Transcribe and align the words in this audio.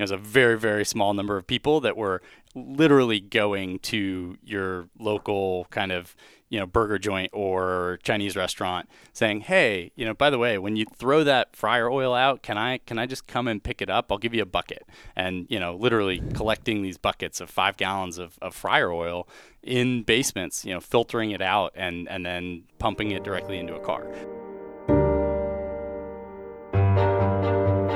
it 0.00 0.04
was 0.04 0.10
a 0.10 0.16
very 0.16 0.58
very 0.58 0.84
small 0.84 1.14
number 1.14 1.36
of 1.36 1.46
people 1.46 1.80
that 1.80 1.96
were 1.96 2.22
literally 2.54 3.20
going 3.20 3.78
to 3.78 4.36
your 4.42 4.88
local 4.98 5.66
kind 5.70 5.92
of 5.92 6.16
you 6.50 6.58
know 6.58 6.66
burger 6.66 6.98
joint 6.98 7.30
or 7.32 7.98
Chinese 8.02 8.36
restaurant 8.36 8.88
saying, 9.12 9.42
"Hey, 9.42 9.92
you 9.94 10.04
know, 10.04 10.12
by 10.12 10.30
the 10.30 10.38
way, 10.38 10.58
when 10.58 10.76
you 10.76 10.84
throw 10.96 11.24
that 11.24 11.54
fryer 11.56 11.88
oil 11.88 12.12
out, 12.12 12.42
can 12.42 12.58
I 12.58 12.78
can 12.78 12.98
I 12.98 13.06
just 13.06 13.26
come 13.26 13.48
and 13.48 13.62
pick 13.62 13.80
it 13.80 13.88
up? 13.88 14.10
I'll 14.10 14.18
give 14.18 14.34
you 14.34 14.42
a 14.42 14.46
bucket." 14.46 14.84
And 15.16 15.46
you 15.48 15.58
know, 15.58 15.74
literally 15.74 16.20
collecting 16.34 16.82
these 16.82 16.98
buckets 16.98 17.40
of 17.40 17.48
five 17.48 17.76
gallons 17.76 18.18
of, 18.18 18.36
of 18.42 18.54
fryer 18.54 18.92
oil 18.92 19.28
in 19.62 20.02
basements, 20.02 20.64
you 20.64 20.74
know, 20.74 20.80
filtering 20.80 21.30
it 21.30 21.40
out 21.40 21.72
and 21.76 22.08
and 22.08 22.26
then 22.26 22.64
pumping 22.78 23.12
it 23.12 23.22
directly 23.22 23.58
into 23.58 23.74
a 23.74 23.80
car. 23.80 24.06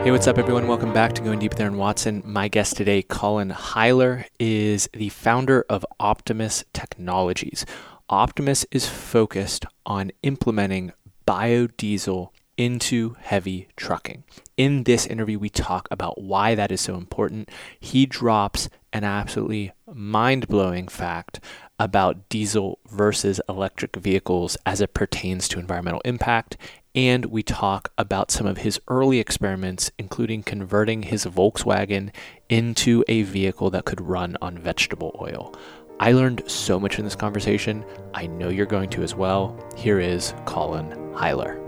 Hey, 0.05 0.11
what's 0.11 0.27
up, 0.27 0.37
everyone? 0.37 0.69
Welcome 0.69 0.93
back 0.93 1.15
to 1.15 1.23
Going 1.23 1.39
Deep 1.39 1.55
there 1.55 1.67
in 1.67 1.79
Watson. 1.79 2.23
My 2.27 2.49
guest 2.49 2.77
today, 2.77 3.01
Colin 3.01 3.49
Huwyler, 3.49 4.27
is 4.39 4.87
the 4.93 5.09
founder 5.09 5.65
of 5.71 5.87
Optimus 5.99 6.63
Technologies. 6.75 7.65
Optimus 8.11 8.67
is 8.71 8.87
focused 8.87 9.65
on 9.87 10.13
implementing 10.23 10.93
biodiesel 11.27 12.29
into 12.59 13.17
heavy 13.19 13.69
trucking. 13.77 14.25
In 14.59 14.83
this 14.83 15.07
interview, 15.07 15.39
we 15.39 15.49
talk 15.49 15.89
about 15.91 16.21
why 16.21 16.55
that 16.55 16.71
is 16.71 16.83
so 16.83 16.97
important. 16.97 17.51
He 17.81 18.05
drops 18.05 18.69
an 18.93 19.05
absolutely 19.05 19.73
mind 19.91 20.49
blowing 20.49 20.87
fact 20.87 21.41
about 21.79 22.29
diesel 22.29 22.79
versus 22.91 23.41
electric 23.49 23.97
vehicles 23.97 24.59
as 24.67 24.83
it 24.83 24.93
pertains 24.93 25.49
to 25.49 25.59
environmental 25.59 26.03
impact. 26.05 26.59
And 26.95 27.27
we 27.27 27.43
talk 27.43 27.93
about 27.99 28.31
some 28.31 28.47
of 28.47 28.59
his 28.59 28.81
early 28.87 29.19
experiments, 29.19 29.91
including 29.99 30.45
converting 30.45 31.03
his 31.03 31.25
Volkswagen 31.25 32.11
into 32.49 33.05
a 33.09 33.23
vehicle 33.23 33.71
that 33.71 33.85
could 33.85 34.01
run 34.01 34.37
on 34.41 34.59
vegetable 34.59 35.19
oil. 35.21 35.55
I 35.99 36.13
learned 36.13 36.49
so 36.49 36.79
much 36.79 36.99
in 36.99 37.05
this 37.05 37.17
conversation. 37.17 37.85
I 38.15 38.27
know 38.27 38.49
you're 38.49 38.67
going 38.67 38.91
to 38.91 39.03
as 39.03 39.15
well. 39.15 39.59
Here 39.77 39.99
is 39.99 40.35
Colin 40.45 40.91
Huwyler. 41.15 41.61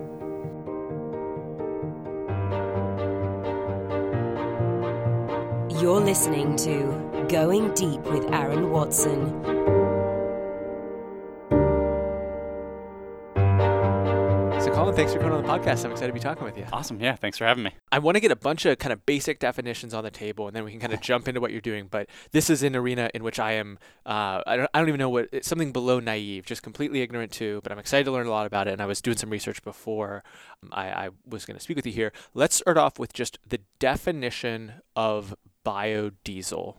You're 5.80 6.00
listening 6.00 6.56
to 6.56 7.27
Going 7.28 7.74
Deep 7.74 8.00
with 8.02 8.32
Aaron 8.32 8.70
Watson. 8.70 9.75
Colin, 14.77 14.94
thanks 14.94 15.14
for 15.14 15.19
coming 15.20 15.32
on 15.32 15.42
the 15.42 15.48
podcast. 15.48 15.86
I'm 15.86 15.92
excited 15.92 16.08
to 16.08 16.12
be 16.12 16.20
talking 16.20 16.44
with 16.44 16.58
you. 16.58 16.66
Awesome. 16.70 17.00
Yeah, 17.00 17.16
thanks 17.16 17.38
for 17.38 17.46
having 17.46 17.64
me. 17.64 17.70
I 17.91 17.98
want 17.98 18.16
to 18.16 18.20
get 18.20 18.30
a 18.30 18.36
bunch 18.36 18.66
of 18.66 18.77
kind 18.77 18.92
of 18.92 19.06
basic 19.06 19.38
definitions 19.38 19.94
on 19.94 20.05
the 20.05 20.10
table, 20.10 20.48
and 20.48 20.55
then 20.55 20.64
we 20.64 20.70
can 20.70 20.80
kind 20.80 20.92
of 20.92 21.00
jump 21.00 21.28
into 21.28 21.41
what 21.41 21.50
you're 21.50 21.62
doing. 21.62 21.88
But 21.91 22.10
this 22.32 22.50
is 22.50 22.62
an 22.62 22.77
arena 22.77 23.10
in 23.14 23.24
which 23.24 23.41
I 23.41 23.52
am, 23.52 23.78
uh, 24.04 24.42
I, 24.47 24.56
don't, 24.58 24.70
I 24.74 24.78
don't 24.78 24.88
even 24.88 24.98
know 24.98 25.08
what, 25.08 25.30
it's 25.32 25.48
something 25.48 25.72
below 25.72 25.98
naive, 25.98 26.44
just 26.44 26.62
completely 26.62 27.00
ignorant 27.00 27.32
to, 27.32 27.62
but 27.62 27.72
I'm 27.72 27.78
excited 27.78 28.04
to 28.04 28.10
learn 28.10 28.27
a 28.27 28.30
lot 28.30 28.47
about 28.47 28.69
it. 28.69 28.72
And 28.72 28.82
I 28.82 28.84
was 28.84 29.00
doing 29.00 29.16
some 29.16 29.30
research 29.30 29.62
before 29.62 30.22
um, 30.62 30.69
I, 30.72 30.88
I 30.88 31.08
was 31.24 31.47
going 31.47 31.56
to 31.56 31.62
speak 31.62 31.77
with 31.77 31.86
you 31.86 31.92
here. 31.92 32.12
Let's 32.34 32.56
start 32.56 32.77
off 32.77 32.98
with 32.98 33.14
just 33.14 33.38
the 33.48 33.60
definition 33.78 34.74
of 34.94 35.34
biodiesel 35.64 36.77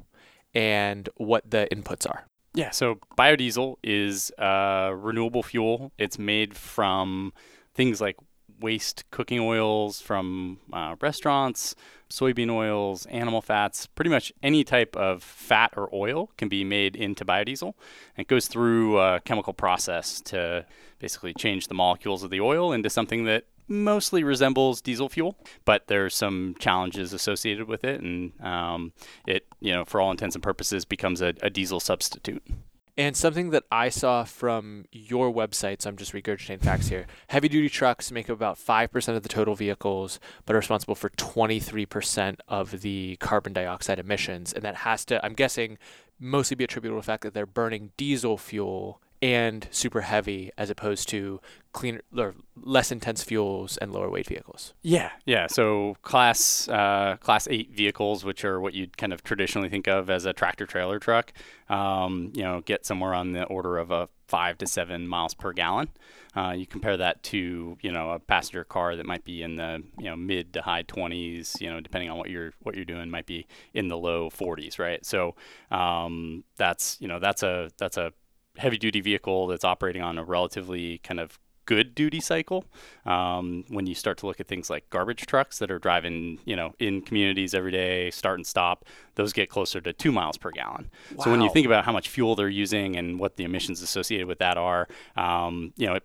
and 0.54 1.10
what 1.16 1.50
the 1.50 1.68
inputs 1.72 2.08
are. 2.08 2.28
Yeah, 2.54 2.70
so 2.70 3.00
biodiesel 3.18 3.78
is 3.84 4.32
a 4.38 4.92
renewable 4.96 5.42
fuel. 5.42 5.92
It's 5.98 6.20
made 6.20 6.56
from 6.56 7.34
things 7.78 8.02
like 8.02 8.18
waste 8.60 9.06
cooking 9.12 9.40
oils 9.40 10.02
from 10.02 10.60
uh, 10.74 10.96
restaurants, 11.00 11.76
soybean 12.10 12.50
oils, 12.50 13.06
animal 13.06 13.42
fats, 13.42 13.86
pretty 13.86 14.10
much 14.10 14.34
any 14.42 14.64
type 14.64 14.96
of 14.96 15.22
fat 15.22 15.72
or 15.78 15.88
oil 15.94 16.32
can 16.38 16.50
be 16.50 16.64
made 16.64 16.96
into 16.96 17.24
biodiesel. 17.24 17.74
And 18.16 18.26
it 18.26 18.28
goes 18.28 18.48
through 18.48 19.00
a 19.00 19.20
chemical 19.22 19.54
process 19.54 20.20
to 20.22 20.66
basically 21.00 21.34
change 21.36 21.68
the 21.68 21.76
molecules 21.76 22.24
of 22.24 22.32
the 22.32 22.42
oil 22.42 22.74
into 22.74 22.90
something 22.90 23.26
that 23.26 23.46
mostly 23.68 24.24
resembles 24.24 24.82
diesel 24.82 25.10
fuel, 25.10 25.38
but 25.66 25.88
there's 25.88 26.16
some 26.16 26.56
challenges 26.58 27.14
associated 27.14 27.68
with 27.68 27.84
it, 27.84 28.02
and 28.02 28.32
um, 28.42 28.94
it, 29.28 29.46
you 29.60 29.74
know, 29.74 29.84
for 29.84 30.00
all 30.00 30.10
intents 30.10 30.36
and 30.36 30.42
purposes, 30.42 30.86
becomes 30.86 31.22
a, 31.22 31.34
a 31.44 31.50
diesel 31.50 31.80
substitute. 31.80 32.42
And 32.98 33.16
something 33.16 33.52
that 33.52 33.64
I 33.72 33.90
saw 33.90 34.24
from 34.24 34.86
your 34.92 35.32
website, 35.32 35.84
so 35.84 35.90
I'm 35.90 35.98
just 35.98 36.14
regurgitating 36.14 36.64
facts 36.64 36.88
here. 36.88 37.06
Heavy 37.28 37.48
duty 37.48 37.70
trucks 37.70 38.12
make 38.12 38.28
up 38.28 38.36
about 38.36 38.58
5% 38.58 39.16
of 39.16 39.22
the 39.22 39.30
total 39.30 39.54
vehicles, 39.54 40.20
but 40.46 40.56
are 40.56 40.60
responsible 40.60 40.96
for 40.96 41.12
23% 41.12 42.40
of 42.48 42.82
the 42.82 43.18
carbon 43.20 43.54
dioxide 43.54 44.00
emissions. 44.00 44.52
And 44.52 44.64
that 44.64 44.78
has 44.78 45.06
to, 45.06 45.24
I'm 45.24 45.36
guessing, 45.36 45.78
mostly 46.20 46.56
be 46.56 46.64
attributable 46.64 47.00
to 47.00 47.06
the 47.06 47.12
fact 47.12 47.22
that 47.22 47.36
they're 47.36 47.46
burning 47.46 47.92
diesel 47.98 48.36
fuel 48.36 49.00
and 49.22 49.68
super 49.72 50.02
heavy 50.02 50.52
as 50.58 50.70
opposed 50.70 51.10
to 51.10 51.42
cleaner 51.74 52.02
or 52.16 52.36
less 52.56 52.92
intense 52.92 53.24
fuels 53.24 53.78
and 53.78 53.92
lower 53.92 54.10
weight 54.10 54.28
vehicles. 54.28 54.74
Yeah, 54.82 55.12
yeah. 55.26 55.48
So 55.48 55.96
class 56.02 56.68
uh, 56.68 57.18
class 57.20 57.48
eight 57.50 57.72
vehicles, 57.72 58.24
which 58.24 58.46
are 58.46 58.60
what 58.60 58.74
you'd 58.74 58.98
kind 58.98 59.14
of 59.14 59.24
traditionally 59.24 59.70
think 59.70 59.88
of 59.88 60.10
as 60.10 60.26
a 60.26 60.34
tractor 60.34 60.66
trailer 60.66 61.00
truck, 61.00 61.34
um, 61.70 62.32
you 62.36 62.44
know, 62.44 62.62
get 62.62 62.86
somewhere 62.86 63.14
on 63.14 63.32
the 63.32 63.44
order 63.46 63.78
of 63.78 63.92
a 63.92 64.10
five 64.28 64.58
to 64.58 64.68
seven 64.68 65.08
miles 65.08 65.34
per 65.34 65.54
gallon. 65.54 65.90
Uh, 66.36 66.52
you 66.52 66.68
compare 66.68 66.98
that 66.98 67.24
to 67.24 67.78
you 67.82 67.92
know 67.92 68.12
a 68.12 68.20
passenger 68.20 68.64
car 68.64 68.96
that 68.96 69.06
might 69.06 69.24
be 69.24 69.42
in 69.42 69.56
the 69.56 69.84
you 69.98 70.06
know 70.06 70.16
mid 70.16 70.54
to 70.54 70.62
high 70.62 70.84
20s, 70.84 71.60
you 71.60 71.70
know, 71.70 71.80
depending 71.80 72.10
on 72.10 72.18
what 72.18 72.30
you're 72.30 72.54
what 72.62 72.76
you're 72.76 72.86
doing, 72.86 73.10
might 73.10 73.26
be 73.26 73.48
in 73.74 73.88
the 73.88 73.98
low 73.98 74.30
40s, 74.30 74.78
right? 74.78 75.04
So 75.06 75.36
um, 75.72 76.44
that's 76.58 76.98
you 77.00 77.08
know 77.08 77.20
that's 77.20 77.42
a 77.42 77.70
that's 77.78 77.98
a 77.98 78.14
heavy 78.58 78.78
duty 78.78 79.02
vehicle 79.02 79.48
that's 79.48 79.64
operating 79.64 80.02
on 80.02 80.18
a 80.18 80.24
relatively 80.24 81.00
kind 81.00 81.20
of 81.20 81.40
good 81.68 81.94
duty 81.94 82.20
cycle. 82.20 82.66
Um, 83.06 83.66
when 83.68 83.86
you 83.86 83.94
start 83.94 84.18
to 84.20 84.26
look 84.26 84.40
at 84.40 84.48
things 84.48 84.70
like 84.70 84.90
garbage 84.90 85.26
trucks 85.28 85.60
that 85.60 85.70
are 85.70 85.80
driving, 85.80 86.40
you 86.46 86.56
know, 86.56 86.74
in 86.80 87.02
communities 87.02 87.54
every 87.54 87.72
day, 87.72 88.10
start 88.10 88.40
and 88.40 88.48
stop, 88.48 88.86
those 89.16 89.34
get 89.34 89.50
closer 89.50 89.80
to 89.82 89.94
two 89.94 90.12
miles 90.12 90.38
per 90.38 90.50
gallon. 90.50 90.90
Wow. 91.14 91.26
So 91.26 91.32
when 91.32 91.42
you 91.42 91.50
think 91.52 91.68
about 91.68 91.86
how 91.86 91.92
much 91.92 92.10
fuel 92.10 92.36
they're 92.36 92.50
using 92.50 92.96
and 92.96 93.20
what 93.20 93.36
the 93.36 93.44
emissions 93.44 93.82
associated 93.82 94.28
with 94.28 94.40
that 94.40 94.58
are, 94.58 94.88
um, 95.16 95.74
you 95.76 95.86
know, 95.86 95.96
it 95.96 96.04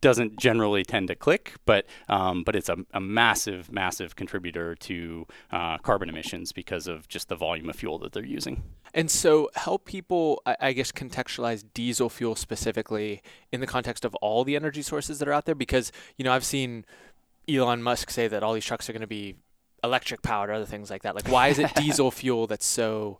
doesn't 0.00 0.38
generally 0.38 0.82
tend 0.82 1.08
to 1.08 1.14
click, 1.14 1.54
but 1.66 1.86
um, 2.08 2.42
but 2.42 2.56
it's 2.56 2.68
a, 2.68 2.76
a, 2.92 3.00
massive, 3.00 3.70
massive 3.70 4.16
contributor 4.16 4.74
to 4.74 5.26
uh, 5.50 5.78
carbon 5.78 6.08
emissions 6.08 6.52
because 6.52 6.86
of 6.86 7.08
just 7.08 7.28
the 7.28 7.36
volume 7.36 7.68
of 7.68 7.76
fuel 7.76 7.98
that 7.98 8.12
they're 8.12 8.24
using. 8.24 8.62
And 8.94 9.10
so, 9.10 9.50
help 9.54 9.84
people, 9.84 10.42
I 10.46 10.72
guess, 10.72 10.90
contextualize 10.90 11.64
diesel 11.74 12.08
fuel 12.08 12.34
specifically 12.34 13.22
in 13.52 13.60
the 13.60 13.66
context 13.66 14.04
of 14.04 14.14
all 14.16 14.44
the 14.44 14.56
energy 14.56 14.82
sources 14.82 15.18
that 15.18 15.28
are 15.28 15.32
out 15.32 15.44
there. 15.44 15.54
Because 15.54 15.92
you 16.16 16.24
know, 16.24 16.32
I've 16.32 16.44
seen 16.44 16.84
Elon 17.48 17.82
Musk 17.82 18.10
say 18.10 18.28
that 18.28 18.42
all 18.42 18.54
these 18.54 18.64
trucks 18.64 18.88
are 18.88 18.92
going 18.92 19.00
to 19.00 19.06
be 19.06 19.36
electric 19.82 20.22
powered 20.22 20.50
or 20.50 20.54
other 20.54 20.66
things 20.66 20.90
like 20.90 21.02
that. 21.02 21.14
Like, 21.14 21.28
why 21.28 21.48
is 21.48 21.58
it 21.58 21.74
diesel 21.76 22.10
fuel 22.10 22.46
that's 22.46 22.66
so 22.66 23.18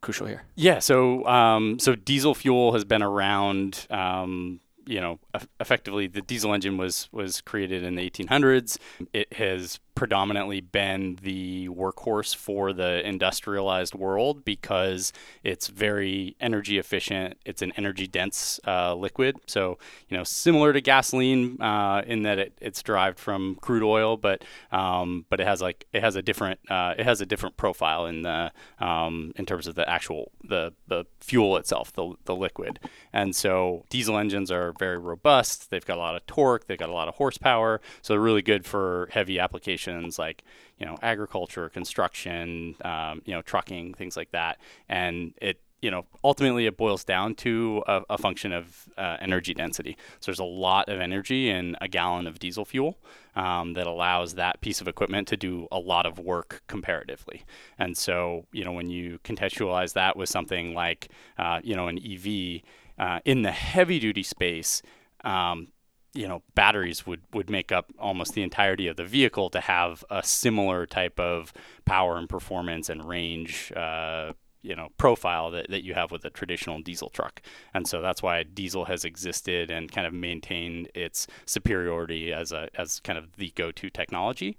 crucial 0.00 0.26
here? 0.26 0.44
Yeah, 0.54 0.78
so 0.78 1.26
um, 1.26 1.78
so 1.78 1.94
diesel 1.94 2.34
fuel 2.34 2.72
has 2.72 2.84
been 2.84 3.02
around 3.02 3.86
um, 3.90 4.60
you 4.86 5.00
know, 5.00 5.18
effectively 5.60 6.06
the 6.06 6.22
diesel 6.22 6.52
engine 6.52 6.76
was 6.76 7.08
was 7.12 7.40
created 7.40 7.82
in 7.82 7.94
the 7.94 8.10
1800s. 8.10 8.78
It 9.12 9.32
has 9.34 9.80
predominantly 9.94 10.60
been 10.60 11.18
the 11.22 11.68
workhorse 11.68 12.34
for 12.34 12.72
the 12.72 13.06
industrialized 13.06 13.94
world 13.94 14.44
because 14.44 15.12
it's 15.44 15.68
very 15.68 16.34
energy 16.40 16.78
efficient. 16.78 17.36
It's 17.44 17.62
an 17.62 17.72
energy 17.76 18.06
dense 18.06 18.58
uh, 18.66 18.94
liquid. 18.94 19.36
So, 19.46 19.78
you 20.08 20.16
know, 20.16 20.24
similar 20.24 20.72
to 20.72 20.80
gasoline 20.80 21.60
uh, 21.60 22.02
in 22.06 22.22
that 22.22 22.38
it, 22.38 22.52
it's 22.60 22.82
derived 22.82 23.18
from 23.18 23.56
crude 23.60 23.82
oil, 23.82 24.16
but 24.16 24.44
um, 24.70 25.26
but 25.28 25.40
it 25.40 25.46
has 25.46 25.60
like 25.60 25.86
it 25.92 26.02
has 26.02 26.16
a 26.16 26.22
different 26.22 26.58
uh, 26.70 26.94
it 26.96 27.04
has 27.04 27.20
a 27.20 27.26
different 27.26 27.56
profile 27.56 28.06
in 28.06 28.22
the 28.22 28.50
um, 28.78 29.32
in 29.36 29.44
terms 29.44 29.66
of 29.66 29.74
the 29.74 29.88
actual 29.88 30.32
the 30.42 30.72
the 30.88 31.04
fuel 31.20 31.56
itself, 31.56 31.92
the 31.92 32.14
the 32.24 32.34
liquid. 32.34 32.80
And 33.12 33.36
so 33.36 33.84
diesel 33.90 34.16
engines 34.16 34.50
are 34.50 34.72
very 34.78 34.98
robust. 34.98 35.70
They've 35.70 35.84
got 35.84 35.98
a 35.98 36.00
lot 36.00 36.16
of 36.16 36.26
torque. 36.26 36.66
They've 36.66 36.78
got 36.78 36.88
a 36.88 36.94
lot 36.94 37.08
of 37.08 37.16
horsepower. 37.16 37.80
So 38.00 38.14
they're 38.14 38.20
really 38.20 38.42
good 38.42 38.64
for 38.64 39.08
heavy 39.12 39.38
applications 39.38 39.81
applications 39.82 40.18
like 40.18 40.44
you 40.78 40.86
know 40.86 40.96
agriculture, 41.02 41.68
construction, 41.68 42.76
um, 42.84 43.22
you 43.24 43.34
know 43.34 43.42
trucking, 43.42 43.94
things 43.94 44.16
like 44.16 44.30
that. 44.32 44.58
And 44.88 45.34
it 45.40 45.60
you 45.80 45.90
know 45.90 46.04
ultimately 46.22 46.66
it 46.66 46.76
boils 46.76 47.04
down 47.04 47.34
to 47.34 47.82
a, 47.86 48.02
a 48.10 48.18
function 48.18 48.52
of 48.52 48.88
uh, 48.96 49.16
energy 49.20 49.54
density. 49.54 49.96
So 50.20 50.30
there's 50.30 50.38
a 50.38 50.44
lot 50.44 50.88
of 50.88 51.00
energy 51.00 51.50
in 51.50 51.76
a 51.80 51.88
gallon 51.88 52.26
of 52.26 52.38
diesel 52.38 52.64
fuel 52.64 52.98
um, 53.34 53.74
that 53.74 53.86
allows 53.86 54.34
that 54.34 54.60
piece 54.60 54.80
of 54.80 54.88
equipment 54.88 55.28
to 55.28 55.36
do 55.36 55.66
a 55.72 55.78
lot 55.78 56.06
of 56.06 56.18
work 56.18 56.62
comparatively. 56.66 57.42
And 57.78 57.96
so 57.96 58.46
you 58.52 58.64
know 58.64 58.72
when 58.72 58.90
you 58.90 59.18
contextualize 59.24 59.94
that 59.94 60.16
with 60.16 60.28
something 60.28 60.74
like 60.74 61.08
uh, 61.38 61.60
you 61.62 61.74
know 61.74 61.88
an 61.88 61.98
EV 61.98 62.62
uh, 62.98 63.20
in 63.24 63.42
the 63.42 63.52
heavy 63.52 63.98
duty 63.98 64.22
space. 64.22 64.82
Um, 65.24 65.68
you 66.14 66.28
know 66.28 66.42
batteries 66.54 67.06
would 67.06 67.22
would 67.32 67.48
make 67.48 67.72
up 67.72 67.90
almost 67.98 68.34
the 68.34 68.42
entirety 68.42 68.86
of 68.86 68.96
the 68.96 69.04
vehicle 69.04 69.48
to 69.50 69.60
have 69.60 70.04
a 70.10 70.22
similar 70.22 70.86
type 70.86 71.18
of 71.18 71.52
power 71.84 72.16
and 72.16 72.28
performance 72.28 72.88
and 72.88 73.04
range 73.04 73.72
uh, 73.74 74.32
you 74.62 74.76
know 74.76 74.88
profile 74.96 75.50
that, 75.50 75.68
that 75.70 75.84
you 75.84 75.94
have 75.94 76.10
with 76.10 76.24
a 76.24 76.30
traditional 76.30 76.80
diesel 76.80 77.10
truck. 77.10 77.42
And 77.74 77.86
so 77.86 78.00
that's 78.00 78.22
why 78.22 78.42
diesel 78.42 78.86
has 78.86 79.04
existed 79.04 79.70
and 79.70 79.90
kind 79.90 80.06
of 80.06 80.12
maintained 80.12 80.88
its 80.94 81.26
superiority 81.46 82.32
as 82.32 82.52
a 82.52 82.68
as 82.74 83.00
kind 83.00 83.18
of 83.18 83.36
the 83.36 83.52
go-to 83.54 83.90
technology. 83.90 84.58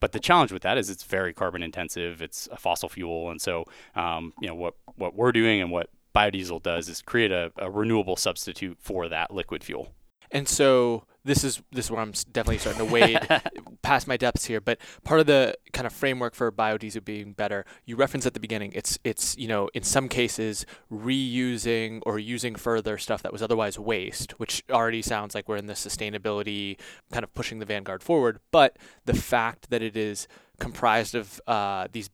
But 0.00 0.12
the 0.12 0.20
challenge 0.20 0.52
with 0.52 0.62
that 0.62 0.76
is 0.76 0.90
it's 0.90 1.04
very 1.04 1.32
carbon 1.32 1.62
intensive. 1.62 2.20
It's 2.20 2.46
a 2.52 2.56
fossil 2.56 2.88
fuel. 2.88 3.30
And 3.30 3.40
so 3.40 3.64
um, 3.94 4.32
you 4.40 4.48
know 4.48 4.54
what 4.54 4.74
what 4.96 5.14
we're 5.14 5.32
doing 5.32 5.60
and 5.60 5.70
what 5.70 5.90
biodiesel 6.14 6.62
does 6.62 6.88
is 6.88 7.02
create 7.02 7.32
a, 7.32 7.52
a 7.58 7.70
renewable 7.70 8.16
substitute 8.16 8.78
for 8.80 9.08
that 9.08 9.32
liquid 9.32 9.64
fuel 9.64 9.92
and 10.34 10.48
so 10.48 11.04
this 11.24 11.42
is 11.42 11.62
this 11.72 11.86
is 11.86 11.90
where 11.90 12.00
I'm 12.00 12.12
definitely 12.32 12.58
starting 12.58 12.86
to 12.86 12.92
wade 12.92 13.18
past 13.82 14.06
my 14.06 14.16
depths 14.16 14.44
here. 14.44 14.60
But 14.60 14.78
part 15.04 15.20
of 15.20 15.26
the 15.26 15.56
kind 15.72 15.86
of 15.86 15.92
framework 15.92 16.34
for 16.34 16.52
biodiesel 16.52 17.04
being 17.04 17.32
better, 17.32 17.64
you 17.86 17.96
referenced 17.96 18.26
at 18.26 18.34
the 18.34 18.40
beginning, 18.40 18.72
it's 18.74 18.98
it's 19.04 19.36
you 19.38 19.48
know 19.48 19.70
in 19.72 19.82
some 19.82 20.08
cases 20.08 20.66
reusing 20.92 22.02
or 22.04 22.18
using 22.18 22.56
further 22.56 22.98
stuff 22.98 23.22
that 23.22 23.32
was 23.32 23.42
otherwise 23.42 23.78
waste, 23.78 24.38
which 24.38 24.64
already 24.70 25.00
sounds 25.00 25.34
like 25.34 25.48
we're 25.48 25.56
in 25.56 25.66
the 25.66 25.74
sustainability 25.74 26.78
kind 27.10 27.24
of 27.24 27.32
pushing 27.32 27.58
the 27.58 27.66
vanguard 27.66 28.02
forward. 28.02 28.38
But 28.50 28.76
the 29.06 29.14
fact 29.14 29.70
that 29.70 29.82
it 29.82 29.96
is 29.96 30.28
comprised 30.58 31.14
of 31.14 31.40
uh, 31.46 31.88
these 31.92 32.10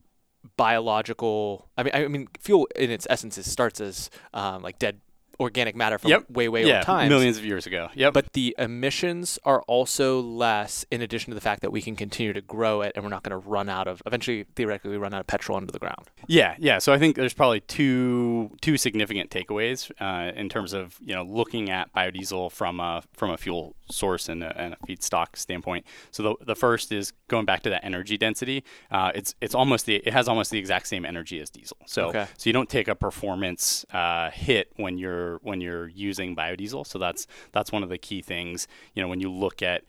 biological 0.57 1.69
I 1.77 1.83
mean 1.83 1.95
I 1.95 2.07
mean 2.07 2.29
fuel 2.39 2.69
in 2.77 2.91
its 2.91 3.07
essence 3.11 3.45
starts 3.47 3.81
as 3.81 4.09
um, 4.33 4.63
like 4.63 4.79
dead 4.79 5.01
organic 5.41 5.75
matter 5.75 5.99
from 5.99 6.11
yep. 6.11 6.31
way, 6.31 6.49
way 6.49 6.67
yeah, 6.67 6.77
old 6.77 6.85
times. 6.85 7.09
millions 7.09 7.39
of 7.39 7.45
years 7.45 7.67
ago. 7.67 7.89
Yep. 7.95 8.13
But 8.13 8.33
the 8.35 8.55
emissions 8.59 9.39
are 9.45 9.63
also 9.63 10.21
less, 10.21 10.85
in 10.91 11.01
addition 11.01 11.31
to 11.31 11.35
the 11.35 11.41
fact 11.41 11.63
that 11.63 11.73
we 11.73 11.81
can 11.81 11.97
continue 11.97 12.33
to 12.33 12.43
grow 12.43 12.83
it, 12.83 12.93
and 12.95 13.03
we're 13.03 13.11
not 13.11 13.23
going 13.23 13.41
to 13.41 13.49
run 13.49 13.69
out 13.69 13.89
of 13.89 14.03
eventually 14.07 14.45
theoretically 14.55 14.99
run 14.99 15.15
out 15.15 15.21
of 15.21 15.27
petrol 15.27 15.57
under 15.57 15.73
the 15.73 15.79
ground. 15.79 16.11
Yeah, 16.27 16.55
yeah. 16.59 16.79
So 16.79 16.93
I 16.93 16.99
think 16.99 17.17
there's 17.17 17.35
probably 17.35 17.61
two 17.61 18.51
two 18.61 18.77
significant 18.77 19.31
takeaways 19.31 19.91
uh, 20.01 20.33
in 20.37 20.49
terms 20.49 20.73
of 20.73 20.99
you 21.01 21.15
know 21.15 21.23
looking 21.23 21.71
at 21.71 21.93
biodiesel 21.95 22.53
from 22.53 22.79
a 22.79 23.03
from 23.15 23.31
a 23.31 23.39
fuel 23.39 23.75
source 23.91 24.29
and 24.29 24.43
a, 24.43 24.57
and 24.61 24.75
a 24.75 24.77
feedstock 24.87 25.37
standpoint. 25.37 25.87
So 26.11 26.23
the, 26.23 26.35
the 26.45 26.55
first 26.55 26.93
is 26.93 27.13
going 27.29 27.45
back 27.45 27.63
to 27.63 27.71
that 27.71 27.85
energy 27.85 28.17
density. 28.17 28.65
Uh, 28.91 29.13
it's 29.15 29.35
it's 29.41 29.55
almost 29.55 29.87
the 29.87 29.97
it 29.97 30.13
has 30.13 30.29
almost 30.29 30.51
the 30.51 30.59
exact 30.59 30.87
same 30.89 31.05
energy 31.05 31.41
as 31.41 31.51
diesel. 31.51 31.77
So 31.87 32.09
okay. 32.09 32.27
so 32.37 32.49
you 32.49 32.53
don't 32.53 32.69
take 32.69 32.89
a 32.89 32.95
performance 32.95 33.85
uh, 33.93 34.31
hit 34.31 34.73
when 34.77 34.99
you're 34.99 35.39
when 35.39 35.61
you're 35.61 35.89
using 35.89 36.37
biodiesel. 36.37 36.87
So 36.87 36.99
that's 36.99 37.27
that's 37.53 37.73
one 37.73 37.83
of 37.83 37.89
the 37.89 37.99
key 37.99 38.23
things. 38.23 38.69
You 38.95 39.03
know, 39.03 39.09
when 39.09 39.21
you 39.21 39.31
look 39.31 39.63
at 39.63 39.85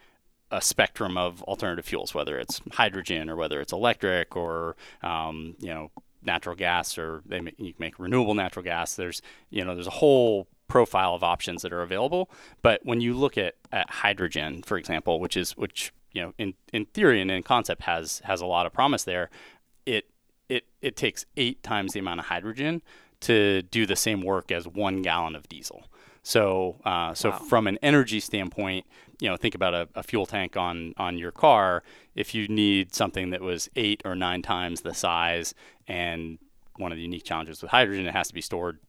a 0.51 0.61
spectrum 0.61 1.17
of 1.17 1.41
alternative 1.43 1.85
fuels, 1.85 2.13
whether 2.13 2.37
it's 2.37 2.61
hydrogen 2.73 3.29
or 3.29 3.35
whether 3.35 3.61
it's 3.61 3.71
electric 3.71 4.35
or 4.35 4.75
um, 5.01 5.55
you 5.59 5.69
know 5.69 5.91
natural 6.23 6.55
gas 6.55 6.97
or 6.97 7.21
they 7.25 7.41
make, 7.41 7.55
you 7.57 7.73
make 7.79 7.97
renewable 7.99 8.35
natural 8.35 8.63
gas. 8.63 8.95
There's 8.95 9.21
you 9.49 9.63
know 9.63 9.73
there's 9.73 9.87
a 9.87 9.91
whole 9.91 10.47
profile 10.71 11.13
of 11.13 11.21
options 11.21 11.63
that 11.63 11.73
are 11.73 11.81
available. 11.81 12.31
But 12.61 12.79
when 12.83 13.01
you 13.01 13.13
look 13.13 13.37
at, 13.37 13.55
at 13.73 13.89
hydrogen, 13.89 14.63
for 14.63 14.77
example, 14.77 15.19
which 15.19 15.35
is 15.35 15.51
which 15.57 15.91
you 16.13 16.21
know 16.21 16.33
in, 16.37 16.53
in 16.71 16.85
theory 16.85 17.21
and 17.21 17.29
in 17.29 17.43
concept 17.43 17.83
has 17.83 18.21
has 18.23 18.39
a 18.39 18.45
lot 18.45 18.65
of 18.65 18.71
promise 18.71 19.03
there, 19.03 19.29
it 19.85 20.05
it 20.47 20.63
it 20.81 20.95
takes 20.95 21.25
eight 21.35 21.61
times 21.61 21.91
the 21.91 21.99
amount 21.99 22.21
of 22.21 22.27
hydrogen 22.27 22.81
to 23.19 23.61
do 23.63 23.85
the 23.85 23.97
same 23.97 24.21
work 24.21 24.49
as 24.49 24.65
one 24.65 25.01
gallon 25.01 25.35
of 25.35 25.47
diesel. 25.49 25.83
So, 26.23 26.77
uh, 26.85 27.13
so 27.13 27.31
wow. 27.31 27.37
from 27.37 27.67
an 27.67 27.77
energy 27.81 28.19
standpoint, 28.19 28.85
you 29.19 29.29
know, 29.29 29.35
think 29.37 29.55
about 29.55 29.73
a, 29.73 29.89
a, 29.95 30.03
fuel 30.03 30.25
tank 30.25 30.55
on 30.55 30.93
on 30.97 31.17
your 31.17 31.31
car. 31.31 31.83
If 32.15 32.33
you 32.33 32.47
need 32.47 32.95
something 32.95 33.31
that 33.31 33.41
was 33.41 33.69
eight 33.75 34.01
or 34.05 34.15
nine 34.15 34.41
times 34.41 34.81
the 34.81 34.93
size, 34.93 35.53
and 35.87 36.39
one 36.77 36.91
of 36.91 36.97
the 36.97 37.03
unique 37.03 37.25
challenges 37.25 37.61
with 37.61 37.71
hydrogen, 37.71 38.05
it 38.05 38.13
has 38.13 38.29
to 38.29 38.33
be 38.33 38.41
stored 38.41 38.79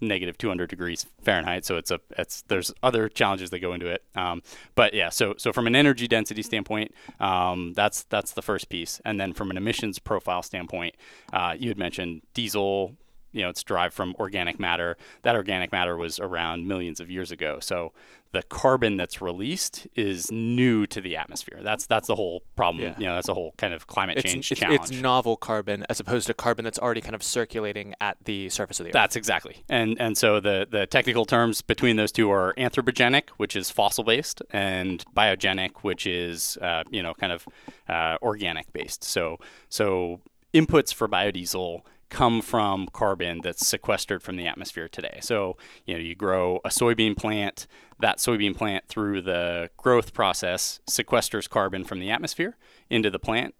negative 0.00 0.38
200 0.38 0.68
degrees 0.68 1.06
Fahrenheit. 1.22 1.64
So 1.64 1.76
it's 1.76 1.90
a 1.90 2.00
it's 2.16 2.42
there's 2.48 2.72
other 2.82 3.08
challenges 3.08 3.50
that 3.50 3.60
go 3.60 3.72
into 3.72 3.86
it. 3.86 4.02
Um, 4.14 4.42
but 4.74 4.94
yeah, 4.94 5.08
so 5.08 5.34
so 5.38 5.52
from 5.52 5.66
an 5.66 5.76
energy 5.76 6.08
density 6.08 6.42
standpoint, 6.42 6.94
um, 7.20 7.72
that's 7.74 8.04
that's 8.04 8.32
the 8.32 8.42
first 8.42 8.68
piece, 8.68 9.00
and 9.04 9.20
then 9.20 9.32
from 9.32 9.50
an 9.50 9.56
emissions 9.56 9.98
profile 9.98 10.42
standpoint, 10.42 10.94
uh, 11.32 11.54
you 11.58 11.68
had 11.68 11.78
mentioned 11.78 12.22
diesel 12.34 12.96
you 13.32 13.42
know 13.42 13.50
it's 13.50 13.62
derived 13.62 13.94
from 13.94 14.14
organic 14.18 14.58
matter. 14.58 14.96
That 15.22 15.36
organic 15.36 15.72
matter 15.72 15.96
was 15.96 16.18
around 16.18 16.66
millions 16.66 17.00
of 17.00 17.10
years 17.10 17.30
ago. 17.30 17.58
So 17.60 17.92
the 18.32 18.42
carbon 18.42 18.96
that's 18.96 19.22
released 19.22 19.86
is 19.94 20.30
new 20.30 20.86
to 20.86 21.00
the 21.00 21.16
atmosphere. 21.16 21.60
That's 21.62 21.86
that's 21.86 22.08
the 22.08 22.14
whole 22.14 22.42
problem. 22.56 22.84
Yeah. 22.84 22.94
You 22.98 23.06
know, 23.06 23.14
that's 23.14 23.28
a 23.28 23.34
whole 23.34 23.54
kind 23.56 23.72
of 23.72 23.86
climate 23.86 24.18
it's, 24.18 24.30
change 24.30 24.52
it's, 24.52 24.60
challenge. 24.60 24.80
It's 24.80 24.90
novel 24.92 25.36
carbon 25.36 25.84
as 25.88 26.00
opposed 26.00 26.26
to 26.26 26.34
carbon 26.34 26.64
that's 26.64 26.78
already 26.78 27.00
kind 27.00 27.14
of 27.14 27.22
circulating 27.22 27.94
at 28.00 28.16
the 28.24 28.48
surface 28.50 28.80
of 28.80 28.84
the 28.84 28.90
earth. 28.90 28.94
That's 28.94 29.16
exactly. 29.16 29.64
And 29.68 29.96
and 30.00 30.16
so 30.16 30.40
the 30.40 30.66
the 30.70 30.86
technical 30.86 31.24
terms 31.24 31.62
between 31.62 31.96
those 31.96 32.12
two 32.12 32.30
are 32.30 32.54
anthropogenic, 32.58 33.30
which 33.38 33.56
is 33.56 33.70
fossil 33.70 34.04
based, 34.04 34.42
and 34.50 35.04
biogenic, 35.16 35.78
which 35.82 36.06
is 36.06 36.58
uh, 36.60 36.84
you 36.90 37.02
know 37.02 37.14
kind 37.14 37.32
of 37.32 37.46
uh, 37.88 38.18
organic 38.22 38.72
based. 38.72 39.04
So 39.04 39.38
so 39.68 40.20
inputs 40.52 40.92
for 40.92 41.08
biodiesel 41.08 41.82
come 42.10 42.40
from 42.40 42.88
carbon 42.92 43.40
that's 43.42 43.66
sequestered 43.66 44.22
from 44.22 44.36
the 44.36 44.46
atmosphere 44.46 44.88
today. 44.88 45.18
So, 45.20 45.56
you 45.84 45.94
know, 45.94 46.00
you 46.00 46.14
grow 46.14 46.56
a 46.64 46.68
soybean 46.68 47.16
plant, 47.16 47.66
that 48.00 48.18
soybean 48.18 48.56
plant 48.56 48.86
through 48.88 49.22
the 49.22 49.70
growth 49.76 50.12
process 50.12 50.80
sequesters 50.88 51.48
carbon 51.48 51.84
from 51.84 52.00
the 52.00 52.10
atmosphere 52.10 52.56
into 52.90 53.10
the 53.10 53.18
plant. 53.18 53.54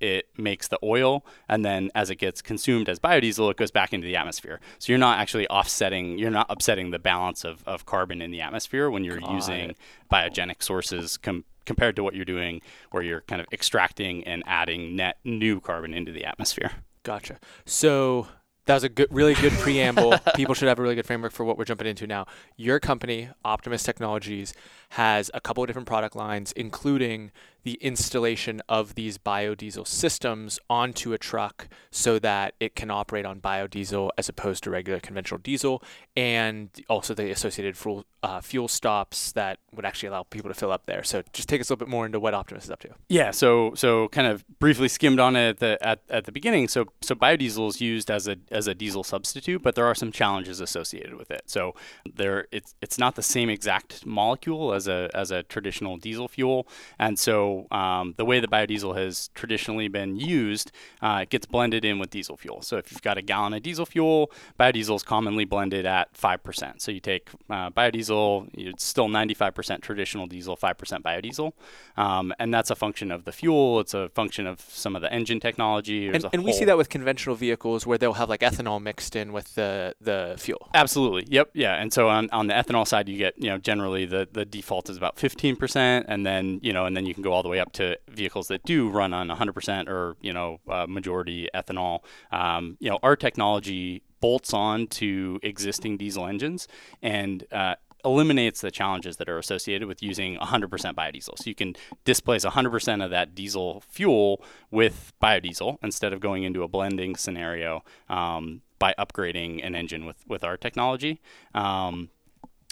It 0.00 0.28
makes 0.36 0.68
the 0.68 0.78
oil, 0.82 1.24
and 1.48 1.64
then 1.64 1.90
as 1.94 2.10
it 2.10 2.16
gets 2.16 2.42
consumed 2.42 2.88
as 2.88 2.98
biodiesel, 2.98 3.50
it 3.50 3.56
goes 3.56 3.70
back 3.70 3.92
into 3.94 4.06
the 4.06 4.16
atmosphere. 4.16 4.60
So 4.78 4.92
you're 4.92 4.98
not 4.98 5.18
actually 5.18 5.46
offsetting, 5.48 6.18
you're 6.18 6.30
not 6.30 6.46
upsetting 6.50 6.90
the 6.90 6.98
balance 6.98 7.44
of, 7.44 7.62
of 7.66 7.86
carbon 7.86 8.20
in 8.20 8.30
the 8.30 8.40
atmosphere 8.40 8.90
when 8.90 9.04
you're 9.04 9.20
Got 9.20 9.30
using 9.30 9.76
biogenic 10.12 10.62
sources 10.62 11.16
com- 11.16 11.44
compared 11.64 11.96
to 11.96 12.02
what 12.02 12.14
you're 12.14 12.24
doing 12.24 12.60
where 12.90 13.02
you're 13.02 13.22
kind 13.22 13.40
of 13.40 13.46
extracting 13.52 14.24
and 14.24 14.42
adding 14.46 14.96
net 14.96 15.18
new 15.24 15.60
carbon 15.60 15.94
into 15.94 16.12
the 16.12 16.24
atmosphere. 16.24 16.72
Gotcha. 17.04 17.38
So 17.64 18.28
that 18.66 18.74
was 18.74 18.84
a 18.84 18.88
good, 18.88 19.08
really 19.10 19.34
good 19.34 19.52
preamble. 19.52 20.16
People 20.34 20.54
should 20.54 20.68
have 20.68 20.78
a 20.78 20.82
really 20.82 20.94
good 20.94 21.06
framework 21.06 21.32
for 21.32 21.44
what 21.44 21.58
we're 21.58 21.64
jumping 21.64 21.86
into 21.86 22.06
now. 22.06 22.26
Your 22.56 22.80
company, 22.80 23.28
Optimus 23.44 23.82
Technologies, 23.82 24.54
has 24.90 25.30
a 25.34 25.40
couple 25.40 25.62
of 25.62 25.66
different 25.66 25.88
product 25.88 26.16
lines, 26.16 26.52
including 26.52 27.30
the 27.64 27.74
installation 27.74 28.62
of 28.68 28.94
these 28.94 29.18
biodiesel 29.18 29.86
systems 29.86 30.58
onto 30.70 31.12
a 31.12 31.18
truck 31.18 31.68
so 31.90 32.18
that 32.18 32.54
it 32.60 32.76
can 32.76 32.90
operate 32.90 33.24
on 33.24 33.40
biodiesel 33.40 34.10
as 34.16 34.28
opposed 34.28 34.62
to 34.62 34.70
regular 34.70 35.00
conventional 35.00 35.38
diesel, 35.38 35.82
and 36.16 36.68
also 36.88 37.14
the 37.14 37.30
associated 37.30 37.76
fuel, 37.76 38.04
uh, 38.22 38.40
fuel 38.40 38.68
stops 38.68 39.32
that 39.32 39.58
would 39.74 39.84
actually 39.84 40.08
allow 40.08 40.22
people 40.24 40.50
to 40.50 40.54
fill 40.54 40.70
up 40.70 40.86
there. 40.86 41.02
So 41.02 41.22
just 41.32 41.48
take 41.48 41.60
us 41.60 41.70
a 41.70 41.72
little 41.72 41.86
bit 41.86 41.90
more 41.90 42.06
into 42.06 42.20
what 42.20 42.34
Optimus 42.34 42.64
is 42.64 42.70
up 42.70 42.80
to. 42.80 42.90
Yeah, 43.08 43.30
so 43.30 43.72
so 43.74 44.08
kind 44.08 44.26
of 44.26 44.44
briefly 44.58 44.88
skimmed 44.88 45.18
on 45.18 45.34
it 45.34 45.48
at 45.48 45.58
the 45.58 45.86
at, 45.86 46.00
at 46.10 46.24
the 46.24 46.32
beginning. 46.32 46.68
So 46.68 46.86
so 47.00 47.14
biodiesel 47.14 47.68
is 47.68 47.80
used 47.80 48.10
as 48.10 48.28
a 48.28 48.36
as 48.50 48.66
a 48.66 48.74
diesel 48.74 49.04
substitute, 49.04 49.62
but 49.62 49.74
there 49.74 49.86
are 49.86 49.94
some 49.94 50.12
challenges 50.12 50.60
associated 50.60 51.14
with 51.14 51.30
it. 51.30 51.42
So 51.46 51.74
there 52.14 52.46
it's 52.52 52.74
it's 52.82 52.98
not 52.98 53.14
the 53.14 53.22
same 53.22 53.48
exact 53.48 54.04
molecule 54.04 54.74
as 54.74 54.86
a 54.86 55.10
as 55.14 55.30
a 55.30 55.42
traditional 55.42 55.96
diesel 55.96 56.28
fuel, 56.28 56.68
and 56.98 57.18
so 57.18 57.53
um, 57.70 58.14
the 58.16 58.24
way 58.24 58.40
that 58.40 58.50
biodiesel 58.50 58.96
has 58.96 59.28
traditionally 59.34 59.88
been 59.88 60.16
used, 60.16 60.72
uh, 61.02 61.20
it 61.22 61.30
gets 61.30 61.46
blended 61.46 61.84
in 61.84 61.98
with 61.98 62.10
diesel 62.10 62.36
fuel. 62.36 62.62
So 62.62 62.76
if 62.76 62.90
you've 62.90 63.02
got 63.02 63.18
a 63.18 63.22
gallon 63.22 63.54
of 63.54 63.62
diesel 63.62 63.86
fuel, 63.86 64.30
biodiesel 64.58 64.96
is 64.96 65.02
commonly 65.02 65.44
blended 65.44 65.86
at 65.86 66.12
5%. 66.14 66.80
So 66.80 66.90
you 66.90 67.00
take 67.00 67.28
uh, 67.50 67.70
biodiesel, 67.70 68.50
it's 68.54 68.84
still 68.84 69.08
95% 69.08 69.82
traditional 69.82 70.26
diesel, 70.26 70.56
5% 70.56 71.02
biodiesel. 71.02 71.52
Um, 71.96 72.34
and 72.38 72.52
that's 72.52 72.70
a 72.70 72.74
function 72.74 73.10
of 73.10 73.24
the 73.24 73.32
fuel. 73.32 73.80
It's 73.80 73.94
a 73.94 74.08
function 74.10 74.46
of 74.46 74.60
some 74.60 74.96
of 74.96 75.02
the 75.02 75.12
engine 75.12 75.40
technology. 75.40 76.08
and, 76.08 76.24
and 76.32 76.44
we 76.44 76.52
see 76.52 76.64
that 76.64 76.76
with 76.76 76.88
conventional 76.88 77.36
vehicles 77.36 77.86
where 77.86 77.98
they'll 77.98 78.14
have 78.14 78.28
like 78.28 78.40
ethanol 78.40 78.82
mixed 78.82 79.16
in 79.16 79.32
with 79.32 79.54
the, 79.54 79.94
the 80.00 80.34
fuel. 80.38 80.68
Absolutely. 80.74 81.26
Yep. 81.28 81.50
Yeah. 81.54 81.74
And 81.74 81.92
so 81.92 82.08
on, 82.08 82.30
on 82.30 82.46
the 82.46 82.54
ethanol 82.54 82.86
side, 82.86 83.08
you 83.08 83.16
get, 83.16 83.34
you 83.38 83.50
know, 83.50 83.58
generally 83.58 84.04
the, 84.04 84.28
the 84.30 84.44
default 84.44 84.90
is 84.90 84.96
about 84.96 85.16
15%. 85.16 86.04
And 86.08 86.26
then, 86.26 86.60
you 86.62 86.72
know, 86.72 86.86
and 86.86 86.96
then 86.96 87.06
you 87.06 87.14
can 87.14 87.22
go 87.22 87.32
all 87.32 87.42
the 87.44 87.48
way 87.48 87.60
up 87.60 87.72
to 87.72 87.96
vehicles 88.08 88.48
that 88.48 88.64
do 88.64 88.88
run 88.88 89.14
on 89.14 89.28
100% 89.28 89.88
or 89.88 90.16
you 90.20 90.32
know 90.32 90.58
uh, 90.68 90.86
majority 90.88 91.48
ethanol. 91.54 92.00
Um, 92.32 92.76
you 92.80 92.90
know, 92.90 92.98
our 93.02 93.14
technology 93.14 94.02
bolts 94.20 94.52
on 94.52 94.86
to 94.88 95.38
existing 95.42 95.98
diesel 95.98 96.26
engines 96.26 96.66
and 97.02 97.44
uh, 97.52 97.74
eliminates 98.04 98.60
the 98.60 98.70
challenges 98.70 99.16
that 99.18 99.28
are 99.28 99.38
associated 99.38 99.88
with 99.88 100.02
using 100.02 100.36
100% 100.36 100.68
biodiesel. 100.94 101.38
So 101.38 101.44
you 101.44 101.54
can 101.54 101.74
displace 102.04 102.44
100% 102.44 103.04
of 103.04 103.10
that 103.10 103.34
diesel 103.34 103.82
fuel 103.88 104.42
with 104.70 105.12
biodiesel 105.22 105.78
instead 105.82 106.12
of 106.12 106.20
going 106.20 106.42
into 106.42 106.62
a 106.62 106.68
blending 106.68 107.16
scenario 107.16 107.82
um, 108.08 108.62
by 108.78 108.94
upgrading 108.98 109.64
an 109.64 109.74
engine 109.74 110.04
with 110.04 110.24
with 110.26 110.44
our 110.44 110.56
technology. 110.56 111.20
Um, 111.54 112.10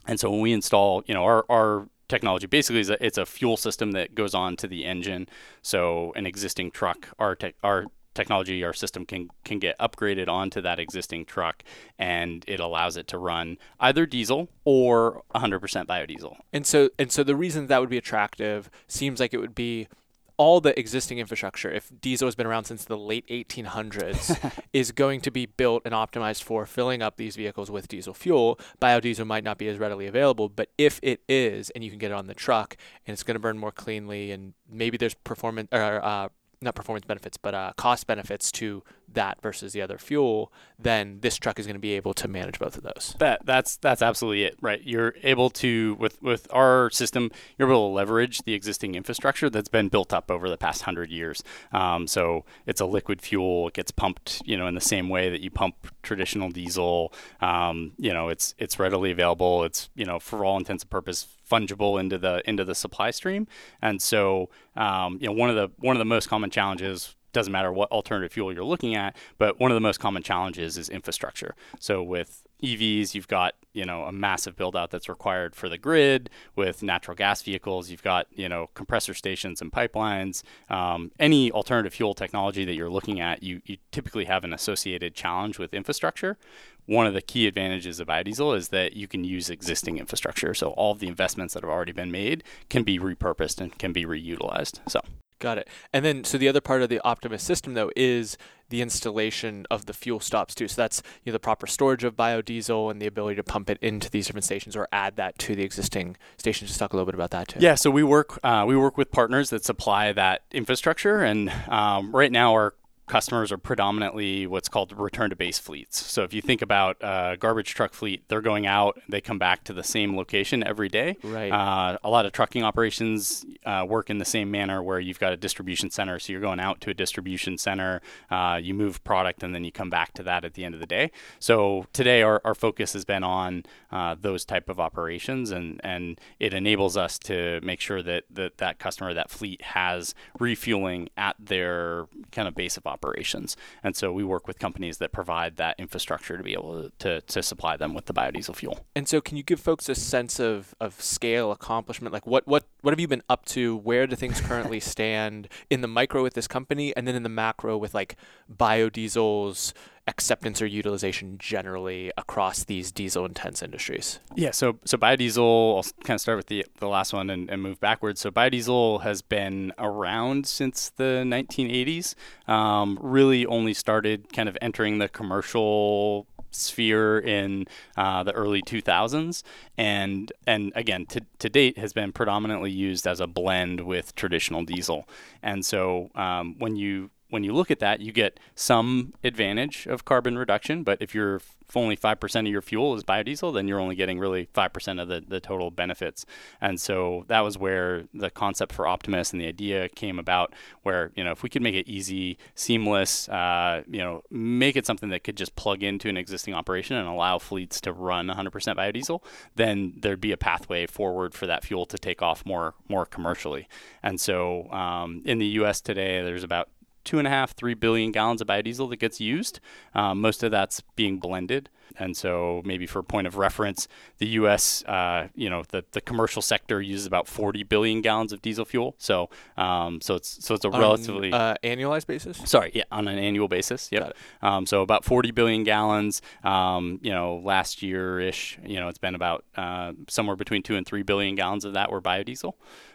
and 0.06 0.18
so 0.18 0.30
when 0.30 0.40
we 0.40 0.52
install, 0.52 1.02
you 1.06 1.14
know, 1.14 1.22
our, 1.24 1.44
our 1.48 1.88
technology 2.12 2.46
basically 2.46 2.80
is 2.80 2.90
a, 2.90 3.04
it's 3.04 3.18
a 3.18 3.26
fuel 3.26 3.56
system 3.56 3.92
that 3.92 4.14
goes 4.14 4.34
on 4.34 4.54
to 4.56 4.68
the 4.68 4.84
engine. 4.84 5.26
So 5.62 6.12
an 6.14 6.26
existing 6.26 6.70
truck, 6.70 7.08
our 7.18 7.34
te- 7.34 7.54
our 7.62 7.86
technology, 8.14 8.62
our 8.62 8.74
system 8.74 9.06
can 9.06 9.28
can 9.44 9.58
get 9.58 9.78
upgraded 9.78 10.28
onto 10.28 10.60
that 10.60 10.78
existing 10.78 11.24
truck, 11.24 11.64
and 11.98 12.44
it 12.46 12.60
allows 12.60 12.96
it 12.96 13.08
to 13.08 13.18
run 13.18 13.56
either 13.80 14.04
diesel 14.04 14.48
or 14.64 15.22
100% 15.34 15.86
biodiesel. 15.86 16.36
And 16.52 16.66
so 16.66 16.90
and 16.98 17.10
so 17.10 17.24
the 17.24 17.36
reason 17.36 17.66
that 17.68 17.80
would 17.80 17.90
be 17.90 17.98
attractive 17.98 18.70
seems 18.86 19.18
like 19.18 19.32
it 19.32 19.38
would 19.38 19.54
be 19.54 19.88
all 20.36 20.60
the 20.60 20.78
existing 20.78 21.18
infrastructure, 21.18 21.70
if 21.70 21.92
diesel 22.00 22.26
has 22.26 22.34
been 22.34 22.46
around 22.46 22.64
since 22.64 22.84
the 22.84 22.96
late 22.96 23.26
1800s, 23.28 24.62
is 24.72 24.92
going 24.92 25.20
to 25.22 25.30
be 25.30 25.46
built 25.46 25.82
and 25.84 25.94
optimized 25.94 26.42
for 26.42 26.66
filling 26.66 27.02
up 27.02 27.16
these 27.16 27.36
vehicles 27.36 27.70
with 27.70 27.88
diesel 27.88 28.14
fuel. 28.14 28.58
Biodiesel 28.80 29.26
might 29.26 29.44
not 29.44 29.58
be 29.58 29.68
as 29.68 29.78
readily 29.78 30.06
available, 30.06 30.48
but 30.48 30.70
if 30.78 30.98
it 31.02 31.20
is, 31.28 31.70
and 31.70 31.84
you 31.84 31.90
can 31.90 31.98
get 31.98 32.10
it 32.10 32.14
on 32.14 32.26
the 32.26 32.34
truck, 32.34 32.76
and 33.06 33.12
it's 33.12 33.22
going 33.22 33.34
to 33.34 33.40
burn 33.40 33.58
more 33.58 33.72
cleanly, 33.72 34.30
and 34.30 34.54
maybe 34.70 34.96
there's 34.96 35.14
performance 35.14 35.68
or 35.72 36.04
uh, 36.04 36.28
not 36.62 36.74
performance 36.74 37.04
benefits, 37.04 37.36
but 37.36 37.54
uh, 37.54 37.72
cost 37.76 38.06
benefits 38.06 38.52
to 38.52 38.82
that 39.14 39.40
versus 39.42 39.72
the 39.72 39.82
other 39.82 39.98
fuel, 39.98 40.52
then 40.78 41.18
this 41.20 41.36
truck 41.36 41.58
is 41.58 41.66
going 41.66 41.74
to 41.74 41.80
be 41.80 41.92
able 41.92 42.14
to 42.14 42.28
manage 42.28 42.58
both 42.58 42.76
of 42.76 42.82
those. 42.82 43.14
That 43.18 43.44
that's 43.44 43.76
that's 43.76 44.02
absolutely 44.02 44.44
it, 44.44 44.56
right? 44.60 44.82
You're 44.82 45.14
able 45.22 45.50
to 45.50 45.96
with 45.98 46.20
with 46.22 46.46
our 46.52 46.90
system, 46.90 47.30
you're 47.58 47.68
able 47.68 47.88
to 47.88 47.94
leverage 47.94 48.42
the 48.42 48.54
existing 48.54 48.94
infrastructure 48.94 49.50
that's 49.50 49.68
been 49.68 49.88
built 49.88 50.12
up 50.12 50.30
over 50.30 50.48
the 50.48 50.58
past 50.58 50.82
hundred 50.82 51.10
years. 51.10 51.42
Um, 51.72 52.06
so 52.06 52.44
it's 52.66 52.80
a 52.80 52.86
liquid 52.86 53.20
fuel; 53.20 53.68
it 53.68 53.74
gets 53.74 53.90
pumped, 53.90 54.42
you 54.44 54.56
know, 54.56 54.66
in 54.66 54.74
the 54.74 54.80
same 54.80 55.08
way 55.08 55.30
that 55.30 55.40
you 55.40 55.50
pump 55.50 55.88
traditional 56.02 56.50
diesel. 56.50 57.12
Um, 57.40 57.92
you 57.98 58.12
know, 58.12 58.28
it's 58.28 58.54
it's 58.58 58.78
readily 58.78 59.10
available. 59.10 59.64
It's 59.64 59.90
you 59.94 60.04
know, 60.04 60.18
for 60.18 60.44
all 60.44 60.56
intents 60.56 60.82
and 60.82 60.90
purposes, 60.90 61.28
fungible 61.52 62.00
into 62.00 62.18
the 62.18 62.42
into 62.48 62.64
the 62.64 62.74
supply 62.74 63.10
stream. 63.10 63.46
And 63.80 64.00
so, 64.00 64.48
um, 64.76 65.18
you 65.20 65.26
know, 65.26 65.32
one 65.32 65.50
of 65.50 65.56
the 65.56 65.70
one 65.78 65.96
of 65.96 65.98
the 65.98 66.04
most 66.04 66.28
common 66.28 66.50
challenges 66.50 67.14
doesn't 67.32 67.52
matter 67.52 67.72
what 67.72 67.90
alternative 67.90 68.32
fuel 68.32 68.52
you're 68.52 68.64
looking 68.64 68.94
at, 68.94 69.16
but 69.38 69.58
one 69.58 69.70
of 69.70 69.74
the 69.74 69.80
most 69.80 70.00
common 70.00 70.22
challenges 70.22 70.76
is 70.76 70.88
infrastructure. 70.88 71.54
So 71.78 72.02
with 72.02 72.42
EVs, 72.62 73.14
you've 73.14 73.28
got 73.28 73.54
you 73.72 73.84
know 73.84 74.04
a 74.04 74.12
massive 74.12 74.56
build 74.56 74.76
out 74.76 74.90
that's 74.90 75.08
required 75.08 75.54
for 75.54 75.68
the 75.68 75.78
grid. 75.78 76.30
With 76.54 76.82
natural 76.82 77.16
gas 77.16 77.42
vehicles, 77.42 77.90
you've 77.90 78.02
got 78.02 78.26
you 78.30 78.48
know 78.48 78.70
compressor 78.74 79.14
stations 79.14 79.60
and 79.60 79.72
pipelines. 79.72 80.42
Um, 80.70 81.10
any 81.18 81.50
alternative 81.50 81.92
fuel 81.92 82.14
technology 82.14 82.64
that 82.64 82.74
you're 82.74 82.90
looking 82.90 83.20
at, 83.20 83.42
you, 83.42 83.60
you 83.64 83.78
typically 83.90 84.26
have 84.26 84.44
an 84.44 84.52
associated 84.52 85.14
challenge 85.14 85.58
with 85.58 85.74
infrastructure. 85.74 86.38
One 86.86 87.06
of 87.06 87.14
the 87.14 87.22
key 87.22 87.46
advantages 87.46 88.00
of 88.00 88.08
biodiesel 88.08 88.56
is 88.56 88.68
that 88.68 88.94
you 88.94 89.06
can 89.06 89.24
use 89.24 89.50
existing 89.50 89.98
infrastructure. 89.98 90.52
So 90.52 90.70
all 90.70 90.92
of 90.92 90.98
the 90.98 91.06
investments 91.06 91.54
that 91.54 91.62
have 91.62 91.70
already 91.70 91.92
been 91.92 92.10
made 92.10 92.42
can 92.68 92.82
be 92.82 92.98
repurposed 92.98 93.60
and 93.60 93.76
can 93.78 93.92
be 93.92 94.04
reutilized. 94.04 94.80
So 94.88 95.00
Got 95.42 95.58
it. 95.58 95.68
And 95.92 96.04
then, 96.04 96.22
so 96.22 96.38
the 96.38 96.46
other 96.46 96.60
part 96.60 96.82
of 96.82 96.88
the 96.88 97.00
Optimus 97.04 97.42
system, 97.42 97.74
though, 97.74 97.90
is 97.96 98.38
the 98.68 98.80
installation 98.80 99.66
of 99.72 99.86
the 99.86 99.92
fuel 99.92 100.20
stops 100.20 100.54
too. 100.54 100.68
So 100.68 100.80
that's 100.80 101.02
you 101.24 101.30
know 101.30 101.32
the 101.32 101.40
proper 101.40 101.66
storage 101.66 102.04
of 102.04 102.14
biodiesel 102.14 102.92
and 102.92 103.02
the 103.02 103.08
ability 103.08 103.34
to 103.36 103.42
pump 103.42 103.68
it 103.68 103.76
into 103.82 104.08
these 104.08 104.28
different 104.28 104.44
stations 104.44 104.76
or 104.76 104.86
add 104.92 105.16
that 105.16 105.36
to 105.38 105.56
the 105.56 105.64
existing 105.64 106.16
stations. 106.36 106.70
Just 106.70 106.78
talk 106.78 106.92
a 106.92 106.96
little 106.96 107.06
bit 107.06 107.16
about 107.16 107.32
that 107.32 107.48
too. 107.48 107.58
Yeah. 107.60 107.74
So 107.74 107.90
we 107.90 108.04
work 108.04 108.38
uh, 108.44 108.64
we 108.68 108.76
work 108.76 108.96
with 108.96 109.10
partners 109.10 109.50
that 109.50 109.64
supply 109.64 110.12
that 110.12 110.42
infrastructure, 110.52 111.24
and 111.24 111.52
um, 111.66 112.14
right 112.14 112.30
now 112.30 112.52
our 112.52 112.74
customers 113.06 113.52
are 113.52 113.58
predominantly 113.58 114.46
what's 114.46 114.68
called 114.68 114.96
return 114.98 115.30
to 115.30 115.36
base 115.36 115.58
fleets. 115.58 116.04
So 116.06 116.22
if 116.22 116.32
you 116.32 116.40
think 116.40 116.62
about 116.62 116.96
a 117.00 117.36
garbage 117.38 117.74
truck 117.74 117.92
fleet, 117.92 118.22
they're 118.28 118.40
going 118.40 118.66
out, 118.66 119.00
they 119.08 119.20
come 119.20 119.38
back 119.38 119.64
to 119.64 119.72
the 119.72 119.82
same 119.82 120.16
location 120.16 120.62
every 120.64 120.88
day. 120.88 121.16
Right. 121.22 121.50
Uh, 121.50 121.98
a 122.02 122.10
lot 122.10 122.26
of 122.26 122.32
trucking 122.32 122.62
operations 122.62 123.44
uh, 123.66 123.84
work 123.88 124.08
in 124.08 124.18
the 124.18 124.24
same 124.24 124.50
manner 124.50 124.82
where 124.82 125.00
you've 125.00 125.18
got 125.18 125.32
a 125.32 125.36
distribution 125.36 125.90
center. 125.90 126.18
So 126.18 126.32
you're 126.32 126.40
going 126.40 126.60
out 126.60 126.80
to 126.82 126.90
a 126.90 126.94
distribution 126.94 127.58
center, 127.58 128.00
uh, 128.30 128.58
you 128.62 128.72
move 128.72 129.02
product, 129.04 129.42
and 129.42 129.54
then 129.54 129.64
you 129.64 129.72
come 129.72 129.90
back 129.90 130.12
to 130.14 130.22
that 130.22 130.44
at 130.44 130.54
the 130.54 130.64
end 130.64 130.74
of 130.74 130.80
the 130.80 130.86
day. 130.86 131.10
So 131.38 131.86
today 131.92 132.22
our, 132.22 132.40
our 132.44 132.54
focus 132.54 132.92
has 132.92 133.04
been 133.04 133.24
on 133.24 133.64
uh, 133.90 134.16
those 134.18 134.44
type 134.44 134.68
of 134.68 134.78
operations, 134.78 135.50
and, 135.50 135.80
and 135.82 136.20
it 136.38 136.54
enables 136.54 136.96
us 136.96 137.18
to 137.20 137.60
make 137.62 137.80
sure 137.80 138.02
that, 138.02 138.24
that 138.30 138.58
that 138.58 138.78
customer, 138.78 139.12
that 139.12 139.30
fleet 139.30 139.60
has 139.62 140.14
refueling 140.38 141.08
at 141.16 141.36
their 141.38 142.06
kind 142.30 142.46
of 142.48 142.54
base 142.54 142.76
of 142.76 142.86
operations. 142.92 143.56
And 143.82 143.96
so 143.96 144.12
we 144.12 144.22
work 144.22 144.46
with 144.46 144.58
companies 144.58 144.98
that 144.98 145.10
provide 145.12 145.56
that 145.56 145.74
infrastructure 145.78 146.36
to 146.36 146.42
be 146.42 146.52
able 146.52 146.82
to, 146.82 146.92
to, 146.98 147.20
to 147.20 147.42
supply 147.42 147.76
them 147.76 147.94
with 147.94 148.06
the 148.06 148.14
biodiesel 148.14 148.54
fuel. 148.56 148.84
And 148.94 149.08
so 149.08 149.20
can 149.20 149.36
you 149.36 149.42
give 149.42 149.60
folks 149.60 149.88
a 149.88 149.94
sense 149.94 150.38
of, 150.38 150.74
of 150.80 151.00
scale, 151.00 151.50
accomplishment? 151.50 152.12
Like 152.12 152.26
what, 152.26 152.46
what, 152.46 152.64
what 152.82 152.92
have 152.92 153.00
you 153.00 153.08
been 153.08 153.22
up 153.28 153.44
to? 153.46 153.76
Where 153.76 154.06
do 154.06 154.16
things 154.16 154.40
currently 154.40 154.80
stand 154.80 155.48
in 155.70 155.80
the 155.80 155.88
micro 155.88 156.22
with 156.22 156.34
this 156.34 156.46
company 156.46 156.94
and 156.96 157.08
then 157.08 157.14
in 157.14 157.22
the 157.22 157.28
macro 157.28 157.76
with 157.76 157.94
like 157.94 158.16
biodiesels, 158.54 159.72
acceptance 160.12 160.60
or 160.60 160.66
utilization 160.66 161.38
generally 161.38 162.12
across 162.18 162.64
these 162.64 162.92
diesel 162.92 163.24
intense 163.24 163.62
industries? 163.62 164.20
Yeah, 164.36 164.50
so 164.50 164.78
so 164.84 164.98
biodiesel, 164.98 165.76
I'll 165.76 166.04
kind 166.04 166.16
of 166.16 166.20
start 166.20 166.36
with 166.36 166.46
the, 166.46 166.66
the 166.78 166.86
last 166.86 167.14
one 167.14 167.30
and, 167.30 167.48
and 167.50 167.62
move 167.62 167.80
backwards. 167.80 168.20
So 168.20 168.30
biodiesel 168.30 169.02
has 169.02 169.22
been 169.22 169.72
around 169.78 170.46
since 170.46 170.90
the 170.90 171.24
1980s, 171.26 172.14
um, 172.46 172.98
really 173.00 173.46
only 173.46 173.72
started 173.72 174.32
kind 174.32 174.48
of 174.50 174.58
entering 174.60 174.98
the 174.98 175.08
commercial 175.08 176.26
sphere 176.50 177.18
in 177.18 177.64
uh, 177.96 178.22
the 178.22 178.32
early 178.32 178.60
2000s 178.60 179.42
and 179.78 180.30
and 180.46 180.70
again 180.74 181.06
to, 181.06 181.22
to 181.38 181.48
date 181.48 181.78
has 181.78 181.94
been 181.94 182.12
predominantly 182.12 182.70
used 182.70 183.06
as 183.06 183.20
a 183.20 183.26
blend 183.26 183.80
with 183.80 184.14
traditional 184.16 184.62
diesel 184.62 185.08
and 185.42 185.64
so 185.64 186.10
um, 186.14 186.54
when 186.58 186.76
you 186.76 187.10
when 187.32 187.44
you 187.44 187.54
look 187.54 187.70
at 187.70 187.78
that, 187.78 188.00
you 188.00 188.12
get 188.12 188.38
some 188.54 189.14
advantage 189.24 189.86
of 189.86 190.04
carbon 190.04 190.36
reduction. 190.36 190.82
But 190.82 191.00
if 191.00 191.14
you're 191.14 191.40
only 191.74 191.96
5% 191.96 192.40
of 192.40 192.46
your 192.46 192.60
fuel 192.60 192.94
is 192.94 193.04
biodiesel, 193.04 193.54
then 193.54 193.66
you're 193.66 193.80
only 193.80 193.94
getting 193.94 194.18
really 194.18 194.50
5% 194.54 195.00
of 195.00 195.08
the, 195.08 195.24
the 195.26 195.40
total 195.40 195.70
benefits. 195.70 196.26
And 196.60 196.78
so 196.78 197.24
that 197.28 197.40
was 197.40 197.56
where 197.56 198.04
the 198.12 198.28
concept 198.28 198.74
for 198.74 198.86
Optimus 198.86 199.32
and 199.32 199.40
the 199.40 199.46
idea 199.46 199.88
came 199.88 200.18
about, 200.18 200.52
where, 200.82 201.10
you 201.14 201.24
know, 201.24 201.32
if 201.32 201.42
we 201.42 201.48
could 201.48 201.62
make 201.62 201.74
it 201.74 201.88
easy, 201.88 202.36
seamless, 202.54 203.30
uh, 203.30 203.82
you 203.88 204.00
know, 204.00 204.20
make 204.30 204.76
it 204.76 204.84
something 204.84 205.08
that 205.08 205.24
could 205.24 205.38
just 205.38 205.56
plug 205.56 205.82
into 205.82 206.10
an 206.10 206.18
existing 206.18 206.52
operation 206.52 206.96
and 206.96 207.08
allow 207.08 207.38
fleets 207.38 207.80
to 207.80 207.94
run 207.94 208.26
100% 208.26 208.50
biodiesel, 208.76 209.22
then 209.56 209.94
there'd 209.96 210.20
be 210.20 210.32
a 210.32 210.36
pathway 210.36 210.86
forward 210.86 211.32
for 211.32 211.46
that 211.46 211.64
fuel 211.64 211.86
to 211.86 211.96
take 211.96 212.20
off 212.20 212.44
more, 212.44 212.74
more 212.90 213.06
commercially. 213.06 213.68
And 214.02 214.20
so 214.20 214.70
um, 214.70 215.22
in 215.24 215.38
the 215.38 215.46
U.S. 215.46 215.80
today, 215.80 216.22
there's 216.22 216.44
about 216.44 216.68
two 217.04 217.18
and 217.18 217.26
a 217.26 217.30
half, 217.30 217.54
three 217.54 217.74
billion 217.74 218.12
gallons 218.12 218.40
of 218.40 218.48
biodiesel 218.48 218.88
that 218.90 218.96
gets 218.96 219.20
used. 219.20 219.60
Um, 219.94 220.20
most 220.20 220.42
of 220.42 220.50
that's 220.50 220.80
being 220.96 221.18
blended. 221.18 221.68
And 221.98 222.16
so, 222.16 222.62
maybe 222.64 222.86
for 222.86 223.00
a 223.00 223.04
point 223.04 223.26
of 223.26 223.36
reference, 223.36 223.88
the 224.18 224.26
U.S., 224.28 224.84
uh, 224.84 225.28
you 225.34 225.50
know, 225.50 225.62
the, 225.68 225.84
the 225.92 226.00
commercial 226.00 226.42
sector 226.42 226.80
uses 226.80 227.06
about 227.06 227.28
40 227.28 227.62
billion 227.64 228.00
gallons 228.00 228.32
of 228.32 228.42
diesel 228.42 228.64
fuel. 228.64 228.94
So, 228.98 229.30
um, 229.56 230.00
so 230.00 230.14
it's 230.14 230.44
so 230.44 230.54
it's 230.54 230.64
a 230.64 230.70
on 230.70 230.80
relatively 230.80 231.32
uh, 231.32 231.54
annualized 231.62 232.06
basis. 232.06 232.38
Sorry, 232.44 232.70
yeah, 232.74 232.84
on 232.90 233.08
an 233.08 233.18
annual 233.18 233.48
basis. 233.48 233.88
Yep. 233.92 234.16
Um, 234.42 234.66
so 234.66 234.82
about 234.82 235.04
40 235.04 235.30
billion 235.30 235.64
gallons. 235.64 236.22
Um, 236.44 236.98
you 237.02 237.12
know, 237.12 237.40
last 237.44 237.82
year 237.82 238.20
ish, 238.20 238.58
you 238.64 238.80
know, 238.80 238.88
it's 238.88 238.98
been 238.98 239.14
about 239.14 239.44
uh, 239.56 239.92
somewhere 240.08 240.36
between 240.36 240.62
two 240.62 240.76
and 240.76 240.86
three 240.86 241.02
billion 241.02 241.34
gallons 241.34 241.64
of 241.64 241.74
that 241.74 241.90
were 241.90 242.00
biodiesel. 242.00 242.54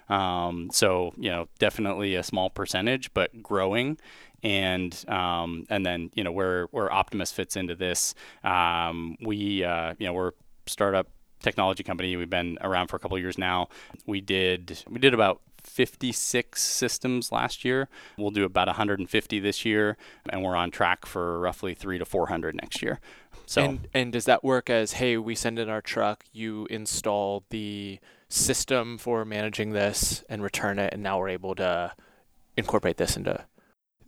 Um, 0.10 0.70
so 0.72 1.13
you 1.18 1.30
know, 1.30 1.48
definitely 1.60 2.16
a 2.16 2.24
small 2.24 2.50
percentage, 2.50 3.13
but 3.13 3.44
growing. 3.44 3.98
And 4.44 4.96
um, 5.08 5.65
and 5.70 5.86
then 5.86 6.12
you 6.13 6.24
know 6.24 6.32
where 6.32 6.65
where 6.72 6.91
Optimus 6.91 7.32
fits 7.32 7.56
into 7.56 7.75
this, 7.75 8.13
um, 8.44 9.17
we 9.22 9.63
uh, 9.63 9.96
you 9.98 10.06
know 10.06 10.13
we're 10.13 10.32
startup 10.67 11.08
technology 11.41 11.84
company. 11.84 12.15
We've 12.15 12.29
been 12.29 12.58
around 12.62 12.88
for 12.88 12.96
a 12.96 13.00
couple 13.00 13.17
years 13.17 13.38
now. 13.38 13.70
We 14.06 14.22
did 14.22 14.84
we 14.89 15.00
did 15.00 15.13
about 15.13 15.41
56 15.63 16.62
systems 16.62 17.32
last 17.32 17.65
year. 17.65 17.89
We'll 18.17 18.32
do 18.32 18.46
about 18.46 18.67
150 18.67 19.39
this 19.39 19.65
year, 19.65 19.98
and 20.29 20.44
we're 20.44 20.56
on 20.56 20.72
track 20.72 21.06
for 21.06 21.39
roughly 21.39 21.74
three 21.74 21.98
to 21.98 22.06
400 22.06 22.56
next 22.56 22.82
year. 22.82 23.00
So 23.46 23.63
and, 23.63 23.88
and 23.94 24.13
does 24.13 24.25
that 24.25 24.44
work 24.44 24.70
as 24.70 24.94
hey, 24.94 25.17
we 25.17 25.36
send 25.36 25.60
in 25.60 25.70
our 25.70 25.82
truck, 25.82 26.25
you 26.32 26.67
install 26.70 27.44
the 27.50 28.00
system 28.29 28.98
for 28.98 29.24
managing 29.24 29.72
this 29.72 30.24
and 30.29 30.41
return 30.44 30.79
it, 30.79 30.94
and 30.94 31.03
now 31.03 31.20
we're 31.20 31.29
able 31.29 31.56
to 31.56 31.94
incorporate 32.56 32.98
this 32.98 33.15
into 33.15 33.46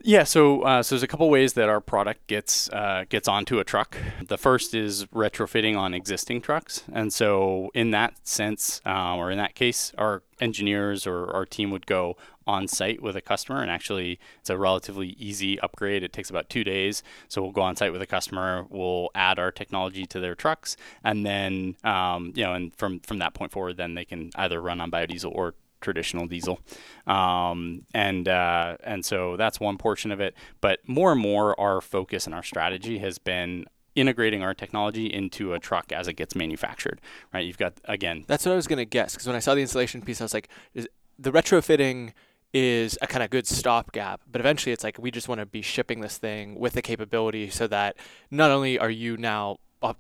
Yeah, 0.02 0.24
so 0.24 0.62
uh, 0.62 0.82
so 0.82 0.96
there's 0.96 1.04
a 1.04 1.08
couple 1.08 1.30
ways 1.30 1.54
that 1.54 1.68
our 1.68 1.82
product 1.82 2.26
gets 2.28 2.70
uh, 2.70 3.04
gets 3.10 3.28
onto 3.28 3.60
a 3.60 3.66
truck. 3.66 3.98
The 4.26 4.38
first 4.38 4.74
is 4.74 5.06
retrofitting 5.08 5.78
on 5.78 5.94
existing 5.94 6.42
trucks, 6.42 6.84
and 6.94 7.12
so 7.12 7.70
in 7.74 7.92
that 7.92 8.26
sense, 8.26 8.80
uh, 8.86 9.16
or 9.18 9.30
in 9.30 9.38
that 9.40 9.56
case, 9.56 9.92
our 9.98 10.24
engineers 10.40 11.06
or 11.06 11.30
our 11.36 11.46
team 11.46 11.70
would 11.72 11.86
go 11.86 12.16
on 12.48 12.70
site 12.70 13.02
with 13.02 13.18
a 13.18 13.22
customer, 13.22 13.62
and 13.62 13.70
actually, 13.70 14.20
it's 14.40 14.50
a 14.50 14.58
relatively 14.58 15.10
easy 15.20 15.60
upgrade. 15.60 16.02
It 16.02 16.14
takes 16.14 16.30
about 16.30 16.50
two 16.50 16.64
days, 16.64 17.04
so 17.28 17.42
we'll 17.42 17.52
go 17.52 17.62
on 17.62 17.76
site 17.76 17.92
with 17.92 18.02
a 18.02 18.08
customer, 18.08 18.66
we'll 18.70 19.10
add 19.16 19.38
our 19.38 19.52
technology 19.52 20.06
to 20.06 20.22
their 20.22 20.34
trucks, 20.34 20.78
and 21.04 21.26
then 21.26 21.76
um, 21.84 22.32
you 22.36 22.46
know, 22.46 22.54
and 22.54 22.74
from 22.78 23.02
from 23.02 23.18
that 23.18 23.34
point 23.34 23.52
forward, 23.52 23.76
then 23.76 23.96
they 23.96 24.06
can 24.06 24.32
either 24.36 24.62
run 24.62 24.80
on 24.80 24.92
biodiesel 24.92 25.32
or 25.36 25.56
traditional 25.82 26.28
diesel, 26.28 26.60
um, 27.08 27.84
and 27.94 28.28
uh, 28.28 28.78
and 28.84 29.06
so 29.06 29.38
that's 29.38 29.60
one 29.60 29.78
portion 29.78 30.12
of 30.12 30.20
it. 30.20 30.36
But 30.62 30.80
more 30.88 31.12
and 31.12 31.22
more, 31.22 31.60
our 31.60 31.82
focus 31.82 32.26
and 32.26 32.36
our 32.36 32.44
strategy 32.44 33.00
has 33.00 33.18
been 33.18 33.66
integrating 33.96 34.44
our 34.44 34.54
technology 34.54 35.08
into 35.08 35.54
a 35.54 35.60
truck 35.60 35.92
as 35.92 36.08
it 36.08 36.14
gets 36.14 36.36
manufactured. 36.36 37.02
Right? 37.34 37.46
You've 37.46 37.58
got 37.58 37.74
again. 37.86 38.26
That's 38.28 38.46
what 38.46 38.54
I 38.54 38.56
was 38.56 38.68
to 38.68 38.86
guess 38.86 39.14
because 39.14 39.28
when 39.28 39.36
I 39.36 39.40
saw 39.40 39.56
the 39.56 39.62
installation 39.62 40.02
piece, 40.02 40.22
I 40.22 40.26
was 40.26 40.34
like, 40.34 40.50
the 40.74 41.32
retrofitting 41.32 42.14
is 42.54 42.98
a 43.02 43.08
kind 43.08 43.24
of 43.24 43.30
good 43.30 43.48
stopgap. 43.48 44.22
But 44.32 44.42
eventually, 44.42 44.74
it's 44.74 44.84
like 44.84 44.98
we 45.00 45.12
just 45.12 45.28
want 45.28 45.40
to 45.40 45.46
be 45.46 45.62
shipping 45.62 46.02
this 46.02 46.18
thing 46.18 46.60
with 46.60 46.74
the 46.74 46.82
capability 46.82 47.50
so 47.50 47.68
that 47.68 47.96
not 48.32 48.52
only 48.52 48.80
are 48.80 48.90
you 48.90 49.18
now 49.18 49.58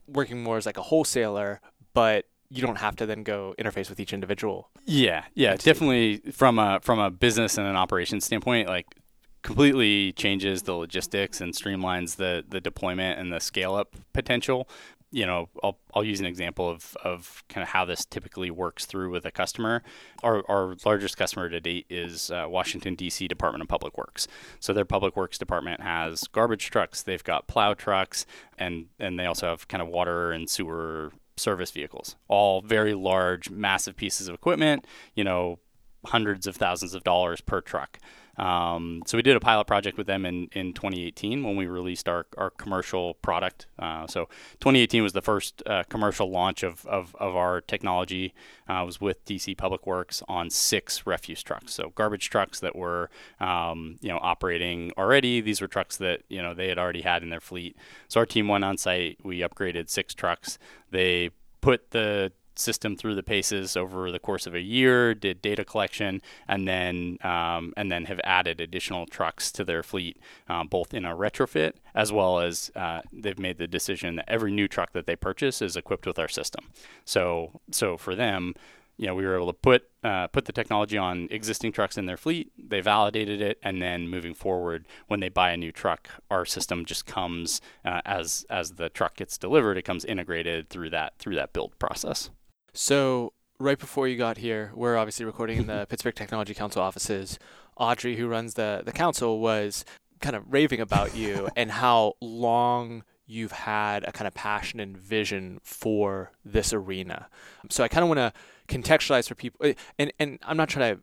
working 0.07 0.43
more 0.43 0.57
as 0.57 0.65
like 0.65 0.77
a 0.77 0.83
wholesaler, 0.83 1.61
but 1.93 2.25
you 2.49 2.61
don't 2.61 2.77
have 2.77 2.95
to 2.97 3.05
then 3.05 3.23
go 3.23 3.53
interface 3.59 3.89
with 3.89 3.99
each 3.99 4.13
individual. 4.13 4.69
Yeah, 4.85 5.25
yeah, 5.35 5.51
entity. 5.51 5.69
definitely 5.69 6.17
from 6.31 6.57
a 6.59 6.79
from 6.81 6.99
a 6.99 7.11
business 7.11 7.57
and 7.57 7.67
an 7.67 7.75
operations 7.75 8.25
standpoint, 8.25 8.67
like 8.67 8.87
completely 9.41 10.11
changes 10.13 10.63
the 10.63 10.73
logistics 10.73 11.41
and 11.41 11.53
streamlines 11.53 12.15
the 12.15 12.43
the 12.47 12.59
deployment 12.59 13.19
and 13.19 13.31
the 13.31 13.39
scale 13.39 13.75
up 13.75 13.95
potential. 14.13 14.67
You 15.11 15.25
know, 15.25 15.49
I'll 15.63 15.77
I'll 15.93 16.03
use 16.03 16.19
an 16.19 16.25
example 16.25 16.69
of 16.69 16.95
of 17.03 17.43
kind 17.49 17.61
of 17.61 17.69
how 17.69 17.85
this 17.85 18.03
typically 18.05 18.49
works 18.49 18.85
through 18.85 19.11
with 19.11 19.25
a 19.25 19.31
customer. 19.31 19.83
Our 20.23 20.43
our 20.49 20.75
largest 20.85 21.17
customer 21.17 21.49
to 21.49 21.59
date 21.59 21.85
is 21.89 22.31
uh, 22.31 22.45
Washington 22.47 22.95
D.C. 22.95 23.27
Department 23.27 23.61
of 23.61 23.67
Public 23.67 23.97
Works. 23.97 24.27
So 24.59 24.73
their 24.73 24.85
public 24.85 25.15
works 25.15 25.37
department 25.37 25.81
has 25.81 26.23
garbage 26.27 26.69
trucks, 26.71 27.03
they've 27.03 27.23
got 27.23 27.47
plow 27.47 27.75
trucks, 27.75 28.25
and 28.57 28.87
and 28.99 29.19
they 29.19 29.25
also 29.25 29.47
have 29.47 29.67
kind 29.67 29.81
of 29.81 29.87
water 29.87 30.31
and 30.31 30.49
sewer 30.49 31.11
service 31.39 31.71
vehicles, 31.71 32.15
all 32.27 32.61
very 32.61 32.93
large, 32.93 33.49
massive 33.49 33.95
pieces 33.95 34.27
of 34.27 34.35
equipment, 34.35 34.85
you 35.15 35.23
know, 35.23 35.59
hundreds 36.05 36.47
of 36.47 36.55
thousands 36.55 36.93
of 36.93 37.03
dollars 37.03 37.41
per 37.41 37.61
truck. 37.61 37.97
Um, 38.39 39.03
so 39.05 39.17
we 39.17 39.21
did 39.21 39.35
a 39.35 39.39
pilot 39.39 39.65
project 39.65 39.97
with 39.97 40.07
them 40.07 40.25
in, 40.25 40.47
in 40.53 40.73
2018 40.73 41.43
when 41.43 41.57
we 41.57 41.67
released 41.67 42.07
our, 42.07 42.25
our 42.37 42.49
commercial 42.49 43.15
product. 43.15 43.67
Uh, 43.77 44.07
so 44.07 44.25
2018 44.61 45.03
was 45.03 45.13
the 45.13 45.21
first 45.21 45.61
uh, 45.65 45.83
commercial 45.89 46.31
launch 46.31 46.63
of, 46.63 46.85
of, 46.85 47.15
of 47.19 47.35
our 47.35 47.59
technology. 47.59 48.33
Uh, 48.67 48.83
was 48.85 49.01
with 49.01 49.25
DC 49.25 49.57
Public 49.57 49.85
Works 49.87 50.21
on 50.27 50.49
six 50.49 51.05
refuse 51.05 51.41
trucks. 51.41 51.73
So 51.73 51.91
garbage 51.95 52.29
trucks 52.29 52.59
that 52.59 52.75
were 52.75 53.09
um, 53.39 53.97
you 53.99 54.09
know 54.09 54.19
operating 54.21 54.91
already. 54.95 55.41
These 55.41 55.59
were 55.59 55.67
trucks 55.67 55.97
that 55.97 56.21
you 56.29 56.41
know 56.41 56.53
they 56.53 56.67
had 56.67 56.77
already 56.77 57.01
had 57.01 57.23
in 57.23 57.29
their 57.29 57.41
fleet. 57.41 57.75
So 58.07 58.19
our 58.19 58.27
team 58.27 58.47
went 58.47 58.63
on 58.63 58.77
site. 58.77 59.17
We 59.23 59.39
upgraded 59.39 59.89
six 59.89 60.13
trucks. 60.13 60.59
They 60.91 61.31
put 61.61 61.91
the 61.91 62.31
system 62.59 62.95
through 62.95 63.15
the 63.15 63.23
paces 63.23 63.75
over 63.77 64.11
the 64.11 64.19
course 64.19 64.45
of 64.45 64.55
a 64.55 64.61
year, 64.61 65.13
did 65.13 65.41
data 65.41 65.63
collection, 65.65 66.21
and 66.47 66.67
then 66.67 67.17
um, 67.21 67.73
and 67.77 67.91
then 67.91 68.05
have 68.05 68.19
added 68.23 68.61
additional 68.61 69.05
trucks 69.05 69.51
to 69.51 69.63
their 69.63 69.83
fleet, 69.83 70.17
um, 70.47 70.67
both 70.67 70.93
in 70.93 71.05
a 71.05 71.15
retrofit 71.15 71.73
as 71.95 72.11
well 72.11 72.39
as 72.39 72.71
uh, 72.75 73.01
they've 73.11 73.39
made 73.39 73.57
the 73.57 73.67
decision 73.67 74.15
that 74.15 74.29
every 74.29 74.51
new 74.51 74.67
truck 74.67 74.93
that 74.93 75.05
they 75.05 75.15
purchase 75.15 75.61
is 75.61 75.75
equipped 75.75 76.05
with 76.05 76.19
our 76.19 76.27
system. 76.27 76.69
So 77.05 77.61
so 77.71 77.97
for 77.97 78.15
them, 78.15 78.53
you 78.99 79.07
know, 79.07 79.15
we 79.15 79.25
were 79.25 79.35
able 79.35 79.47
to 79.47 79.53
put 79.53 79.89
uh, 80.03 80.27
put 80.27 80.43
the 80.45 80.51
technology 80.51 80.97
on 80.97 81.29
existing 81.31 81.71
trucks 81.71 81.97
in 81.97 82.05
their 82.05 82.17
fleet. 82.17 82.51
They 82.57 82.81
validated 82.81 83.41
it, 83.41 83.57
and 83.63 83.81
then 83.81 84.09
moving 84.09 84.33
forward, 84.33 84.85
when 85.07 85.21
they 85.21 85.29
buy 85.29 85.51
a 85.51 85.57
new 85.57 85.71
truck, 85.71 86.09
our 86.29 86.45
system 86.45 86.85
just 86.85 87.05
comes 87.05 87.61
uh, 87.85 88.01
as 88.05 88.45
as 88.49 88.73
the 88.73 88.89
truck 88.89 89.15
gets 89.15 89.37
delivered. 89.37 89.77
It 89.77 89.83
comes 89.83 90.03
integrated 90.03 90.69
through 90.69 90.89
that 90.89 91.17
through 91.17 91.35
that 91.35 91.53
build 91.53 91.79
process. 91.79 92.29
So 92.73 93.33
right 93.59 93.77
before 93.77 94.07
you 94.07 94.17
got 94.17 94.37
here, 94.37 94.71
we're 94.73 94.97
obviously 94.97 95.25
recording 95.25 95.59
in 95.59 95.67
the 95.67 95.85
Pittsburgh 95.89 96.15
Technology 96.15 96.53
Council 96.53 96.81
offices. 96.81 97.39
Audrey, 97.77 98.15
who 98.15 98.27
runs 98.27 98.55
the 98.55 98.81
the 98.85 98.91
council, 98.91 99.39
was 99.39 99.85
kind 100.19 100.35
of 100.35 100.43
raving 100.51 100.79
about 100.79 101.15
you 101.15 101.49
and 101.55 101.71
how 101.71 102.13
long 102.21 103.03
you've 103.25 103.51
had 103.51 104.03
a 104.05 104.11
kind 104.11 104.27
of 104.27 104.33
passion 104.33 104.79
and 104.79 104.97
vision 104.97 105.59
for 105.63 106.31
this 106.43 106.73
arena. 106.73 107.27
So 107.69 107.83
I 107.83 107.87
kind 107.87 108.03
of 108.03 108.09
want 108.09 108.17
to 108.17 108.33
contextualize 108.67 109.27
for 109.27 109.35
people, 109.35 109.73
and 109.97 110.11
and 110.19 110.39
I'm 110.43 110.57
not 110.57 110.69
trying 110.69 110.95
to 110.95 111.01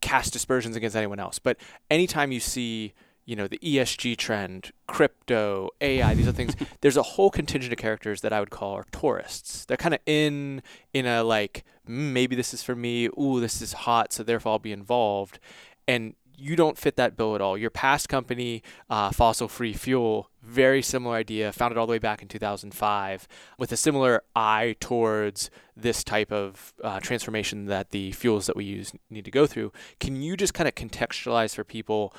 cast 0.00 0.32
dispersions 0.32 0.76
against 0.76 0.96
anyone 0.96 1.20
else, 1.20 1.38
but 1.38 1.58
anytime 1.90 2.32
you 2.32 2.40
see 2.40 2.94
you 3.30 3.36
know 3.36 3.46
the 3.46 3.58
ESG 3.58 4.16
trend, 4.16 4.72
crypto, 4.88 5.70
AI, 5.80 6.14
these 6.14 6.26
are 6.26 6.32
things. 6.32 6.56
there's 6.80 6.96
a 6.96 7.02
whole 7.02 7.30
contingent 7.30 7.72
of 7.72 7.78
characters 7.78 8.22
that 8.22 8.32
I 8.32 8.40
would 8.40 8.50
call 8.50 8.74
are 8.74 8.86
tourists. 8.90 9.64
They're 9.64 9.76
kind 9.76 9.94
of 9.94 10.00
in 10.04 10.62
in 10.92 11.06
a 11.06 11.22
like 11.22 11.64
mm, 11.88 12.12
maybe 12.12 12.34
this 12.34 12.52
is 12.52 12.64
for 12.64 12.74
me. 12.74 13.06
Ooh, 13.06 13.38
this 13.38 13.62
is 13.62 13.72
hot, 13.72 14.12
so 14.12 14.24
therefore 14.24 14.52
I'll 14.52 14.58
be 14.58 14.72
involved. 14.72 15.38
And 15.86 16.16
you 16.36 16.56
don't 16.56 16.76
fit 16.76 16.96
that 16.96 17.16
bill 17.16 17.36
at 17.36 17.40
all. 17.40 17.56
Your 17.56 17.70
past 17.70 18.08
company, 18.08 18.64
uh, 18.88 19.12
Fossil 19.12 19.46
Free 19.46 19.74
Fuel, 19.74 20.28
very 20.42 20.82
similar 20.82 21.14
idea, 21.14 21.52
founded 21.52 21.78
all 21.78 21.86
the 21.86 21.92
way 21.92 21.98
back 21.98 22.22
in 22.22 22.28
2005, 22.28 23.28
with 23.58 23.70
a 23.70 23.76
similar 23.76 24.24
eye 24.34 24.74
towards 24.80 25.50
this 25.76 26.02
type 26.02 26.32
of 26.32 26.72
uh, 26.82 26.98
transformation 26.98 27.66
that 27.66 27.90
the 27.90 28.10
fuels 28.10 28.46
that 28.46 28.56
we 28.56 28.64
use 28.64 28.92
need 29.08 29.24
to 29.24 29.30
go 29.30 29.46
through. 29.46 29.70
Can 30.00 30.20
you 30.20 30.36
just 30.36 30.52
kind 30.52 30.66
of 30.66 30.74
contextualize 30.74 31.54
for 31.54 31.62
people? 31.62 32.12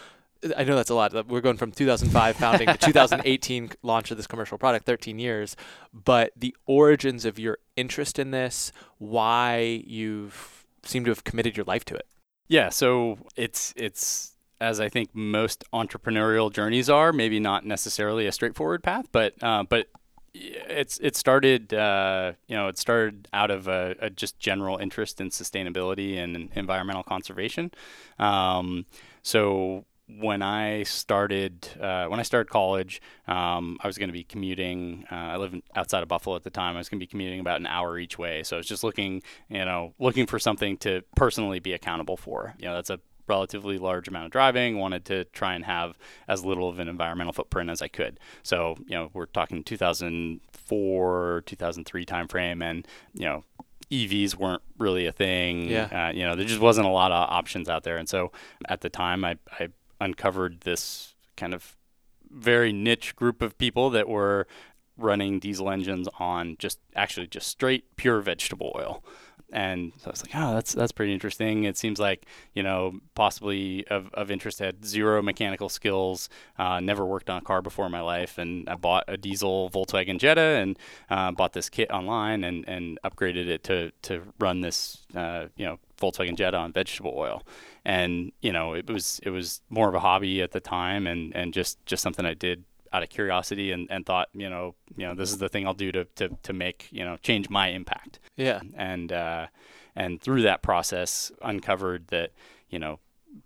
I 0.57 0.63
know 0.63 0.75
that's 0.75 0.89
a 0.89 0.95
lot. 0.95 1.27
We're 1.27 1.41
going 1.41 1.57
from 1.57 1.71
2005 1.71 2.35
founding 2.35 2.67
to 2.67 2.77
2018 2.81 3.71
launch 3.83 4.11
of 4.11 4.17
this 4.17 4.27
commercial 4.27 4.57
product, 4.57 4.85
13 4.85 5.19
years. 5.19 5.55
But 5.93 6.33
the 6.35 6.55
origins 6.65 7.25
of 7.25 7.37
your 7.37 7.59
interest 7.75 8.17
in 8.19 8.31
this, 8.31 8.71
why 8.97 9.83
you've 9.85 10.65
seemed 10.83 11.05
to 11.05 11.11
have 11.11 11.23
committed 11.23 11.57
your 11.57 11.65
life 11.65 11.85
to 11.85 11.95
it. 11.95 12.07
Yeah, 12.47 12.69
so 12.69 13.17
it's 13.35 13.73
it's 13.77 14.33
as 14.59 14.79
I 14.79 14.89
think 14.89 15.09
most 15.13 15.63
entrepreneurial 15.73 16.51
journeys 16.51 16.89
are, 16.89 17.13
maybe 17.13 17.39
not 17.39 17.65
necessarily 17.65 18.27
a 18.27 18.31
straightforward 18.31 18.83
path, 18.83 19.07
but 19.11 19.33
uh, 19.41 19.63
but 19.63 19.87
it's 20.33 20.97
it 20.99 21.15
started 21.15 21.73
uh, 21.73 22.33
you 22.47 22.55
know 22.55 22.67
it 22.67 22.77
started 22.77 23.27
out 23.33 23.51
of 23.51 23.67
a, 23.67 23.95
a, 23.99 24.09
just 24.09 24.39
general 24.39 24.77
interest 24.77 25.19
in 25.19 25.29
sustainability 25.29 26.17
and 26.17 26.49
environmental 26.55 27.03
conservation. 27.03 27.71
Um, 28.19 28.85
so 29.23 29.85
when 30.19 30.41
I 30.41 30.83
started 30.83 31.67
uh, 31.79 32.07
when 32.07 32.19
I 32.19 32.23
started 32.23 32.49
college, 32.49 33.01
um, 33.27 33.77
I 33.81 33.87
was 33.87 33.97
going 33.97 34.09
to 34.09 34.13
be 34.13 34.23
commuting. 34.23 35.05
Uh, 35.11 35.15
I 35.15 35.37
live 35.37 35.55
outside 35.75 36.03
of 36.03 36.09
Buffalo 36.09 36.35
at 36.35 36.43
the 36.43 36.49
time. 36.49 36.75
I 36.75 36.79
was 36.79 36.89
going 36.89 36.99
to 36.99 37.03
be 37.03 37.07
commuting 37.07 37.39
about 37.39 37.59
an 37.59 37.67
hour 37.67 37.97
each 37.97 38.17
way. 38.17 38.43
So 38.43 38.57
I 38.57 38.59
was 38.59 38.67
just 38.67 38.83
looking, 38.83 39.21
you 39.49 39.63
know, 39.63 39.93
looking 39.99 40.25
for 40.25 40.39
something 40.39 40.77
to 40.77 41.03
personally 41.15 41.59
be 41.59 41.73
accountable 41.73 42.17
for. 42.17 42.55
You 42.57 42.65
know, 42.65 42.75
that's 42.75 42.89
a 42.89 42.99
relatively 43.27 43.77
large 43.77 44.07
amount 44.07 44.25
of 44.25 44.31
driving. 44.31 44.77
Wanted 44.77 45.05
to 45.05 45.25
try 45.25 45.53
and 45.55 45.63
have 45.65 45.97
as 46.27 46.43
little 46.43 46.67
of 46.69 46.79
an 46.79 46.87
environmental 46.87 47.33
footprint 47.33 47.69
as 47.69 47.81
I 47.81 47.87
could. 47.87 48.19
So 48.43 48.75
you 48.85 48.95
know, 48.95 49.09
we're 49.13 49.27
talking 49.27 49.63
2004, 49.63 51.43
2003 51.45 52.05
timeframe, 52.05 52.63
and 52.63 52.87
you 53.13 53.25
know, 53.25 53.43
EVs 53.91 54.35
weren't 54.35 54.61
really 54.77 55.05
a 55.05 55.11
thing. 55.11 55.69
Yeah. 55.69 56.07
Uh, 56.09 56.11
you 56.13 56.23
know, 56.23 56.35
there 56.35 56.45
just 56.45 56.61
wasn't 56.61 56.87
a 56.87 56.91
lot 56.91 57.11
of 57.11 57.29
options 57.29 57.69
out 57.69 57.83
there. 57.83 57.97
And 57.97 58.07
so 58.07 58.31
at 58.67 58.81
the 58.81 58.89
time, 58.89 59.25
I, 59.25 59.37
I 59.59 59.67
uncovered 60.01 60.61
this 60.61 61.13
kind 61.37 61.53
of 61.53 61.77
very 62.29 62.73
niche 62.73 63.15
group 63.15 63.41
of 63.41 63.57
people 63.57 63.89
that 63.91 64.09
were 64.09 64.47
running 64.97 65.39
diesel 65.39 65.69
engines 65.69 66.07
on 66.19 66.55
just 66.59 66.79
actually 66.95 67.27
just 67.27 67.47
straight 67.47 67.95
pure 67.95 68.19
vegetable 68.21 68.71
oil. 68.75 69.03
And 69.53 69.91
so 69.97 70.07
I 70.07 70.11
was 70.11 70.23
like, 70.25 70.31
oh, 70.33 70.53
that's 70.53 70.71
that's 70.71 70.93
pretty 70.93 71.11
interesting. 71.11 71.65
It 71.65 71.77
seems 71.77 71.99
like 71.99 72.25
you 72.53 72.63
know 72.63 72.99
possibly 73.15 73.85
of, 73.87 74.09
of 74.13 74.31
interest. 74.31 74.59
Had 74.59 74.85
zero 74.85 75.21
mechanical 75.21 75.67
skills, 75.67 76.29
uh, 76.57 76.79
never 76.79 77.05
worked 77.05 77.29
on 77.29 77.39
a 77.39 77.41
car 77.41 77.61
before 77.61 77.85
in 77.85 77.91
my 77.91 77.99
life, 77.99 78.37
and 78.37 78.69
I 78.69 78.75
bought 78.75 79.03
a 79.09 79.17
diesel 79.17 79.69
Volkswagen 79.69 80.19
Jetta 80.19 80.41
and 80.41 80.79
uh, 81.09 81.31
bought 81.31 81.51
this 81.51 81.69
kit 81.69 81.91
online 81.91 82.45
and, 82.45 82.63
and 82.67 82.97
upgraded 83.03 83.47
it 83.47 83.63
to 83.65 83.91
to 84.03 84.21
run 84.39 84.61
this 84.61 85.05
uh, 85.15 85.47
you 85.57 85.65
know 85.65 85.79
Volkswagen 85.99 86.37
Jetta 86.37 86.55
on 86.55 86.71
vegetable 86.71 87.13
oil 87.17 87.43
and 87.85 88.31
you 88.41 88.51
know 88.51 88.73
it 88.73 88.89
was 88.89 89.19
it 89.23 89.29
was 89.29 89.61
more 89.69 89.89
of 89.89 89.95
a 89.95 89.99
hobby 89.99 90.41
at 90.41 90.51
the 90.51 90.59
time 90.59 91.07
and 91.07 91.35
and 91.35 91.53
just 91.53 91.83
just 91.85 92.03
something 92.03 92.25
I 92.25 92.33
did 92.33 92.63
out 92.93 93.03
of 93.03 93.09
curiosity 93.09 93.71
and, 93.71 93.87
and 93.89 94.05
thought 94.05 94.27
you 94.33 94.49
know 94.49 94.75
you 94.95 95.07
know 95.07 95.15
this 95.15 95.31
is 95.31 95.37
the 95.37 95.49
thing 95.49 95.65
I'll 95.65 95.73
do 95.73 95.91
to, 95.91 96.05
to, 96.05 96.29
to 96.43 96.53
make 96.53 96.87
you 96.91 97.03
know 97.03 97.17
change 97.17 97.49
my 97.49 97.69
impact 97.69 98.19
yeah 98.35 98.59
and 98.75 99.11
uh, 99.11 99.47
and 99.95 100.21
through 100.21 100.43
that 100.43 100.61
process 100.61 101.31
uncovered 101.41 102.07
that 102.07 102.31
you 102.69 102.79
know 102.79 102.99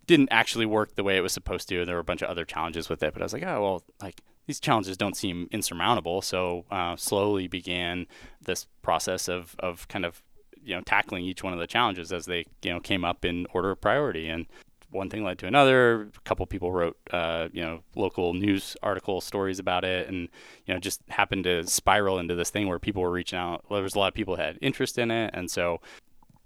didn't 0.08 0.30
actually 0.32 0.66
work 0.66 0.96
the 0.96 1.04
way 1.04 1.18
it 1.18 1.22
was 1.22 1.34
supposed 1.34 1.70
to. 1.70 1.86
There 1.86 1.96
were 1.96 2.02
a 2.02 2.06
bunch 2.06 2.22
of 2.22 2.30
other 2.30 2.46
challenges 2.46 2.90
with 2.90 3.04
it, 3.04 3.14
but 3.14 3.22
I 3.22 3.26
was 3.26 3.34
like, 3.34 3.44
oh 3.44 3.62
well, 3.62 3.84
like 4.02 4.22
these 4.48 4.60
challenges 4.60 4.98
don't 4.98 5.18
seem 5.18 5.48
insurmountable. 5.52 6.22
So 6.22 6.66
uh, 6.72 6.96
slowly 6.96 7.48
began 7.48 8.08
this 8.42 8.68
process 8.82 9.28
of 9.28 9.56
of 9.60 9.88
kind 9.88 10.06
of 10.06 10.22
you 10.66 10.76
know 10.76 10.82
tackling 10.82 11.24
each 11.24 11.44
one 11.44 11.54
of 11.54 11.60
the 11.60 11.68
challenges 11.68 12.12
as 12.12 12.26
they 12.26 12.46
you 12.62 12.74
know 12.74 12.80
came 12.80 13.06
up 13.06 13.24
in 13.24 13.46
order 13.54 13.72
of 13.72 13.80
priority 13.80 14.28
and 14.28 14.48
one 14.96 15.10
thing 15.10 15.24
led 15.24 15.38
to 15.40 15.46
another. 15.48 16.04
A 16.04 16.22
couple 16.24 16.46
people 16.48 16.72
wrote, 16.72 16.98
uh, 17.12 17.50
you 17.52 17.62
know, 17.62 17.82
local 17.96 18.34
news 18.34 18.76
article 18.82 19.22
stories 19.22 19.60
about 19.60 19.84
it, 19.84 20.08
and 20.08 20.30
you 20.66 20.74
know, 20.74 20.80
just 20.80 21.02
happened 21.10 21.44
to 21.44 21.68
spiral 21.68 22.18
into 22.18 22.34
this 22.34 22.50
thing 22.50 22.68
where 22.68 22.80
people 22.80 23.02
were 23.02 23.12
reaching 23.12 23.38
out. 23.38 23.66
There 23.70 23.84
was 23.84 23.96
a 23.96 24.00
lot 24.00 24.08
of 24.08 24.14
people 24.14 24.38
had 24.38 24.58
interest 24.62 24.98
in 24.98 25.12
it, 25.12 25.32
and 25.34 25.52
so, 25.52 25.82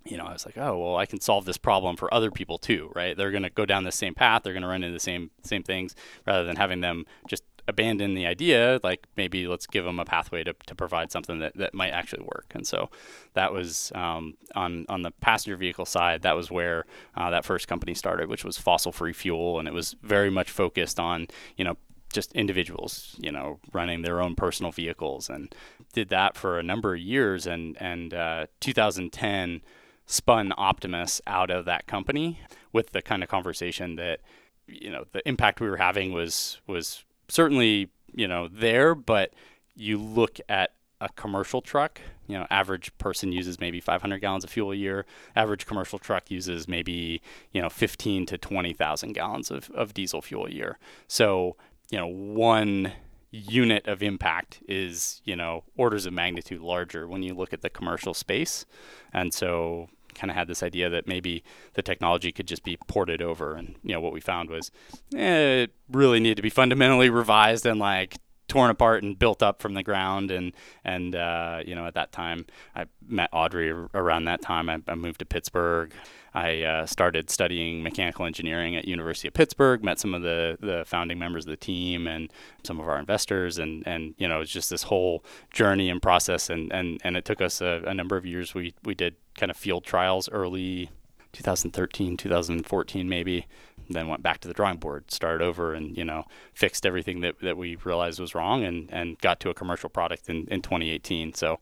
you 0.03 0.17
know, 0.17 0.25
I 0.25 0.33
was 0.33 0.45
like, 0.45 0.57
oh, 0.57 0.77
well, 0.77 0.97
I 0.97 1.05
can 1.05 1.21
solve 1.21 1.45
this 1.45 1.57
problem 1.57 1.95
for 1.95 2.13
other 2.13 2.31
people 2.31 2.57
too, 2.57 2.91
right? 2.95 3.15
They're 3.15 3.31
going 3.31 3.43
to 3.43 3.49
go 3.49 3.65
down 3.65 3.83
the 3.83 3.91
same 3.91 4.15
path. 4.15 4.43
They're 4.43 4.53
going 4.53 4.63
to 4.63 4.69
run 4.69 4.83
into 4.83 4.93
the 4.93 4.99
same 4.99 5.31
same 5.43 5.63
things, 5.63 5.95
rather 6.25 6.43
than 6.43 6.55
having 6.55 6.81
them 6.81 7.05
just 7.27 7.43
abandon 7.69 8.15
the 8.15 8.25
idea, 8.25 8.79
like 8.83 9.07
maybe 9.15 9.47
let's 9.47 9.67
give 9.67 9.85
them 9.85 9.99
a 9.99 10.05
pathway 10.05 10.43
to, 10.43 10.53
to 10.67 10.75
provide 10.75 11.11
something 11.11 11.39
that, 11.39 11.55
that 11.55 11.73
might 11.73 11.91
actually 11.91 12.23
work. 12.23 12.47
And 12.53 12.67
so 12.67 12.89
that 13.33 13.53
was 13.53 13.91
um, 13.95 14.35
on 14.55 14.85
on 14.89 15.03
the 15.03 15.11
passenger 15.11 15.55
vehicle 15.55 15.85
side. 15.85 16.23
That 16.23 16.35
was 16.35 16.51
where 16.51 16.85
uh, 17.15 17.29
that 17.29 17.45
first 17.45 17.67
company 17.67 17.93
started, 17.93 18.27
which 18.27 18.43
was 18.43 18.57
fossil 18.57 18.91
free 18.91 19.13
fuel, 19.13 19.59
and 19.59 19.67
it 19.67 19.73
was 19.73 19.95
very 20.01 20.29
much 20.29 20.51
focused 20.51 20.99
on 20.99 21.27
you 21.55 21.63
know 21.63 21.77
just 22.11 22.33
individuals, 22.33 23.15
you 23.19 23.31
know, 23.31 23.59
running 23.71 24.01
their 24.01 24.19
own 24.19 24.35
personal 24.35 24.71
vehicles, 24.71 25.29
and 25.29 25.53
did 25.93 26.09
that 26.09 26.35
for 26.35 26.57
a 26.57 26.63
number 26.63 26.95
of 26.95 26.99
years. 26.99 27.45
And 27.45 27.77
and 27.79 28.13
uh, 28.13 28.47
2010 28.59 29.61
spun 30.05 30.51
Optimus 30.57 31.21
out 31.27 31.51
of 31.51 31.65
that 31.65 31.85
company 31.85 32.39
with 32.73 32.91
the 32.91 33.01
kind 33.01 33.21
of 33.21 33.29
conversation 33.29 33.95
that 33.95 34.19
you 34.67 34.89
know 34.89 35.05
the 35.11 35.27
impact 35.27 35.61
we 35.61 35.69
were 35.69 35.77
having 35.77 36.11
was 36.11 36.59
was 36.67 37.03
certainly 37.29 37.89
you 38.13 38.27
know 38.27 38.47
there, 38.47 38.95
but 38.95 39.33
you 39.75 39.97
look 39.97 40.39
at 40.49 40.71
a 41.01 41.09
commercial 41.09 41.61
truck, 41.61 42.01
you 42.27 42.37
know, 42.37 42.45
average 42.49 42.95
person 42.97 43.31
uses 43.31 43.59
maybe 43.59 43.79
500 43.79 44.19
gallons 44.19 44.43
of 44.43 44.49
fuel 44.49 44.71
a 44.71 44.75
year. 44.75 45.05
Average 45.35 45.65
commercial 45.65 45.97
truck 45.97 46.29
uses 46.29 46.67
maybe, 46.67 47.21
you 47.53 47.61
know, 47.61 47.69
15 47.69 48.25
to 48.27 48.37
20,000 48.37 49.13
gallons 49.13 49.49
of, 49.49 49.69
of 49.71 49.93
diesel 49.93 50.21
fuel 50.21 50.45
a 50.45 50.51
year. 50.51 50.77
So, 51.07 51.55
you 51.89 51.97
know, 51.97 52.07
one 52.07 52.91
unit 53.31 53.87
of 53.87 54.03
impact 54.03 54.61
is, 54.67 55.21
you 55.23 55.35
know, 55.35 55.63
orders 55.77 56.05
of 56.05 56.13
magnitude 56.13 56.61
larger 56.61 57.07
when 57.07 57.23
you 57.23 57.33
look 57.33 57.53
at 57.53 57.61
the 57.61 57.69
commercial 57.69 58.13
space. 58.13 58.65
And 59.13 59.33
so, 59.33 59.89
kind 60.15 60.29
of 60.31 60.37
had 60.37 60.47
this 60.47 60.63
idea 60.63 60.89
that 60.89 61.07
maybe 61.07 61.43
the 61.73 61.81
technology 61.81 62.31
could 62.31 62.47
just 62.47 62.63
be 62.63 62.77
ported 62.87 63.21
over. 63.21 63.55
And 63.55 63.75
you 63.83 63.93
know 63.93 64.01
what 64.01 64.13
we 64.13 64.21
found 64.21 64.49
was 64.49 64.71
eh, 65.15 65.63
it 65.63 65.71
really 65.91 66.19
needed 66.19 66.35
to 66.35 66.41
be 66.41 66.49
fundamentally 66.49 67.09
revised 67.09 67.65
and 67.65 67.79
like 67.79 68.17
torn 68.49 68.69
apart 68.69 69.03
and 69.03 69.17
built 69.17 69.41
up 69.41 69.61
from 69.61 69.73
the 69.73 69.83
ground. 69.83 70.31
And 70.31 70.53
and 70.83 71.15
uh, 71.15 71.61
you 71.65 71.75
know 71.75 71.85
at 71.85 71.93
that 71.93 72.11
time 72.11 72.45
I 72.75 72.85
met 73.07 73.29
Audrey 73.31 73.71
around 73.71 74.25
that 74.25 74.41
time. 74.41 74.69
I, 74.69 74.81
I 74.87 74.95
moved 74.95 75.19
to 75.19 75.25
Pittsburgh. 75.25 75.93
I 76.33 76.61
uh, 76.61 76.85
started 76.85 77.29
studying 77.29 77.81
mechanical 77.81 78.25
engineering 78.25 78.75
at 78.75 78.87
University 78.87 79.27
of 79.27 79.33
Pittsburgh. 79.33 79.83
Met 79.83 79.99
some 79.99 80.13
of 80.13 80.21
the, 80.21 80.57
the 80.59 80.83
founding 80.85 81.17
members 81.17 81.45
of 81.45 81.49
the 81.49 81.57
team 81.57 82.07
and 82.07 82.31
some 82.63 82.79
of 82.79 82.87
our 82.87 82.99
investors, 82.99 83.57
and 83.57 83.85
and 83.87 84.13
you 84.17 84.27
know 84.27 84.41
it's 84.41 84.51
just 84.51 84.69
this 84.69 84.83
whole 84.83 85.23
journey 85.51 85.89
and 85.89 86.01
process. 86.01 86.49
And 86.49 86.71
and, 86.71 86.99
and 87.03 87.17
it 87.17 87.25
took 87.25 87.41
us 87.41 87.61
a, 87.61 87.83
a 87.85 87.93
number 87.93 88.17
of 88.17 88.25
years. 88.25 88.53
We 88.53 88.73
we 88.83 88.93
did 88.93 89.15
kind 89.35 89.49
of 89.49 89.57
field 89.57 89.85
trials 89.85 90.29
early 90.29 90.89
2013, 91.33 92.17
2014 92.17 93.09
maybe. 93.09 93.47
Then 93.91 94.07
went 94.07 94.21
back 94.21 94.39
to 94.41 94.47
the 94.47 94.53
drawing 94.53 94.77
board, 94.77 95.09
started 95.09 95.43
over, 95.43 95.73
and 95.73 95.97
you 95.97 96.05
know 96.05 96.25
fixed 96.53 96.85
everything 96.85 97.21
that, 97.21 97.39
that 97.41 97.57
we 97.57 97.75
realized 97.77 98.19
was 98.19 98.35
wrong, 98.35 98.63
and, 98.63 98.87
and 98.91 99.17
got 99.19 99.39
to 99.39 99.49
a 99.49 99.53
commercial 99.53 99.89
product 99.89 100.29
in, 100.29 100.47
in 100.49 100.61
2018. 100.61 101.33
So 101.33 101.59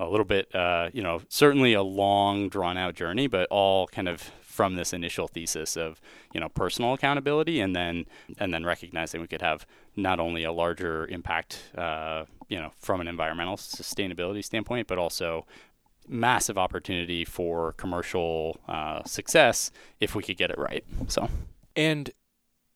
a 0.00 0.08
little 0.08 0.24
bit, 0.24 0.52
uh, 0.54 0.88
you 0.92 1.02
know, 1.02 1.20
certainly 1.28 1.74
a 1.74 1.82
long, 1.82 2.48
drawn 2.48 2.78
out 2.78 2.94
journey, 2.94 3.26
but 3.26 3.46
all 3.50 3.86
kind 3.88 4.08
of 4.08 4.20
from 4.40 4.74
this 4.74 4.92
initial 4.92 5.28
thesis 5.28 5.76
of, 5.76 6.00
you 6.32 6.40
know, 6.40 6.48
personal 6.48 6.94
accountability, 6.94 7.60
and 7.60 7.76
then 7.76 8.06
and 8.38 8.52
then 8.52 8.64
recognizing 8.64 9.20
we 9.20 9.26
could 9.26 9.42
have 9.42 9.66
not 9.96 10.18
only 10.18 10.44
a 10.44 10.52
larger 10.52 11.06
impact, 11.06 11.62
uh, 11.76 12.24
you 12.48 12.58
know, 12.58 12.72
from 12.78 13.00
an 13.00 13.08
environmental 13.08 13.56
sustainability 13.56 14.44
standpoint, 14.44 14.86
but 14.86 14.98
also 14.98 15.46
massive 16.10 16.58
opportunity 16.58 17.24
for 17.24 17.72
commercial 17.72 18.60
uh, 18.68 19.02
success 19.04 19.70
if 20.00 20.14
we 20.14 20.22
could 20.22 20.36
get 20.36 20.50
it 20.50 20.58
right. 20.58 20.84
So, 21.08 21.28
and 21.76 22.10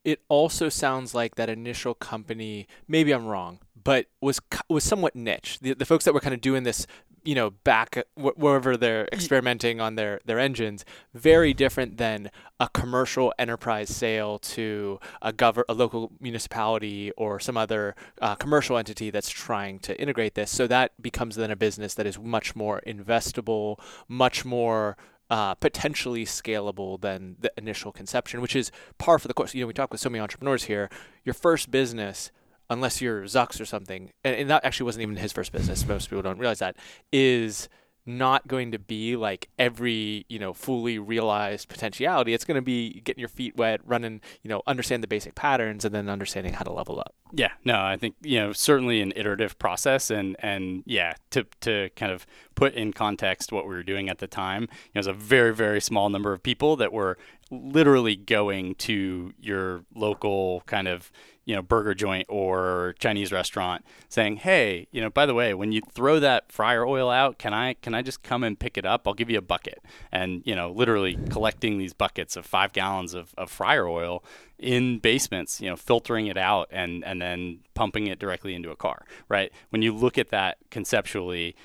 it 0.05 0.21
also 0.29 0.69
sounds 0.69 1.15
like 1.15 1.35
that 1.35 1.49
initial 1.49 1.95
company. 1.95 2.67
Maybe 2.87 3.13
I'm 3.13 3.27
wrong, 3.27 3.59
but 3.83 4.07
was 4.21 4.41
was 4.69 4.85
somewhat 4.85 5.17
niche. 5.17 5.59
The, 5.61 5.75
the 5.75 5.87
folks 5.87 6.05
that 6.05 6.15
were 6.15 6.21
kind 6.21 6.35
of 6.35 6.41
doing 6.41 6.63
this 6.63 6.87
you 7.25 7.35
know 7.35 7.51
back 7.51 8.05
wherever 8.15 8.77
they're 8.77 9.09
experimenting 9.13 9.81
on 9.81 9.95
their 9.95 10.21
their 10.25 10.39
engines 10.39 10.85
very 11.15 11.55
different 11.55 11.97
than 11.97 12.31
a 12.61 12.69
commercial 12.69 13.33
enterprise 13.39 13.89
sale 13.89 14.39
to 14.39 14.99
a 15.23 15.33
gov- 15.33 15.65
a 15.69 15.75
local 15.75 16.13
municipality 16.21 17.11
or 17.13 17.41
some 17.41 17.57
other 17.57 17.95
uh, 18.21 18.35
commercial 18.35 18.77
entity 18.77 19.11
that's 19.11 19.31
trying 19.31 19.79
to 19.79 19.99
integrate 20.01 20.35
this 20.35 20.51
so 20.51 20.67
that 20.67 20.91
becomes 21.01 21.37
then 21.37 21.51
a 21.51 21.57
business 21.57 21.95
that 21.95 22.07
is 22.07 22.19
much 22.19 22.55
more 22.55 22.83
investable 22.87 23.79
much 24.09 24.45
more 24.45 24.97
uh, 25.31 25.55
potentially 25.55 26.25
scalable 26.25 27.01
than 27.01 27.37
the 27.41 27.51
initial 27.57 27.91
conception, 27.91 28.43
which 28.43 28.55
is 28.55 28.71
par 28.99 29.19
for 29.19 29.27
the 29.27 29.33
course. 29.33 29.55
You 29.55 29.63
know, 29.63 29.67
we 29.67 29.73
talk 29.73 29.91
with 29.91 30.01
so 30.01 30.11
many 30.11 30.21
entrepreneurs 30.21 30.65
here. 30.65 30.91
Your 31.25 31.33
first 31.33 31.71
business 31.71 32.31
unless 32.71 33.01
you're 33.01 33.23
Zucks 33.25 33.61
or 33.61 33.65
something, 33.65 34.11
and, 34.23 34.37
and 34.37 34.51
that 34.51 34.65
actually 34.65 34.85
wasn't 34.85 35.03
even 35.03 35.17
his 35.17 35.33
first 35.33 35.53
business. 35.53 35.87
Most 35.87 36.11
people 36.11 36.23
don't 36.23 36.39
realize 36.39 36.59
that 36.59 36.77
is 37.13 37.69
not 38.07 38.47
going 38.47 38.71
to 38.73 38.79
be 38.79 39.17
like 39.17 39.49
every 39.59 40.27
you 40.29 40.39
know 40.39 40.53
fully 40.53 40.99
realized 40.99 41.69
potentiality 41.69 42.35
it's 42.35 42.45
going 42.45 42.55
to 42.55 42.63
be 42.63 43.01
getting 43.01 43.21
your 43.21 43.29
feet 43.29 43.57
wet 43.57 43.81
running 43.85 44.21
you 44.43 44.49
know 44.49 44.63
understand 44.67 45.03
the 45.03 45.07
basic 45.07 45.35
patterns 45.35 45.85
and 45.85 45.95
then 45.95 46.09
understanding 46.09 46.53
how 46.53 46.63
to 46.63 46.73
level 46.73 47.01
up 47.01 47.15
yeah 47.33 47.53
no 47.65 47.81
i 47.81 47.97
think 47.97 48.15
you 48.23 48.39
know 48.39 48.53
certainly 48.53 49.01
an 49.01 49.13
iterative 49.17 49.59
process 49.59 50.11
and 50.11 50.37
and 50.41 50.83
yeah 50.85 51.15
to 51.31 51.47
to 51.61 51.89
kind 51.97 52.13
of 52.13 52.27
put 52.55 52.75
in 52.75 52.93
context 52.93 53.51
what 53.51 53.67
we 53.67 53.75
were 53.75 53.83
doing 53.83 54.11
at 54.11 54.19
the 54.19 54.27
time 54.27 54.63
you 54.63 54.69
know, 54.95 54.97
it 54.97 54.99
was 54.99 55.07
a 55.07 55.13
very 55.15 55.55
very 55.55 55.81
small 55.81 56.11
number 56.11 56.33
of 56.33 56.43
people 56.43 56.77
that 56.77 56.93
were 56.93 57.17
literally 57.51 58.17
going 58.17 58.75
to 58.75 59.33
your 59.41 59.85
local 59.95 60.63
kind 60.67 60.89
of 60.89 61.11
you 61.45 61.55
know 61.55 61.63
burger 61.63 61.95
joint 61.95 62.27
or 62.29 62.95
Chinese 62.99 63.33
restaurant 63.33 63.85
saying, 64.09 64.37
"Hey, 64.37 64.89
you 64.91 65.01
know, 65.01 65.11
by 65.11 65.27
the 65.27 65.35
way, 65.35 65.55
when 65.55 65.73
you 65.73 65.83
throw 65.93 66.19
that 66.21 66.51
fryer 66.51 66.87
oil 66.87 67.11
out, 67.11 67.39
can 67.39 67.53
I 67.53 67.75
can 67.75 67.95
I 67.95 68.03
just 68.03 68.23
come 68.23 68.43
and 68.43 68.59
pick 68.59 68.79
it 68.79 68.87
up? 68.87 69.07
I'll 69.07 69.15
give 69.15 69.31
you 69.31 69.39
a 69.39 69.43
bucket." 69.43 69.83
And 70.11 70.43
you 70.45 70.55
know, 70.55 70.71
literally 70.71 71.19
collecting 71.31 71.79
these 71.79 71.93
buckets 71.93 72.37
of 72.37 72.47
five 72.47 72.73
gallons 72.73 73.15
of, 73.15 73.35
of 73.37 73.51
fryer 73.51 73.87
oil 73.87 74.25
in 74.59 74.99
basements, 74.99 75.61
you 75.61 75.69
know, 75.69 75.77
filtering 75.77 76.27
it 76.27 76.37
out 76.37 76.69
and 76.71 77.05
and 77.05 77.21
then 77.21 77.61
pumping 77.75 78.07
it 78.07 78.19
directly 78.19 78.55
into 78.55 78.71
a 78.71 78.77
car. 78.77 79.05
Right? 79.29 79.53
When 79.71 79.83
you 79.83 79.95
look 79.95 80.19
at 80.19 80.31
that 80.31 80.59
conceptually, 80.71 81.57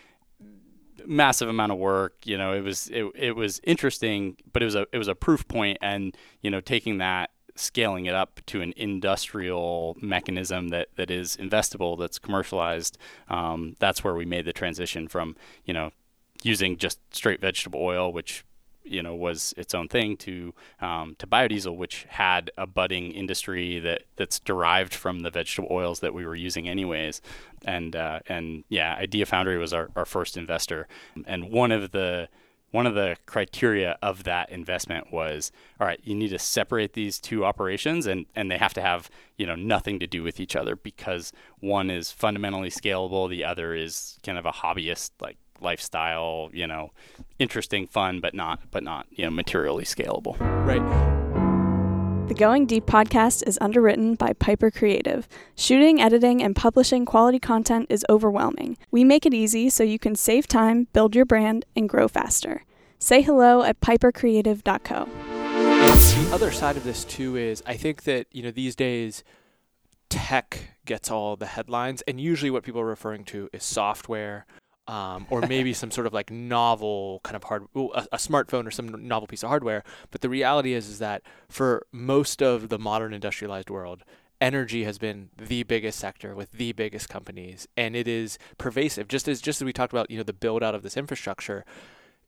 massive 1.06 1.50
amount 1.50 1.72
of 1.72 1.78
work. 1.78 2.16
You 2.26 2.38
know, 2.38 2.54
it 2.54 2.62
was 2.62 2.90
it, 2.90 3.06
it 3.16 3.36
was 3.36 3.60
interesting, 3.64 4.38
but 4.52 4.62
it 4.62 4.66
was 4.66 4.76
a 4.76 4.86
it 4.92 4.98
was 4.98 5.08
a 5.08 5.16
proof 5.16 5.48
point, 5.48 5.78
and 5.82 6.16
you 6.42 6.52
know, 6.52 6.62
taking 6.62 6.98
that 7.00 7.32
scaling 7.60 8.06
it 8.06 8.16
up 8.16 8.40
to 8.48 8.62
an 8.62 8.74
industrial 8.78 9.98
mechanism 10.02 10.70
that, 10.70 10.88
that 10.96 11.12
is 11.12 11.38
investable, 11.38 11.98
that's 12.00 12.20
commercialized, 12.20 12.98
um, 13.30 13.76
that's 13.80 14.04
where 14.04 14.16
we 14.16 14.26
made 14.26 14.46
the 14.46 14.54
transition 14.54 15.08
from, 15.08 15.36
you 15.66 15.74
know, 15.74 15.92
using 16.44 16.78
just 16.78 17.00
straight 17.12 17.42
vegetable 17.42 17.82
oil, 17.82 18.12
which 18.12 18.46
you 18.90 19.04
know 19.04 19.14
was 19.14 19.54
its 19.56 19.76
own 19.76 19.88
thing 19.88 20.18
to 20.18 20.54
um, 20.82 21.16
to 21.20 21.28
biodiesel, 21.28 21.76
which 21.76 22.06
had 22.10 22.50
a 22.58 22.66
budding 22.66 23.12
industry 23.12 23.80
that 23.80 24.04
that's 24.16 24.40
derived 24.40 24.94
from 24.94 25.20
the 25.20 25.30
vegetable 25.30 25.70
oils 25.72 26.00
that 26.00 26.14
we 26.14 26.26
were 26.26 26.36
using 26.36 26.68
anyways, 26.68 27.22
and 27.66 27.96
uh, 27.96 28.20
and 28.28 28.64
yeah, 28.70 28.96
Idea 28.96 29.26
Foundry 29.28 29.58
was 29.58 29.74
our, 29.74 29.90
our 29.96 30.06
first 30.06 30.38
investor, 30.38 30.88
and 31.26 31.52
one 31.52 31.72
of 31.72 31.92
the 31.92 32.30
one 32.72 32.86
of 32.86 32.96
the 32.96 33.16
criteria 33.26 33.98
of 34.02 34.24
that 34.24 34.50
investment 34.52 35.12
was 35.12 35.52
all 35.80 35.88
right 35.88 36.00
you 36.04 36.16
need 36.16 36.30
to 36.30 36.40
separate 36.40 36.94
these 36.94 37.20
two 37.20 37.46
operations 37.46 38.06
and 38.06 38.26
and 38.36 38.50
they 38.52 38.58
have 38.58 38.74
to 38.74 38.82
have 38.82 39.10
you 39.38 39.46
know 39.46 39.56
nothing 39.56 40.00
to 40.00 40.08
do 40.08 40.24
with 40.24 40.40
each 40.40 40.56
other 40.56 40.76
because 40.76 41.32
one 41.60 41.90
is 41.90 42.12
fundamentally 42.12 42.70
scalable 42.70 43.30
the 43.30 43.44
other 43.44 43.74
is 43.74 44.18
kind 44.24 44.38
of 44.38 44.46
a 44.46 44.52
hobbyist 44.52 45.12
like 45.20 45.38
lifestyle 45.62 46.50
you 46.54 46.66
know 46.66 46.92
interesting 47.38 47.86
fun 47.88 48.20
but 48.20 48.34
not 48.34 48.60
but 48.72 48.84
not 48.84 49.06
you 49.12 49.26
know 49.26 49.32
materially 49.32 49.84
scalable. 49.84 50.40
Right 50.66 51.29
the 52.30 52.36
Going 52.36 52.68
Deep 52.68 52.86
podcast 52.86 53.48
is 53.48 53.58
underwritten 53.60 54.14
by 54.14 54.34
Piper 54.34 54.70
Creative. 54.70 55.28
Shooting, 55.56 56.00
editing, 56.00 56.44
and 56.44 56.56
publishing 56.56 57.04
quality 57.04 57.40
content 57.40 57.88
is 57.90 58.06
overwhelming. 58.08 58.78
We 58.92 59.04
make 59.04 59.26
it 59.26 59.34
easy 59.34 59.68
so 59.72 59.84
you 59.84 59.98
can 59.98 60.14
save 60.14 60.48
time, 60.48 60.88
build 60.94 61.16
your 61.16 61.26
brand, 61.26 61.66
and 61.76 61.90
grow 61.90 62.08
faster. 62.08 62.66
Say 63.00 63.24
hello 63.24 63.64
at 63.64 63.82
pipercreative.co. 63.82 65.06
the 65.06 66.30
other 66.32 66.52
side 66.52 66.78
of 66.78 66.84
this 66.84 67.04
too 67.04 67.36
is 67.36 67.64
I 67.66 67.76
think 67.76 68.04
that 68.04 68.28
you 68.32 68.44
know 68.44 68.52
these 68.52 68.76
days 68.76 69.24
tech 70.10 70.76
gets 70.86 71.10
all 71.10 71.36
the 71.36 71.48
headlines, 71.48 72.04
and 72.04 72.22
usually 72.22 72.52
what 72.52 72.62
people 72.62 72.80
are 72.80 72.86
referring 72.86 73.24
to 73.26 73.50
is 73.54 73.64
software. 73.64 74.46
Um, 74.90 75.28
or 75.30 75.42
maybe 75.42 75.72
some 75.74 75.92
sort 75.92 76.08
of 76.08 76.14
like 76.14 76.32
novel 76.32 77.22
kind 77.24 77.36
of 77.36 77.44
hard, 77.44 77.68
a, 77.76 78.08
a 78.14 78.18
smartphone 78.18 78.66
or 78.66 78.72
some 78.72 79.08
novel 79.08 79.28
piece 79.28 79.44
of 79.44 79.50
hardware. 79.50 79.84
But 80.10 80.22
the 80.22 80.30
reality 80.30 80.74
is, 80.74 80.88
is 80.88 80.98
that 80.98 81.22
for 81.48 81.86
most 81.92 82.42
of 82.42 82.70
the 82.70 82.80
modern 82.80 83.14
industrialized 83.14 83.70
world, 83.70 84.04
energy 84.42 84.86
has 84.86 84.98
been 84.98 85.30
the 85.38 85.62
biggest 85.62 86.00
sector 86.00 86.34
with 86.34 86.52
the 86.54 86.72
biggest 86.72 87.08
companies, 87.08 87.68
and 87.78 87.96
it 87.96 88.08
is 88.08 88.40
pervasive. 88.58 89.08
Just 89.08 89.28
as 89.28 89.42
just 89.42 89.62
as 89.62 89.66
we 89.66 89.74
talked 89.74 89.94
about, 89.94 90.10
you 90.10 90.18
know, 90.18 90.24
the 90.24 90.34
build 90.34 90.64
out 90.64 90.74
of 90.74 90.82
this 90.82 90.98
infrastructure, 90.98 91.66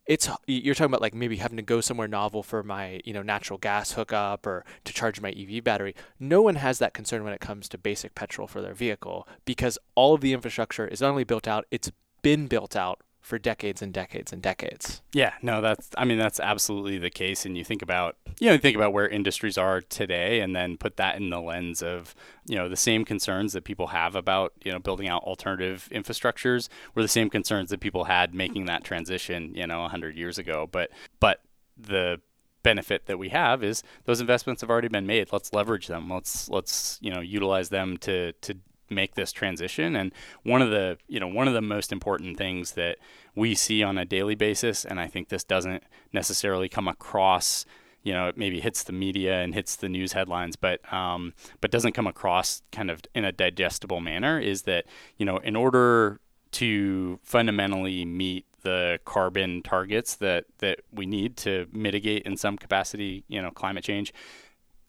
it's 0.06 0.30
you're 0.47 0.76
talking 0.76 0.91
about 0.91 1.02
like 1.02 1.13
maybe 1.13 1.38
having 1.38 1.58
to 1.58 1.63
go 1.63 1.80
somewhere 1.80 2.08
novel 2.08 2.43
for 2.43 2.63
my 2.63 3.02
you 3.06 3.13
know 3.13 3.21
natural 3.21 3.58
gas 3.60 3.93
hookup 3.93 4.45
or 4.45 4.65
to 4.84 4.93
charge 4.93 5.21
my 5.21 5.32
EV 5.32 5.63
battery. 5.63 5.95
No 6.19 6.41
one 6.41 6.56
has 6.56 6.80
that 6.80 6.93
concern 6.93 7.24
when 7.24 7.34
it 7.34 7.39
comes 7.39 7.69
to 7.69 7.78
basic 7.78 8.15
petrol 8.15 8.47
for 8.47 8.62
their 8.62 8.74
vehicle 8.74 9.28
because 9.45 9.78
all 9.95 10.13
of 10.13 10.21
the 10.21 10.34
infrastructure 10.34 10.88
is 10.88 11.02
not 11.02 11.12
only 11.12 11.24
built 11.24 11.47
out, 11.47 11.65
it's 11.71 11.91
been 12.22 12.48
built 12.48 12.76
out 12.76 13.02
for 13.22 13.38
decades 13.38 13.82
and 13.82 13.94
decades 13.94 14.34
and 14.34 14.42
decades. 14.42 15.02
Yeah, 15.14 15.34
no, 15.42 15.62
that's 15.62 15.90
I 15.98 16.06
mean 16.06 16.18
that's 16.18 16.40
absolutely 16.40 16.98
the 16.98 17.10
case. 17.10 17.46
And 17.46 17.58
you 17.58 17.64
think 17.64 17.82
about 17.82 18.18
you 18.40 18.50
know 18.50 18.58
think 18.58 18.76
about 18.76 18.94
where 18.94 19.08
industries 19.08 19.58
are 19.58 19.80
today, 19.80 20.42
and 20.42 20.56
then 20.56 20.76
put 20.78 20.98
that 20.98 21.16
in 21.18 21.30
the 21.30 21.40
lens 21.40 21.82
of 21.82 22.16
you 22.48 22.56
know 22.56 22.68
the 22.68 22.76
same 22.76 23.06
concerns 23.06 23.54
that 23.54 23.64
people 23.64 23.88
have 23.88 24.16
about 24.16 24.54
you 24.64 24.72
know 24.72 24.80
building 24.80 25.08
out 25.08 25.24
alternative 25.24 25.88
infrastructures 25.92 26.68
were 26.96 27.02
the 27.02 27.08
same 27.08 27.30
concerns 27.30 27.70
that 27.70 27.80
people 27.80 28.06
had 28.06 28.34
making 28.34 28.66
that 28.66 28.84
transition 28.84 29.54
you 29.56 29.68
know 29.68 29.82
100 29.82 30.18
years 30.18 30.38
ago. 30.38 30.68
But 30.72 30.90
but 31.20 31.42
the 31.78 32.20
benefit 32.64 33.06
that 33.06 33.18
we 33.18 33.30
have 33.30 33.64
is 33.64 33.82
those 34.06 34.22
investments 34.22 34.62
have 34.62 34.70
already 34.70 34.88
been 34.88 35.08
made. 35.08 35.32
Let's 35.32 35.54
leverage 35.54 35.88
them. 35.88 36.10
Let's 36.10 36.50
let's 36.50 36.98
you 37.02 37.12
know 37.12 37.22
utilize 37.22 37.70
them 37.70 37.98
to 38.00 38.34
to 38.34 38.58
make 38.92 39.16
this 39.16 39.32
transition. 39.32 39.96
And 39.96 40.12
one 40.44 40.62
of 40.62 40.70
the 40.70 40.98
you 41.08 41.20
know 41.20 41.28
one 41.28 41.48
of 41.48 41.54
the 41.54 41.62
most 41.62 41.92
important 41.92 42.38
things 42.38 42.74
that 42.74 42.98
we 43.36 43.56
see 43.56 43.82
on 43.82 43.98
a 43.98 44.06
daily 44.06 44.36
basis, 44.36 44.86
and 44.86 45.00
I 45.00 45.08
think 45.08 45.30
this 45.30 45.44
doesn't 45.44 45.84
necessarily 46.14 46.70
come 46.70 46.88
across 46.88 47.66
you 48.04 48.14
know, 48.14 48.28
it 48.28 48.38
maybe 48.38 48.60
hits 48.60 48.84
the 48.84 48.94
media 48.94 49.42
and 49.42 49.54
hits 49.54 49.76
the 49.76 49.88
news 49.88 50.14
headlines, 50.14 50.56
but 50.56 50.92
um, 50.92 51.34
but 51.60 51.72
doesn't 51.72 51.92
come 51.94 52.08
across 52.08 52.64
kind 52.72 52.90
of 52.90 53.02
in 53.14 53.26
a 53.26 53.32
digestible 53.32 54.00
manner. 54.00 54.40
Is 54.40 54.64
that 54.64 54.86
you 55.18 55.26
know, 55.26 55.38
in 55.38 55.56
order 55.56 56.20
to 56.54 57.20
fundamentally 57.24 58.04
meet 58.06 58.46
the 58.64 59.00
carbon 59.06 59.62
targets 59.62 60.16
that 60.16 60.46
that 60.60 60.80
we 60.92 61.06
need 61.06 61.38
to 61.38 61.68
mitigate 61.72 62.24
in 62.24 62.38
some 62.38 62.58
capacity, 62.58 63.24
you 63.28 63.42
know, 63.42 63.52
climate 63.52 63.84
change, 63.84 64.14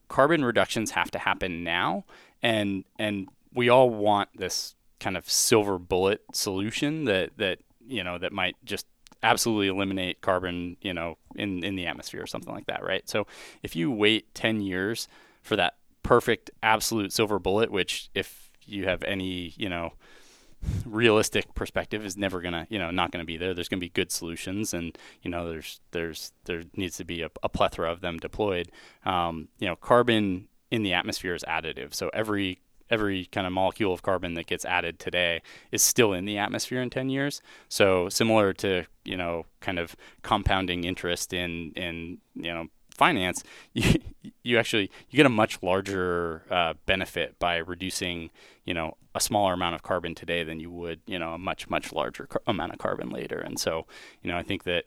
carbon 0.08 0.44
reductions 0.44 0.92
have 0.92 1.10
to 1.10 1.18
happen 1.18 1.62
now, 1.62 2.04
and 2.42 2.84
and 2.98 3.28
we 3.54 3.68
all 3.68 3.90
want 3.90 4.28
this 4.34 4.74
kind 5.00 5.16
of 5.16 5.28
silver 5.28 5.78
bullet 5.78 6.22
solution 6.32 7.04
that 7.04 7.30
that 7.36 7.58
you 7.86 8.04
know 8.04 8.18
that 8.18 8.32
might 8.32 8.56
just 8.64 8.86
absolutely 9.22 9.68
eliminate 9.68 10.20
carbon 10.20 10.76
you 10.80 10.94
know 10.94 11.16
in 11.34 11.64
in 11.64 11.76
the 11.76 11.86
atmosphere 11.86 12.22
or 12.22 12.26
something 12.26 12.54
like 12.54 12.66
that 12.66 12.84
right? 12.84 13.08
So 13.08 13.26
if 13.62 13.74
you 13.76 13.90
wait 13.90 14.34
10 14.34 14.60
years 14.60 15.08
for 15.42 15.56
that 15.56 15.74
perfect 16.02 16.50
absolute 16.62 17.12
silver 17.12 17.38
bullet 17.38 17.70
which 17.70 18.10
if 18.14 18.50
you 18.64 18.84
have 18.84 19.02
any 19.04 19.54
you 19.56 19.68
know 19.68 19.92
realistic 20.86 21.52
perspective 21.54 22.04
is 22.04 22.16
never 22.16 22.40
gonna 22.40 22.66
you 22.70 22.78
know 22.78 22.90
not 22.90 23.10
gonna 23.10 23.24
be 23.24 23.36
there. 23.36 23.54
There's 23.54 23.68
gonna 23.68 23.80
be 23.80 23.88
good 23.88 24.12
solutions 24.12 24.72
and 24.74 24.96
you 25.22 25.30
know 25.30 25.48
there's 25.48 25.80
there's 25.90 26.32
there 26.44 26.62
needs 26.76 26.96
to 26.98 27.04
be 27.04 27.22
a, 27.22 27.30
a 27.42 27.48
plethora 27.48 27.90
of 27.90 28.00
them 28.00 28.18
deployed. 28.18 28.70
Um, 29.04 29.48
you 29.58 29.68
know 29.68 29.76
carbon 29.76 30.48
in 30.70 30.82
the 30.82 30.92
atmosphere 30.92 31.34
is 31.34 31.44
additive. 31.48 31.94
So 31.94 32.10
every 32.14 32.60
every 32.92 33.24
kind 33.32 33.46
of 33.46 33.52
molecule 33.54 33.92
of 33.92 34.02
carbon 34.02 34.34
that 34.34 34.46
gets 34.46 34.66
added 34.66 34.98
today 34.98 35.40
is 35.72 35.82
still 35.82 36.12
in 36.12 36.26
the 36.26 36.36
atmosphere 36.36 36.82
in 36.82 36.90
10 36.90 37.08
years. 37.08 37.40
So 37.70 38.10
similar 38.10 38.52
to, 38.54 38.84
you 39.04 39.16
know, 39.16 39.46
kind 39.60 39.78
of 39.78 39.96
compounding 40.20 40.84
interest 40.84 41.32
in, 41.32 41.72
in, 41.74 42.18
you 42.34 42.52
know, 42.52 42.66
finance, 42.90 43.42
you, 43.72 43.94
you 44.42 44.58
actually, 44.58 44.90
you 45.08 45.16
get 45.16 45.24
a 45.24 45.30
much 45.30 45.62
larger 45.62 46.42
uh, 46.50 46.74
benefit 46.84 47.38
by 47.38 47.56
reducing, 47.56 48.30
you 48.66 48.74
know, 48.74 48.94
a 49.14 49.20
smaller 49.20 49.54
amount 49.54 49.74
of 49.74 49.82
carbon 49.82 50.14
today 50.14 50.44
than 50.44 50.60
you 50.60 50.70
would, 50.70 51.00
you 51.06 51.18
know, 51.18 51.32
a 51.32 51.38
much, 51.38 51.70
much 51.70 51.94
larger 51.94 52.26
car- 52.26 52.42
amount 52.46 52.74
of 52.74 52.78
carbon 52.78 53.08
later. 53.08 53.38
And 53.38 53.58
so, 53.58 53.86
you 54.22 54.30
know, 54.30 54.36
I 54.36 54.42
think 54.42 54.64
that, 54.64 54.84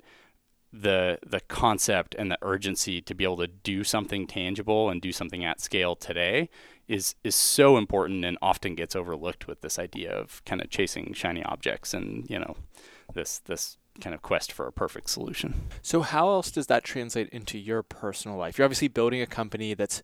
the 0.82 1.18
the 1.26 1.40
concept 1.42 2.16
and 2.16 2.30
the 2.30 2.38
urgency 2.42 3.02
to 3.02 3.14
be 3.16 3.24
able 3.24 3.38
to 3.38 3.48
do 3.48 3.84
something 3.84 4.28
tangible 4.28 4.90
and 4.90 5.02
do 5.02 5.14
something 5.14 5.46
at 5.46 5.62
scale 5.62 5.96
today 5.96 6.50
is 6.88 7.16
is 7.24 7.36
so 7.36 7.78
important 7.78 8.24
and 8.24 8.38
often 8.42 8.76
gets 8.76 8.96
overlooked 8.96 9.48
with 9.48 9.62
this 9.62 9.80
idea 9.80 10.12
of 10.12 10.44
kind 10.46 10.62
of 10.62 10.70
chasing 10.70 11.14
shiny 11.14 11.44
objects 11.44 11.94
and 11.94 12.30
you 12.30 12.40
know 12.40 12.56
this 13.14 13.40
this 13.40 13.78
kind 14.02 14.14
of 14.14 14.22
quest 14.22 14.52
for 14.52 14.68
a 14.68 14.72
perfect 14.72 15.10
solution. 15.10 15.54
So 15.82 16.02
how 16.02 16.28
else 16.30 16.52
does 16.52 16.68
that 16.68 16.84
translate 16.84 17.30
into 17.30 17.58
your 17.58 17.82
personal 17.82 18.38
life? 18.38 18.58
You're 18.58 18.66
obviously 18.66 18.90
building 18.90 19.22
a 19.22 19.26
company 19.26 19.74
that's 19.74 20.04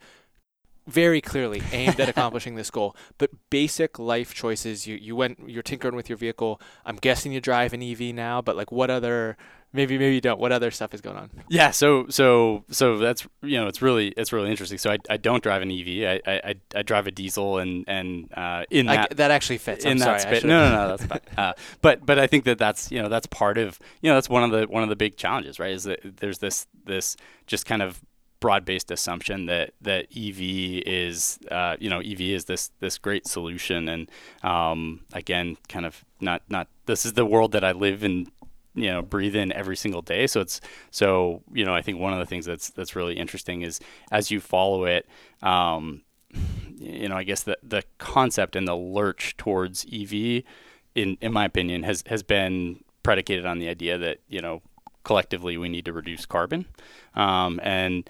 very 0.87 1.21
clearly 1.21 1.61
aimed 1.71 1.99
at 1.99 2.09
accomplishing 2.15 2.55
this 2.55 2.71
goal. 2.71 2.95
But 3.17 3.31
basic 3.49 3.99
life 3.99 4.33
choices, 4.33 4.87
you, 4.87 4.95
you 4.95 5.15
went 5.15 5.39
you're 5.47 5.63
tinkering 5.63 5.95
with 5.95 6.09
your 6.09 6.17
vehicle. 6.17 6.61
I'm 6.85 6.95
guessing 6.97 7.31
you 7.31 7.41
drive 7.41 7.73
an 7.73 7.83
EV 7.83 8.15
now, 8.15 8.41
but 8.41 8.55
like 8.55 8.71
what 8.71 8.89
other 8.89 9.37
maybe 9.73 9.97
maybe 9.97 10.15
you 10.15 10.21
don't. 10.21 10.39
What 10.39 10.51
other 10.51 10.71
stuff 10.71 10.93
is 10.93 11.01
going 11.01 11.17
on? 11.17 11.29
Yeah, 11.49 11.71
so 11.71 12.07
so 12.09 12.63
so 12.69 12.97
that's 12.97 13.27
you 13.41 13.59
know 13.59 13.67
it's 13.67 13.81
really 13.81 14.09
it's 14.09 14.33
really 14.33 14.49
interesting. 14.49 14.77
So 14.77 14.91
I, 14.91 14.97
I 15.09 15.17
don't 15.17 15.41
drive 15.41 15.61
an 15.61 15.71
EV. 15.71 16.21
I, 16.25 16.31
I, 16.31 16.55
I 16.75 16.81
drive 16.81 17.07
a 17.07 17.11
diesel 17.11 17.57
and 17.57 17.85
and 17.87 18.31
uh, 18.35 18.63
in 18.69 18.85
that 18.87 19.11
I, 19.11 19.13
that 19.15 19.31
actually 19.31 19.57
fits. 19.57 19.85
in 19.85 19.91
I'm 19.93 19.97
that 19.99 20.21
sorry, 20.21 20.35
space. 20.35 20.43
No, 20.43 20.69
no, 20.69 20.75
no, 20.75 20.87
that's 20.89 21.05
fine. 21.05 21.19
Uh, 21.37 21.53
but 21.81 22.05
but 22.05 22.19
I 22.19 22.27
think 22.27 22.43
that 22.43 22.57
that's 22.57 22.91
you 22.91 23.01
know 23.01 23.09
that's 23.09 23.25
part 23.27 23.57
of 23.57 23.79
you 24.01 24.09
know 24.09 24.15
that's 24.15 24.29
one 24.29 24.43
of 24.43 24.51
the 24.51 24.67
one 24.67 24.83
of 24.83 24.89
the 24.89 24.95
big 24.95 25.17
challenges, 25.17 25.59
right? 25.59 25.71
Is 25.71 25.85
that 25.85 25.99
there's 26.17 26.39
this 26.39 26.67
this 26.85 27.15
just 27.47 27.65
kind 27.65 27.81
of 27.81 28.01
broad-based 28.41 28.91
assumption 28.91 29.45
that 29.45 29.71
that 29.81 30.07
EV 30.15 30.81
is 30.85 31.39
uh, 31.49 31.77
you 31.79 31.89
know 31.89 31.99
EV 31.99 32.21
is 32.21 32.45
this 32.45 32.71
this 32.79 32.97
great 32.97 33.25
solution 33.25 33.87
and 33.87 34.09
um, 34.43 34.99
again 35.13 35.55
kind 35.69 35.85
of 35.85 36.03
not 36.19 36.41
not 36.49 36.67
this 36.87 37.05
is 37.05 37.13
the 37.13 37.25
world 37.25 37.53
that 37.53 37.63
I 37.63 37.71
live 37.71 38.03
in 38.03 38.27
you 38.75 38.87
know 38.87 39.01
breathe 39.01 39.35
in 39.35 39.51
every 39.53 39.75
single 39.75 40.01
day. 40.01 40.27
So 40.27 40.41
it's 40.41 40.61
so 40.89 41.41
you 41.51 41.65
know 41.65 41.75
i 41.75 41.81
think 41.81 41.99
one 41.99 42.13
of 42.13 42.19
the 42.19 42.25
things 42.25 42.45
that's 42.45 42.69
that's 42.69 42.95
really 42.95 43.15
interesting 43.15 43.61
is 43.61 43.79
as 44.11 44.31
you 44.31 44.39
follow 44.39 44.85
it 44.85 45.07
um, 45.41 46.01
you 46.77 47.09
know 47.09 47.15
i 47.15 47.23
guess 47.23 47.43
the 47.43 47.57
the 47.63 47.83
concept 47.97 48.55
and 48.55 48.67
the 48.67 48.75
lurch 48.75 49.35
towards 49.37 49.85
ev 49.91 50.13
in 50.13 51.17
in 51.21 51.33
my 51.33 51.45
opinion 51.45 51.83
has 51.83 52.03
has 52.07 52.23
been 52.23 52.83
predicated 53.03 53.45
on 53.45 53.59
the 53.59 53.67
idea 53.67 53.97
that 53.97 54.19
you 54.27 54.41
know 54.41 54.61
collectively 55.03 55.57
we 55.57 55.69
need 55.69 55.85
to 55.85 55.93
reduce 55.93 56.25
carbon. 56.25 56.65
Um, 57.15 57.59
and 57.63 58.09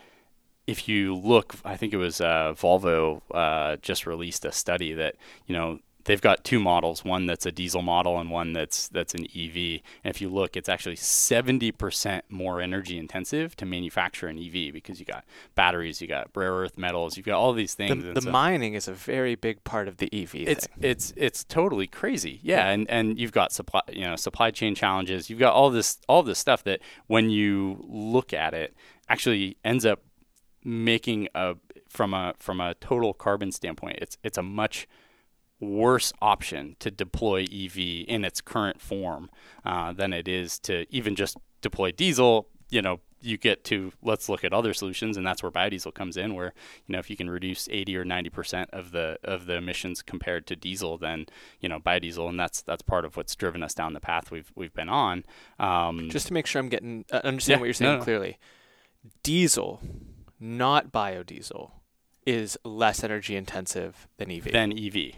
if 0.68 0.88
you 0.88 1.16
look, 1.16 1.56
I 1.66 1.76
think 1.78 1.94
it 1.94 1.98
was 1.98 2.22
uh, 2.22 2.54
Volvo 2.58 3.22
uh, 3.32 3.78
just 3.78 4.06
released 4.06 4.46
a 4.46 4.52
study 4.52 4.94
that 4.94 5.16
you 5.48 5.56
know 5.56 5.80
they've 6.06 6.22
got 6.22 6.44
two 6.44 6.60
models, 6.60 7.06
one 7.06 7.26
that's 7.26 7.46
a 7.46 7.52
diesel 7.52 7.82
model 7.82 8.20
and 8.20 8.30
one 8.30 8.54
that's 8.54 8.88
that's 8.90 9.14
an 9.14 9.26
EV. 9.36 9.82
And 10.04 10.16
if 10.16 10.22
you 10.22 10.30
look, 10.30 10.56
it's 10.58 10.70
actually 10.70 10.96
70% 10.96 12.22
more 12.30 12.62
energy 12.62 12.98
intensive 12.98 13.56
to 13.58 13.66
manufacture 13.66 14.28
an 14.28 14.38
EV 14.38 14.74
because 14.74 15.00
you 15.00 15.06
got 15.06 15.26
batteries, 15.56 16.02
you 16.02 16.08
got 16.08 16.30
rare 16.36 16.54
earth 16.54 16.78
metals, 16.78 17.18
you've 17.18 17.26
got 17.26 17.38
all 17.38 17.54
these 17.54 17.74
things. 17.74 18.04
The, 18.04 18.14
the 18.14 18.22
so 18.22 18.32
mining 18.32 18.74
is 18.74 18.88
a 18.88 18.94
very 18.94 19.36
big 19.36 19.64
part 19.64 19.88
of 19.88 19.98
the 19.98 20.10
EV. 20.12 20.36
It's 20.36 20.68
thing. 20.68 20.78
it's 20.82 21.14
it's 21.16 21.44
totally 21.44 21.88
crazy. 21.88 22.40
Yeah, 22.42 22.68
and 22.68 22.90
and 22.90 23.20
you've 23.20 23.32
got 23.32 23.52
supply 23.52 23.82
you 23.92 24.04
know 24.04 24.16
supply 24.16 24.52
chain 24.52 24.76
challenges. 24.76 25.30
You've 25.30 25.40
got 25.40 25.54
all 25.54 25.70
this 25.70 26.00
all 26.08 26.24
this 26.24 26.40
stuff 26.40 26.64
that 26.64 26.80
when 27.08 27.30
you 27.30 27.86
look 27.88 28.34
at 28.34 28.54
it 28.54 28.76
actually 29.10 29.58
ends 29.64 29.86
up 29.86 30.02
making 30.64 31.28
a 31.36 31.56
from 31.90 32.14
a 32.14 32.34
from 32.40 32.62
a 32.62 32.74
total 32.76 33.14
carbon 33.14 33.52
standpoint, 33.52 34.00
it's 34.02 34.18
it's 34.24 34.38
a 34.38 34.44
much 34.44 34.88
worse 35.62 36.12
option 36.22 36.76
to 36.80 36.92
deploy 36.92 37.44
EV 37.44 37.78
in 38.08 38.26
its 38.26 38.42
current 38.42 38.82
form 38.82 39.30
uh, 39.64 39.94
than 39.94 40.12
it 40.12 40.28
is 40.28 40.60
to 40.60 40.86
even 40.94 41.16
just 41.16 41.38
deploy 41.62 41.92
diesel. 41.92 42.48
You 42.70 42.82
know, 42.82 43.00
you 43.22 43.38
get 43.38 43.64
to 43.66 43.94
let's 44.02 44.28
look 44.28 44.44
at 44.44 44.54
other 44.54 44.74
solutions, 44.74 45.18
and 45.18 45.26
that's 45.26 45.44
where 45.44 45.52
biodiesel 45.52 45.94
comes 45.94 46.18
in. 46.18 46.34
Where 46.34 46.54
you 46.88 46.94
know 46.94 47.00
if 47.00 47.10
you 47.10 47.16
can 47.16 47.30
reduce 47.30 47.70
80 47.70 47.98
or 47.98 48.06
90 48.06 48.30
percent 48.30 48.70
of 48.74 48.92
the 48.92 49.18
of 49.24 49.46
the 49.46 49.56
emissions 49.56 50.02
compared 50.02 50.48
to 50.48 50.56
diesel, 50.56 50.98
then 50.98 51.28
you 51.60 51.70
know 51.70 51.80
biodiesel, 51.80 52.28
and 52.30 52.40
that's 52.40 52.62
that's 52.62 52.82
part 52.82 53.06
of 53.06 53.16
what's 53.18 53.36
driven 53.36 53.64
us 53.64 53.74
down 53.74 53.94
the 53.94 54.00
path 54.00 54.32
we've 54.32 54.52
we've 54.56 54.74
been 54.74 54.90
on. 54.90 55.24
Um, 55.60 56.10
Just 56.10 56.28
to 56.28 56.34
make 56.34 56.48
sure 56.48 56.60
I'm 56.60 56.70
getting 56.70 57.06
uh, 57.12 57.22
understand 57.24 57.58
yeah, 57.58 57.62
what 57.62 57.66
you're 57.66 57.74
saying 57.74 57.92
no, 57.92 57.98
no. 58.00 58.04
clearly, 58.04 58.38
diesel, 59.24 59.82
not 60.40 60.92
biodiesel, 60.92 61.72
is 62.26 62.58
less 62.64 63.04
energy 63.04 63.36
intensive 63.36 64.08
than 64.18 64.32
EV. 64.32 64.52
than 64.52 64.78
EV. 64.78 65.14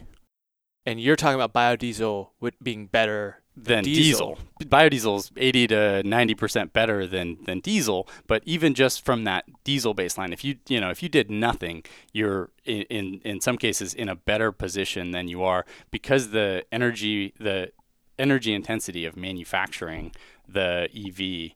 And 0.85 0.99
you're 0.99 1.15
talking 1.15 1.39
about 1.39 1.53
biodiesel 1.53 2.29
with 2.39 2.61
being 2.61 2.87
better 2.87 3.39
than 3.55 3.83
Diesel. 3.83 4.35
diesel. 4.35 4.67
Biodiesel 4.67 5.17
is 5.19 5.31
80 5.37 5.67
to 5.67 5.75
90% 6.05 6.73
better 6.73 7.05
than 7.05 7.37
than 7.43 7.59
diesel, 7.59 8.07
but 8.27 8.41
even 8.45 8.73
just 8.73 9.05
from 9.05 9.25
that 9.25 9.45
diesel 9.63 9.93
baseline, 9.93 10.33
if 10.33 10.43
you 10.43 10.57
you 10.67 10.81
know 10.81 10.89
if 10.89 11.03
you 11.03 11.09
did 11.09 11.29
nothing, 11.29 11.83
you're 12.11 12.49
in 12.65 12.81
in, 12.83 13.21
in 13.23 13.41
some 13.41 13.57
cases 13.57 13.93
in 13.93 14.09
a 14.09 14.15
better 14.15 14.51
position 14.51 15.11
than 15.11 15.27
you 15.27 15.43
are 15.43 15.65
because 15.91 16.31
the 16.31 16.65
energy 16.71 17.33
the 17.39 17.71
energy 18.17 18.53
intensity 18.53 19.05
of 19.05 19.15
manufacturing 19.15 20.11
the 20.47 20.89
EV 20.95 21.51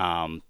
um, 0.00 0.42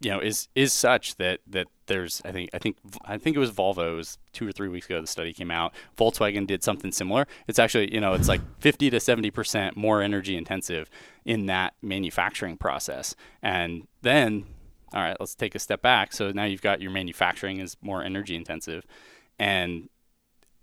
you 0.00 0.10
know 0.10 0.20
is 0.20 0.48
is 0.54 0.72
such 0.72 1.16
that 1.16 1.40
that 1.46 1.66
there's 1.86 2.22
I 2.24 2.32
think 2.32 2.50
I 2.52 2.58
think 2.58 2.76
I 3.04 3.18
think 3.18 3.36
it 3.36 3.40
was 3.40 3.50
Volvo 3.50 3.96
was 3.96 4.18
two 4.32 4.46
or 4.46 4.52
three 4.52 4.68
weeks 4.68 4.86
ago 4.86 5.00
the 5.00 5.06
study 5.06 5.32
came 5.32 5.50
out. 5.50 5.74
Volkswagen 5.96 6.46
did 6.46 6.62
something 6.62 6.92
similar. 6.92 7.26
It's 7.48 7.58
actually 7.58 7.92
you 7.92 8.00
know 8.00 8.12
it's 8.12 8.28
like 8.28 8.40
50 8.60 8.90
to 8.90 9.00
70 9.00 9.30
percent 9.30 9.76
more 9.76 10.00
energy 10.00 10.36
intensive 10.36 10.88
in 11.24 11.46
that 11.46 11.74
manufacturing 11.82 12.56
process. 12.56 13.14
And 13.42 13.88
then 14.02 14.46
all 14.94 15.02
right 15.02 15.16
let's 15.18 15.34
take 15.34 15.54
a 15.54 15.58
step 15.58 15.82
back. 15.82 16.12
So 16.12 16.30
now 16.30 16.44
you've 16.44 16.62
got 16.62 16.80
your 16.80 16.92
manufacturing 16.92 17.58
is 17.58 17.76
more 17.82 18.02
energy 18.02 18.36
intensive. 18.36 18.86
And 19.38 19.88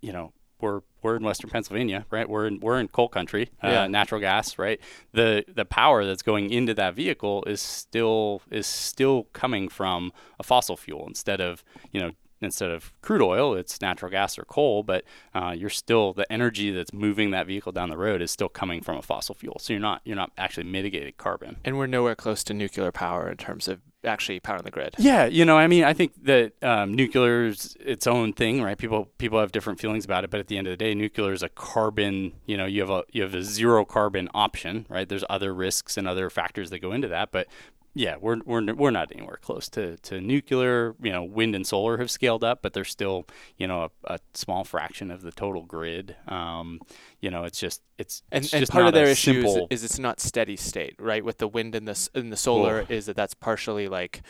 you 0.02 0.14
know 0.14 0.32
we're 0.62 0.82
we're 1.06 1.16
in 1.16 1.24
Western 1.24 1.50
Pennsylvania, 1.52 2.06
right? 2.10 2.28
We're 2.28 2.48
in 2.48 2.60
we're 2.60 2.80
in 2.80 2.88
coal 2.90 3.08
country, 3.08 3.50
uh, 3.64 3.68
Yeah. 3.70 3.88
natural 3.88 4.20
gas, 4.20 4.58
right? 4.58 4.80
The 5.14 5.46
the 5.48 5.64
power 5.66 6.04
that's 6.04 6.24
going 6.24 6.50
into 6.52 6.74
that 6.74 6.96
vehicle 6.96 7.44
is 7.46 7.62
still 7.62 8.42
is 8.52 8.66
still 8.68 9.28
coming 9.32 9.70
from 9.70 10.12
a 10.40 10.44
fossil 10.44 10.76
fuel 10.76 11.06
instead 11.08 11.40
of 11.40 11.64
you 11.92 12.02
know 12.02 12.12
instead 12.42 12.70
of 12.70 12.94
crude 13.02 13.22
oil, 13.22 13.56
it's 13.56 13.82
natural 13.82 14.12
gas 14.12 14.38
or 14.38 14.44
coal, 14.44 14.84
but 14.84 15.04
uh, 15.34 15.54
you're 15.56 15.70
still 15.70 16.14
the 16.14 16.32
energy 16.32 16.72
that's 16.72 16.94
moving 16.94 17.32
that 17.32 17.48
vehicle 17.48 17.72
down 17.72 17.90
the 17.90 17.98
road 17.98 18.22
is 18.22 18.32
still 18.32 18.50
coming 18.50 18.82
from 18.82 18.98
a 18.98 19.02
fossil 19.02 19.36
fuel. 19.36 19.58
So 19.60 19.74
you're 19.74 19.82
not 19.82 20.02
you're 20.06 20.16
not 20.16 20.32
actually 20.38 20.66
mitigating 20.66 21.14
carbon. 21.18 21.58
And 21.64 21.78
we're 21.78 21.88
nowhere 21.88 22.16
close 22.16 22.44
to 22.46 22.54
nuclear 22.54 22.92
power 22.92 23.30
in 23.30 23.38
terms 23.38 23.68
of 23.68 23.82
actually 24.06 24.40
powering 24.40 24.64
the 24.64 24.72
grid. 24.72 24.96
Yeah, 24.98 25.26
you 25.26 25.46
know, 25.46 25.58
I 25.58 25.68
mean, 25.68 25.84
I 25.84 25.94
think 25.94 26.14
that 26.24 26.54
um, 26.62 26.98
is 26.98 27.78
its 27.80 28.08
own 28.08 28.34
thing, 28.34 28.62
right? 28.62 28.78
People 28.78 29.10
people 29.18 29.40
have 29.40 29.52
different 29.52 29.80
feelings 29.80 30.06
about 30.06 30.24
it, 30.24 30.30
but 30.30 30.40
at 30.40 30.48
the 30.48 30.58
end 30.58 30.68
of 30.68 30.72
the 30.72 30.78
day, 30.78 30.94
nuclear 30.94 31.34
is 31.34 31.44
a 31.44 31.50
carbon. 31.50 32.34
You 32.46 32.58
know, 32.58 32.66
you 32.66 32.82
have 32.82 32.90
a 32.90 33.04
you 33.12 33.24
have 33.24 33.34
a 33.34 33.44
zero 33.44 33.86
carbon 33.86 34.30
option, 34.34 34.86
right? 34.90 35.08
There's 35.08 35.26
other 35.30 35.54
risks 35.54 35.98
and 35.98 36.08
other 36.08 36.30
factors 36.30 36.70
that 36.70 36.80
go 36.80 36.92
into 36.92 37.08
that, 37.08 37.32
but 37.32 37.48
yeah, 37.98 38.18
we're 38.20 38.42
we're 38.46 38.74
we're 38.74 38.92
not 38.92 39.12
anywhere 39.14 39.40
close 39.42 39.70
to, 39.70 39.96
to 39.98 40.20
nuclear. 40.20 40.96
You 41.02 41.14
know, 41.14 41.24
wind 41.24 41.56
and 41.56 41.66
solar 41.66 41.98
have 41.98 42.12
scaled 42.12 42.44
up, 42.44 42.62
but 42.62 42.74
they're 42.74 42.84
still 42.84 43.26
you 43.58 43.68
know 43.68 43.90
a, 44.04 44.16
a 44.16 44.20
small 44.34 44.66
fraction 44.66 45.10
of 45.10 45.22
the 45.22 45.32
total 45.32 45.64
grid. 45.64 46.16
Um, 46.28 46.82
you 47.22 47.32
know, 47.32 47.46
it's 47.46 47.58
just 47.58 47.82
it's 47.98 48.22
And, 48.32 48.44
it's 48.44 48.54
and 48.54 48.60
just 48.60 48.72
part 48.74 48.84
not 48.84 48.90
of 48.90 48.94
their 48.96 49.08
issue 49.08 49.32
is, 49.32 49.54
simple, 49.54 49.68
is 49.70 49.84
it's 49.86 49.98
not 49.98 50.20
steady 50.20 50.58
state, 50.58 50.96
right? 51.00 51.24
With 51.24 51.38
the 51.38 51.48
wind 51.48 51.74
and 51.74 51.88
the 51.88 52.10
and 52.14 52.34
the 52.34 52.38
solar, 52.38 52.86
is 52.90 53.06
that 53.06 53.16
that's 53.16 53.34
partially 53.34 53.88
like, 53.88 54.22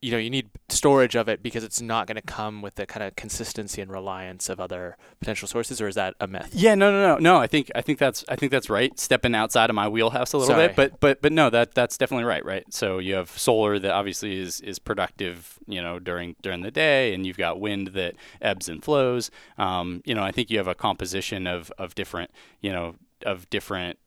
you 0.00 0.10
know, 0.10 0.16
you 0.16 0.30
need 0.30 0.48
storage 0.68 1.14
of 1.14 1.28
it 1.28 1.42
because 1.42 1.62
it's 1.62 1.80
not 1.80 2.06
going 2.06 2.16
to 2.16 2.22
come 2.22 2.62
with 2.62 2.76
the 2.76 2.86
kind 2.86 3.02
of 3.02 3.14
consistency 3.14 3.82
and 3.82 3.90
reliance 3.90 4.48
of 4.48 4.58
other 4.58 4.96
potential 5.20 5.46
sources, 5.46 5.80
or 5.80 5.88
is 5.88 5.94
that 5.96 6.14
a 6.18 6.26
myth? 6.26 6.50
Yeah, 6.52 6.74
no, 6.74 6.90
no, 6.90 7.14
no, 7.14 7.18
no. 7.18 7.36
I 7.36 7.46
think 7.46 7.70
I 7.74 7.82
think 7.82 7.98
that's 7.98 8.24
I 8.28 8.36
think 8.36 8.52
that's 8.52 8.70
right. 8.70 8.98
Stepping 8.98 9.34
outside 9.34 9.68
of 9.68 9.76
my 9.76 9.88
wheelhouse 9.88 10.32
a 10.32 10.38
little 10.38 10.54
Sorry. 10.54 10.68
bit, 10.68 10.76
but 10.76 11.00
but 11.00 11.22
but 11.22 11.32
no, 11.32 11.50
that 11.50 11.74
that's 11.74 11.98
definitely 11.98 12.24
right. 12.24 12.44
Right. 12.44 12.64
So 12.72 12.98
you 12.98 13.14
have 13.14 13.30
solar 13.30 13.78
that 13.78 13.90
obviously 13.92 14.40
is 14.40 14.60
is 14.62 14.78
productive, 14.78 15.58
you 15.66 15.82
know, 15.82 15.98
during 15.98 16.36
during 16.40 16.62
the 16.62 16.70
day, 16.70 17.12
and 17.12 17.26
you've 17.26 17.38
got 17.38 17.60
wind 17.60 17.88
that 17.88 18.14
ebbs 18.40 18.68
and 18.68 18.82
flows. 18.82 19.30
Um, 19.58 20.02
you 20.04 20.14
know, 20.14 20.22
I 20.22 20.32
think 20.32 20.50
you 20.50 20.58
have 20.58 20.68
a 20.68 20.74
composition 20.74 21.46
of 21.46 21.70
of 21.76 21.94
different, 21.94 22.30
you 22.60 22.72
know, 22.72 22.94
of 23.24 23.48
different 23.50 23.98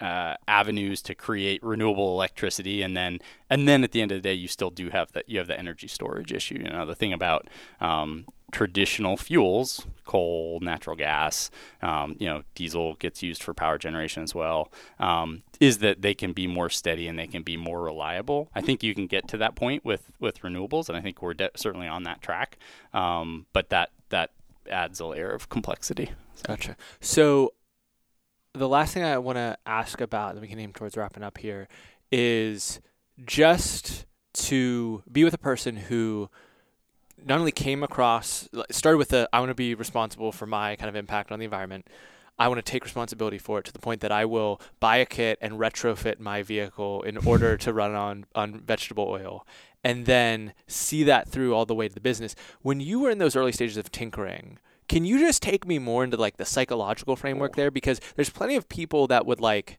uh, 0.00 0.34
avenues 0.48 1.02
to 1.02 1.14
create 1.14 1.62
renewable 1.62 2.12
electricity, 2.12 2.82
and 2.82 2.96
then 2.96 3.20
and 3.48 3.68
then 3.68 3.84
at 3.84 3.92
the 3.92 4.02
end 4.02 4.12
of 4.12 4.18
the 4.18 4.28
day, 4.28 4.34
you 4.34 4.48
still 4.48 4.70
do 4.70 4.90
have 4.90 5.12
that 5.12 5.28
you 5.28 5.38
have 5.38 5.46
the 5.46 5.58
energy 5.58 5.88
storage 5.88 6.32
issue. 6.32 6.56
You 6.56 6.70
know, 6.70 6.86
the 6.86 6.94
thing 6.94 7.12
about 7.12 7.48
um, 7.80 8.26
traditional 8.54 9.16
fuels, 9.16 9.86
coal, 10.04 10.60
natural 10.60 10.96
gas, 10.96 11.50
um, 11.82 12.16
you 12.18 12.26
know, 12.26 12.42
diesel 12.54 12.94
gets 12.94 13.22
used 13.22 13.42
for 13.42 13.52
power 13.52 13.78
generation 13.78 14.22
as 14.22 14.34
well, 14.34 14.70
um, 14.98 15.42
is 15.60 15.78
that 15.78 16.02
they 16.02 16.14
can 16.14 16.32
be 16.32 16.46
more 16.46 16.70
steady 16.70 17.08
and 17.08 17.18
they 17.18 17.26
can 17.26 17.42
be 17.42 17.56
more 17.56 17.82
reliable. 17.82 18.50
I 18.54 18.60
think 18.60 18.82
you 18.82 18.94
can 18.94 19.06
get 19.06 19.26
to 19.28 19.36
that 19.38 19.54
point 19.56 19.84
with 19.84 20.10
with 20.20 20.40
renewables, 20.42 20.88
and 20.88 20.96
I 20.96 21.00
think 21.00 21.22
we're 21.22 21.34
de- 21.34 21.50
certainly 21.56 21.88
on 21.88 22.02
that 22.04 22.20
track. 22.22 22.58
Um, 22.92 23.46
but 23.52 23.70
that 23.70 23.90
that 24.10 24.30
adds 24.70 25.00
a 25.00 25.06
layer 25.06 25.30
of 25.30 25.48
complexity. 25.48 26.12
Gotcha. 26.46 26.76
So, 27.00 27.54
the 28.54 28.68
last 28.68 28.94
thing 28.94 29.02
I 29.02 29.18
want 29.18 29.36
to 29.36 29.58
ask 29.66 30.00
about, 30.00 30.32
and 30.32 30.40
we 30.40 30.48
can 30.48 30.58
aim 30.58 30.72
towards 30.72 30.96
wrapping 30.96 31.22
up 31.22 31.38
here, 31.38 31.68
is 32.10 32.80
just 33.24 34.06
to 34.34 35.02
be 35.10 35.24
with 35.24 35.34
a 35.34 35.38
person 35.38 35.76
who 35.76 36.30
not 37.24 37.38
only 37.38 37.52
came 37.52 37.82
across, 37.82 38.48
started 38.70 38.98
with 38.98 39.08
the 39.08 39.28
I 39.32 39.40
want 39.40 39.50
to 39.50 39.54
be 39.54 39.74
responsible 39.74 40.32
for 40.32 40.46
my 40.46 40.76
kind 40.76 40.88
of 40.88 40.96
impact 40.96 41.32
on 41.32 41.38
the 41.38 41.44
environment. 41.44 41.88
I 42.38 42.48
want 42.48 42.64
to 42.64 42.70
take 42.70 42.84
responsibility 42.84 43.38
for 43.38 43.60
it 43.60 43.64
to 43.66 43.72
the 43.72 43.78
point 43.78 44.00
that 44.00 44.10
I 44.10 44.24
will 44.24 44.60
buy 44.80 44.96
a 44.96 45.06
kit 45.06 45.38
and 45.40 45.54
retrofit 45.54 46.18
my 46.18 46.42
vehicle 46.42 47.02
in 47.02 47.16
order 47.18 47.56
to 47.56 47.72
run 47.72 47.94
on, 47.94 48.26
on 48.34 48.60
vegetable 48.60 49.04
oil 49.04 49.46
and 49.84 50.06
then 50.06 50.52
see 50.66 51.04
that 51.04 51.28
through 51.28 51.54
all 51.54 51.66
the 51.66 51.74
way 51.74 51.86
to 51.86 51.94
the 51.94 52.00
business. 52.00 52.34
When 52.62 52.80
you 52.80 53.00
were 53.00 53.10
in 53.10 53.18
those 53.18 53.36
early 53.36 53.52
stages 53.52 53.76
of 53.76 53.92
tinkering, 53.92 54.58
can 54.88 55.04
you 55.04 55.18
just 55.18 55.42
take 55.42 55.66
me 55.66 55.78
more 55.78 56.04
into 56.04 56.16
like 56.16 56.36
the 56.36 56.44
psychological 56.44 57.16
framework 57.16 57.56
there? 57.56 57.70
Because 57.70 58.00
there's 58.16 58.30
plenty 58.30 58.56
of 58.56 58.68
people 58.68 59.06
that 59.08 59.26
would 59.26 59.40
like 59.40 59.78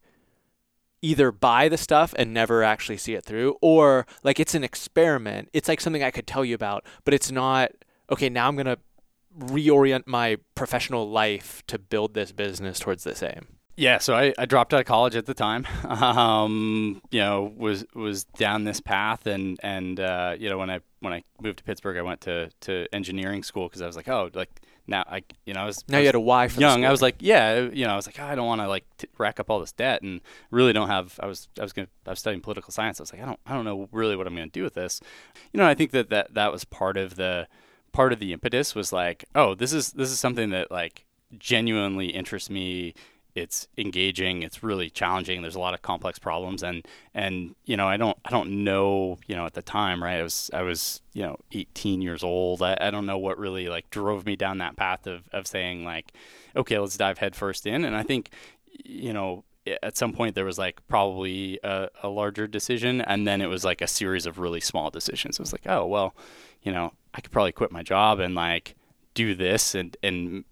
either 1.02 1.32
buy 1.32 1.70
the 1.70 1.78
stuff 1.78 2.14
and 2.18 2.34
never 2.34 2.64
actually 2.64 2.98
see 2.98 3.14
it 3.14 3.24
through, 3.24 3.58
or 3.62 4.06
like 4.24 4.40
it's 4.40 4.56
an 4.56 4.64
experiment. 4.64 5.50
It's 5.54 5.68
like 5.68 5.82
something 5.82 6.04
I 6.04 6.12
could 6.12 6.28
tell 6.28 6.44
you 6.44 6.56
about, 6.56 6.86
but 7.04 7.14
it's 7.14 7.32
not 7.32 7.72
okay. 8.12 8.30
Now 8.30 8.48
I'm 8.48 8.56
gonna 8.56 8.78
reorient 9.38 10.08
my 10.08 10.38
professional 10.56 11.10
life 11.10 11.62
to 11.68 11.78
build 11.78 12.14
this 12.14 12.32
business 12.32 12.80
towards 12.80 13.04
this 13.04 13.22
aim. 13.22 13.48
Yeah, 13.78 13.98
so 13.98 14.16
I, 14.16 14.34
I 14.38 14.46
dropped 14.46 14.74
out 14.74 14.80
of 14.80 14.86
college 14.86 15.16
at 15.16 15.26
the 15.26 15.34
time. 15.34 15.68
Um, 15.86 17.02
you 17.12 17.20
know, 17.20 17.54
was 17.56 17.86
was 17.94 18.24
down 18.24 18.64
this 18.64 18.82
path, 18.82 19.28
and 19.28 19.60
and 19.62 20.00
uh, 20.00 20.36
you 20.38 20.50
know 20.50 20.58
when 20.58 20.70
I 20.70 20.80
when 21.00 21.14
I 21.14 21.24
moved 21.42 21.60
to 21.60 21.64
Pittsburgh, 21.64 21.98
I 21.98 22.02
went 22.02 22.22
to 22.22 22.50
to 22.62 22.88
engineering 22.92 23.44
school 23.44 23.68
because 23.68 23.82
I 23.82 23.88
was 23.88 23.96
like, 23.96 24.08
oh, 24.08 24.30
like 24.34 24.62
now 24.88 25.04
I 25.08 25.24
you 25.46 25.54
know 25.54 25.62
I 25.62 25.66
was 25.66 25.84
Now 25.88 25.98
I 25.98 26.02
you 26.02 26.06
had 26.08 26.16
a 26.16 26.20
why 26.20 26.48
for 26.48 26.62
young. 26.62 26.86
I 26.86 26.92
was 26.92 27.02
like, 27.02 27.16
yeah, 27.20 27.68
uh, 27.68 27.74
you 27.74 27.86
know, 27.86 27.94
I 27.94 27.96
was 27.96 28.06
like, 28.06 28.20
oh, 28.20 28.26
I 28.26 28.36
don't 28.36 28.48
want 28.48 28.62
to 28.62 28.68
like 28.68 28.86
t- 28.98 29.08
rack 29.18 29.40
up 29.40 29.50
all 29.50 29.60
this 29.60 29.72
debt, 29.72 30.02
and 30.02 30.22
really 30.52 30.74
don't 30.74 30.88
have. 30.88 31.20
I 31.22 31.26
was 31.26 31.48
I 31.60 31.64
was 31.64 31.74
gonna 31.74 31.88
I 32.06 32.12
was 32.12 32.20
studying 32.20 32.42
political 32.42 32.72
science. 32.72 33.00
I 33.00 33.04
was 33.04 33.14
like, 33.14 33.22
I 33.22 33.26
don't 33.26 33.40
I 33.46 33.54
don't 33.54 33.66
know 33.66 33.90
really 33.92 34.16
what 34.16 34.28
I'm 34.28 34.36
gonna 34.36 34.48
do 34.48 34.64
with 34.64 34.76
this. 34.76 35.02
You 35.54 35.60
know, 35.60 35.68
I 35.68 35.74
think 35.74 35.92
that 35.92 36.10
that 36.10 36.34
that 36.34 36.52
was 36.52 36.66
part 36.66 36.98
of 36.98 37.16
the 37.16 37.48
part 37.92 38.14
of 38.14 38.20
the 38.20 38.34
impetus 38.34 38.76
was 38.76 38.94
like, 38.94 39.26
oh, 39.34 39.56
this 39.56 39.74
is 39.74 39.94
this 39.94 40.12
is 40.12 40.20
something 40.20 40.50
that 40.52 40.70
like 40.72 41.06
genuinely 41.38 42.08
interests 42.08 42.50
me 42.50 42.94
it's 43.36 43.68
engaging 43.78 44.44
it's 44.44 44.64
really 44.64 44.90
challenging 44.90 45.42
there's 45.42 45.56
a 45.56 45.60
lot 45.60 45.74
of 45.74 45.82
complex 45.82 46.18
problems 46.18 46.64
and 46.64 46.88
and 47.14 47.54
you 47.66 47.76
know 47.76 47.88
i 47.88 47.98
don't 47.98 48.18
i 48.24 48.30
don't 48.30 48.50
know 48.50 49.20
you 49.28 49.36
know 49.36 49.46
at 49.46 49.54
the 49.54 49.62
time 49.62 50.02
right 50.02 50.20
i 50.20 50.24
was 50.24 50.50
i 50.54 50.62
was 50.62 51.02
you 51.14 51.22
know 51.22 51.38
18 51.52 52.02
years 52.02 52.24
old 52.24 52.62
i, 52.62 52.78
I 52.80 52.92
don't 52.92 53.06
know 53.06 53.18
what 53.18 53.38
really 53.38 53.68
like 53.68 53.90
drove 53.90 54.26
me 54.26 54.36
down 54.36 54.60
that 54.60 54.78
path 54.78 55.06
of 55.06 55.24
of 55.34 55.48
saying 55.48 55.84
like 55.84 56.14
okay 56.56 56.80
let's 56.80 56.98
dive 56.98 57.18
headfirst 57.18 57.68
in 57.68 57.84
and 57.84 57.96
i 57.96 58.04
think 58.04 58.30
you 58.84 59.14
know 59.14 59.44
at 59.82 59.98
some 59.98 60.14
point 60.14 60.36
there 60.36 60.46
was 60.46 60.58
like 60.58 60.86
probably 60.88 61.60
a, 61.64 61.90
a 62.04 62.08
larger 62.08 62.48
decision 62.48 63.02
and 63.02 63.28
then 63.28 63.42
it 63.42 63.48
was 63.48 63.66
like 63.66 63.82
a 63.82 63.88
series 63.88 64.28
of 64.28 64.38
really 64.38 64.60
small 64.60 64.92
decisions. 64.92 65.40
It 65.40 65.42
was 65.42 65.52
like 65.52 65.66
oh 65.66 65.86
well 65.86 66.16
you 66.62 66.72
know 66.72 66.94
i 67.14 67.22
could 67.22 67.32
probably 67.32 67.52
quit 67.52 67.72
my 67.72 67.84
job 67.84 68.20
and 68.20 68.36
like 68.36 68.76
do 69.14 69.34
this 69.34 69.74
and 69.74 69.96
and 70.04 70.44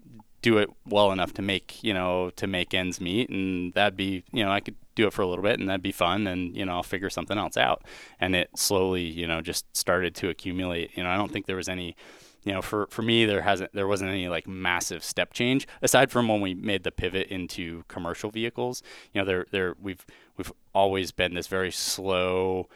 do 0.43 0.59
it 0.59 0.69
well 0.85 1.11
enough 1.11 1.33
to 1.33 1.41
make 1.41 1.83
you 1.83 1.93
know 1.93 2.29
to 2.35 2.45
make 2.45 2.73
ends 2.73 3.01
meet 3.01 3.29
and 3.29 3.73
that'd 3.73 3.97
be 3.97 4.23
you 4.31 4.43
know 4.43 4.51
i 4.51 4.59
could 4.59 4.75
do 4.95 5.07
it 5.07 5.13
for 5.13 5.21
a 5.21 5.27
little 5.27 5.43
bit 5.43 5.59
and 5.59 5.69
that'd 5.69 5.81
be 5.81 5.91
fun 5.91 6.27
and 6.27 6.55
you 6.55 6.65
know 6.65 6.73
i'll 6.73 6.83
figure 6.83 7.09
something 7.09 7.37
else 7.37 7.57
out. 7.57 7.83
And 8.19 8.35
it 8.35 8.49
slowly 8.55 9.03
you 9.03 9.27
know 9.27 9.41
just 9.41 9.65
started 9.75 10.15
to 10.15 10.29
accumulate. 10.29 10.91
You 10.95 11.03
know 11.03 11.09
i 11.09 11.17
don't 11.17 11.31
think 11.31 11.45
there 11.45 11.55
was 11.55 11.69
any 11.69 11.95
you 12.43 12.53
know 12.53 12.61
for 12.61 12.87
for 12.87 13.01
me 13.01 13.25
there 13.25 13.41
hasn't 13.41 13.73
there 13.73 13.87
wasn't 13.87 14.11
any 14.11 14.27
like 14.27 14.47
massive 14.47 15.03
step 15.03 15.33
change 15.33 15.67
aside 15.81 16.11
from 16.11 16.27
when 16.27 16.41
we 16.41 16.53
made 16.53 16.83
the 16.83 16.91
pivot 16.91 17.27
into 17.27 17.83
commercial 17.87 18.29
vehicles. 18.29 18.83
You 19.13 19.21
know 19.21 19.25
there 19.25 19.45
there 19.51 19.75
we've 19.81 20.05
we've 20.37 20.51
always 20.73 21.11
been 21.11 21.33
this 21.33 21.47
very 21.47 21.71
slow 21.71 22.67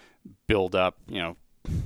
build 0.47 0.75
up 0.75 0.97
you 1.07 1.19
know 1.19 1.37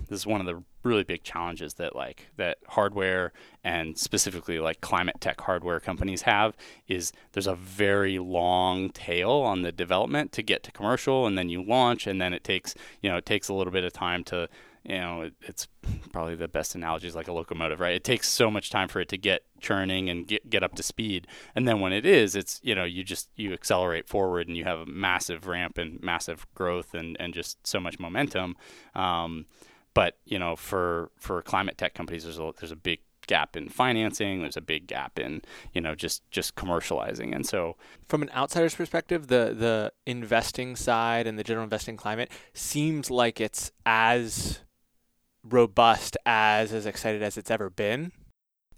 this 0.10 0.20
is 0.20 0.28
one 0.28 0.39
of 0.39 0.48
the 0.48 0.63
really 0.84 1.04
big 1.04 1.24
challenges 1.24 1.76
that 1.76 1.96
like 1.96 2.28
that 2.38 2.58
hardware 2.70 3.32
and 3.63 3.98
specifically 3.98 4.60
like 4.60 4.82
climate 4.82 5.15
tech 5.20 5.39
hardware 5.41 5.80
companies 5.80 6.24
have 6.24 6.56
is 6.88 7.12
there's 7.34 7.48
a 7.48 7.56
very 7.56 8.20
long 8.20 8.89
tail 8.89 9.32
on 9.32 9.62
the 9.62 9.72
development 9.72 10.32
to 10.32 10.41
get 10.41 10.63
to 10.63 10.72
commercial 10.72 11.26
and 11.28 11.38
then 11.38 11.50
you 11.50 11.63
launch 11.63 12.08
and 12.08 12.22
then 12.22 12.34
it 12.34 12.44
takes 12.44 12.76
you 13.02 13.10
know 13.10 13.17
it 13.17 13.26
takes 13.26 13.50
a 13.50 13.54
little 13.54 13.74
bit 13.74 13.84
of 13.84 13.94
time 13.94 14.24
to 14.24 14.48
you 14.84 14.98
know, 14.98 15.22
it, 15.22 15.34
it's 15.41 15.67
probably 16.12 16.36
the 16.36 16.48
best 16.48 16.74
analogy 16.76 17.08
is 17.08 17.16
like 17.16 17.28
a 17.28 17.34
locomotive, 17.34 17.80
right? 17.80 17.93
It 17.93 18.03
takes 18.03 18.28
so 18.28 18.49
much 18.49 18.70
time 18.70 18.88
for 18.88 18.99
it 18.99 19.10
to 19.10 19.18
get 19.18 19.43
churning 19.60 20.10
and 20.10 20.28
get 20.28 20.49
get 20.49 20.64
up 20.64 20.76
to 20.76 20.84
speed, 20.84 21.28
and 21.56 21.68
then 21.68 21.80
when 21.80 21.93
it 21.93 22.06
is, 22.06 22.36
it's 22.36 22.60
you 22.64 22.74
know, 22.74 22.84
you 22.84 23.03
just 23.03 23.30
you 23.36 23.53
accelerate 23.53 24.08
forward 24.08 24.47
and 24.47 24.58
you 24.58 24.64
have 24.64 24.80
a 24.80 24.86
massive 24.86 25.45
ramp 25.45 25.78
and 25.78 26.01
massive 26.01 26.47
growth 26.56 26.93
and 26.93 27.16
and 27.20 27.34
just 27.34 27.66
so 27.66 27.80
much 27.80 27.99
momentum. 27.99 28.56
Um, 28.95 29.45
but 29.94 30.18
you 30.26 30.39
know, 30.39 30.56
for 30.56 31.12
for 31.18 31.42
climate 31.42 31.78
tech 31.78 31.94
companies, 31.94 32.24
there's 32.24 32.39
a 32.39 32.52
there's 32.60 32.72
a 32.72 32.76
big 32.78 33.00
gap 33.28 33.56
in 33.56 33.70
financing. 33.70 34.42
There's 34.42 34.58
a 34.58 34.62
big 34.62 34.88
gap 34.88 35.20
in 35.20 35.42
you 35.74 35.82
know 35.82 35.96
just 35.96 36.30
just 36.32 36.56
commercializing, 36.56 37.36
and 37.36 37.46
so 37.46 37.76
from 38.08 38.22
an 38.22 38.30
outsider's 38.36 38.76
perspective, 38.76 39.28
the 39.28 39.54
the 39.58 39.94
investing 40.06 40.76
side 40.76 41.28
and 41.28 41.38
the 41.38 41.44
general 41.44 41.64
investing 41.64 41.98
climate 41.98 42.32
seems 42.54 43.10
like 43.10 43.39
it's 43.39 43.72
as 43.86 44.60
robust 45.44 46.18
as 46.26 46.74
as 46.74 46.86
excited 46.86 47.22
as 47.24 47.38
it's 47.38 47.52
ever 47.52 47.70
been. 47.70 48.12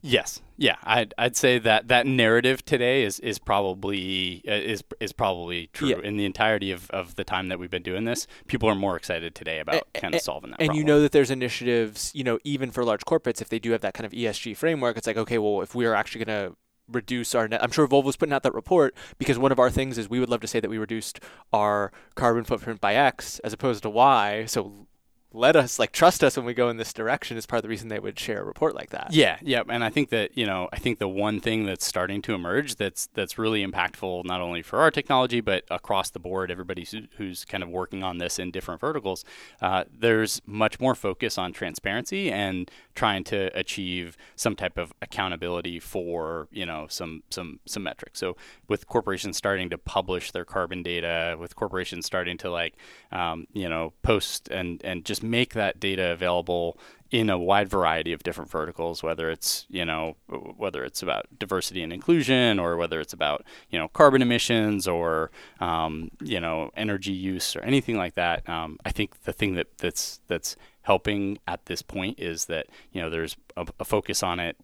Yes, 0.05 0.41
yeah, 0.57 0.75
I'd 0.83 1.13
I'd 1.17 1.37
say 1.37 1.59
that 1.59 1.87
that 1.87 2.05
narrative 2.05 2.65
today 2.65 3.03
is 3.03 3.21
is 3.21 3.39
probably 3.39 4.43
uh, 4.45 4.51
is 4.51 4.83
is 4.99 5.13
probably 5.13 5.67
true 5.71 5.87
Yeah. 5.89 5.99
in 6.03 6.17
the 6.17 6.25
entirety 6.25 6.71
of, 6.73 6.89
of 6.91 7.15
the 7.15 7.23
time 7.23 7.47
that 7.47 7.57
we've 7.57 7.69
been 7.71 7.83
doing 7.83 8.03
this. 8.03 8.27
People 8.47 8.67
are 8.69 8.75
more 8.75 8.97
excited 8.97 9.33
today 9.33 9.59
about 9.59 9.75
A- 9.95 9.99
kind 10.01 10.13
of 10.13 10.19
solving 10.21 10.51
that. 10.51 10.59
and 10.59 10.67
problem. 10.67 10.77
you 10.77 10.83
know 10.85 10.99
that 11.01 11.13
there's 11.13 11.31
initiatives, 11.31 12.11
you 12.13 12.23
know, 12.25 12.37
even 12.43 12.69
for 12.69 12.83
large 12.83 13.05
corporates, 13.05 13.41
if 13.41 13.47
they 13.47 13.59
do 13.59 13.71
have 13.71 13.79
that 13.81 13.93
kind 13.93 14.05
of 14.05 14.11
ESG 14.11 14.57
framework, 14.57 14.97
it's 14.97 15.07
like, 15.07 15.15
okay, 15.17 15.37
well, 15.37 15.61
if 15.61 15.73
we 15.73 15.85
are 15.85 15.95
actually 15.95 16.25
going 16.25 16.49
to 16.49 16.57
reduce 16.89 17.33
our 17.33 17.47
net, 17.47 17.63
I'm 17.63 17.71
sure 17.71 17.87
Volvo's 17.87 18.17
putting 18.17 18.33
out 18.33 18.43
that 18.43 18.53
report 18.53 18.93
because 19.17 19.39
one 19.39 19.53
of 19.53 19.59
our 19.59 19.69
things 19.71 19.97
is 19.97 20.09
we 20.09 20.19
would 20.19 20.29
love 20.29 20.41
to 20.41 20.47
say 20.47 20.59
that 20.59 20.69
we 20.69 20.77
reduced 20.77 21.21
our 21.53 21.93
carbon 22.15 22.43
footprint 22.43 22.81
by 22.81 22.93
X 22.95 23.39
as 23.39 23.53
opposed 23.53 23.83
to 23.83 23.89
Y. 23.89 24.43
So 24.47 24.85
let 25.33 25.55
us, 25.55 25.79
like, 25.79 25.91
trust 25.91 26.23
us 26.23 26.37
when 26.37 26.45
we 26.45 26.53
go 26.53 26.69
in 26.69 26.77
this 26.77 26.93
direction 26.93 27.37
is 27.37 27.45
part 27.45 27.57
of 27.57 27.63
the 27.63 27.69
reason 27.69 27.89
they 27.89 27.99
would 27.99 28.19
share 28.19 28.41
a 28.41 28.45
report 28.45 28.75
like 28.75 28.91
that. 28.91 29.07
Yeah, 29.11 29.37
yeah, 29.41 29.63
and 29.67 29.83
I 29.83 29.89
think 29.89 30.09
that 30.09 30.37
you 30.37 30.45
know, 30.45 30.69
I 30.71 30.77
think 30.77 30.99
the 30.99 31.07
one 31.07 31.39
thing 31.39 31.65
that's 31.65 31.85
starting 31.85 32.21
to 32.23 32.33
emerge 32.33 32.75
that's 32.75 33.07
that's 33.13 33.37
really 33.37 33.65
impactful 33.65 34.25
not 34.25 34.41
only 34.41 34.61
for 34.61 34.79
our 34.79 34.91
technology 34.91 35.41
but 35.41 35.63
across 35.71 36.11
the 36.11 36.19
board, 36.19 36.51
everybody 36.51 36.87
who's 37.17 37.45
kind 37.45 37.63
of 37.63 37.69
working 37.69 38.03
on 38.03 38.19
this 38.19 38.37
in 38.37 38.51
different 38.51 38.79
verticals. 38.79 39.25
Uh, 39.61 39.85
there's 39.91 40.41
much 40.45 40.79
more 40.79 40.93
focus 40.93 41.37
on 41.37 41.51
transparency 41.51 42.31
and 42.31 42.69
trying 42.93 43.23
to 43.23 43.49
achieve 43.57 44.15
some 44.35 44.55
type 44.55 44.77
of 44.77 44.93
accountability 45.01 45.79
for 45.79 46.47
you 46.51 46.65
know 46.65 46.85
some 46.89 47.23
some 47.31 47.59
some 47.65 47.83
metrics. 47.83 48.19
So 48.19 48.37
with 48.67 48.87
corporations 48.87 49.37
starting 49.37 49.69
to 49.71 49.77
publish 49.77 50.31
their 50.31 50.45
carbon 50.45 50.83
data, 50.83 51.35
with 51.39 51.55
corporations 51.55 52.05
starting 52.05 52.37
to 52.39 52.51
like 52.51 52.75
um, 53.11 53.47
you 53.53 53.67
know 53.67 53.93
post 54.03 54.49
and 54.49 54.79
and 54.83 55.03
just 55.03 55.22
make 55.23 55.53
that 55.53 55.79
data 55.79 56.11
available 56.11 56.77
in 57.11 57.29
a 57.29 57.37
wide 57.37 57.69
variety 57.69 58.11
of 58.11 58.23
different 58.23 58.49
verticals, 58.49 59.03
whether 59.03 59.29
it's 59.29 59.65
you 59.69 59.85
know 59.85 60.15
whether 60.57 60.83
it's 60.83 61.03
about 61.03 61.27
diversity 61.37 61.83
and 61.83 61.93
inclusion, 61.93 62.59
or 62.59 62.75
whether 62.75 62.99
it's 62.99 63.13
about 63.13 63.45
you 63.69 63.77
know 63.77 63.87
carbon 63.87 64.21
emissions, 64.21 64.87
or 64.87 65.29
um, 65.59 66.09
you 66.21 66.39
know 66.39 66.71
energy 66.75 67.11
use, 67.11 67.55
or 67.55 67.61
anything 67.61 67.97
like 67.97 68.15
that. 68.15 68.47
Um, 68.49 68.79
I 68.83 68.91
think 68.91 69.23
the 69.23 69.33
thing 69.33 69.53
that 69.55 69.77
that's 69.77 70.21
that's 70.27 70.55
helping 70.81 71.37
at 71.47 71.65
this 71.67 71.81
point 71.81 72.19
is 72.19 72.45
that 72.45 72.67
you 72.91 73.01
know 73.01 73.09
there's 73.09 73.37
a, 73.55 73.67
a 73.79 73.85
focus 73.85 74.23
on 74.23 74.39
it 74.39 74.57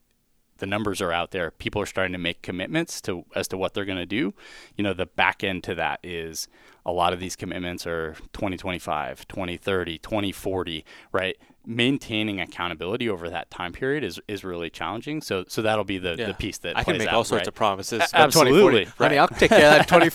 the 0.60 0.66
numbers 0.66 1.02
are 1.02 1.12
out 1.12 1.32
there. 1.32 1.52
People 1.52 1.82
are 1.82 1.86
starting 1.86 2.14
to 2.14 2.20
make 2.20 2.42
commitments 2.42 3.02
to 3.02 3.26
as 3.36 3.48
to 3.48 3.58
what 3.58 3.74
they're 3.74 3.86
going 3.86 3.98
to 3.98 4.06
do. 4.06 4.34
You 4.76 4.84
know, 4.84 4.94
the 4.94 5.06
back 5.06 5.44
end 5.44 5.64
to 5.66 5.76
that 5.76 6.00
is 6.04 6.48
a 6.90 6.94
lot 6.94 7.14
of 7.14 7.20
these 7.20 7.36
commitments 7.36 7.86
are 7.88 8.14
2025, 8.34 9.28
2030, 9.28 9.98
2040, 10.00 10.86
right? 11.12 11.38
Maintaining 11.66 12.40
accountability 12.42 13.08
over 13.10 13.30
that 13.30 13.52
time 13.52 13.74
period 13.74 14.04
is, 14.04 14.20
is 14.28 14.44
really 14.44 14.70
challenging. 14.70 15.22
So 15.22 15.46
so 15.48 15.62
that'll 15.62 15.84
be 15.84 15.98
the, 16.00 16.16
Yeah. 16.18 16.28
the 16.28 16.34
piece 16.34 16.58
that 16.60 16.78
I 16.78 16.84
can 16.84 16.98
make 16.98 17.08
out, 17.10 17.14
all 17.14 17.24
sorts 17.24 17.42
right? 17.42 17.48
of 17.50 17.54
promises. 17.56 18.02
A- 18.02 18.06
about 18.18 18.32
2040. 18.32 18.82
absolutely, 18.82 18.86
Honey, 18.86 19.18
right. 19.18 19.22
I'll 19.22 19.28
take 19.28 19.50
care 19.52 19.80
of 19.80 19.88
that 19.88 19.88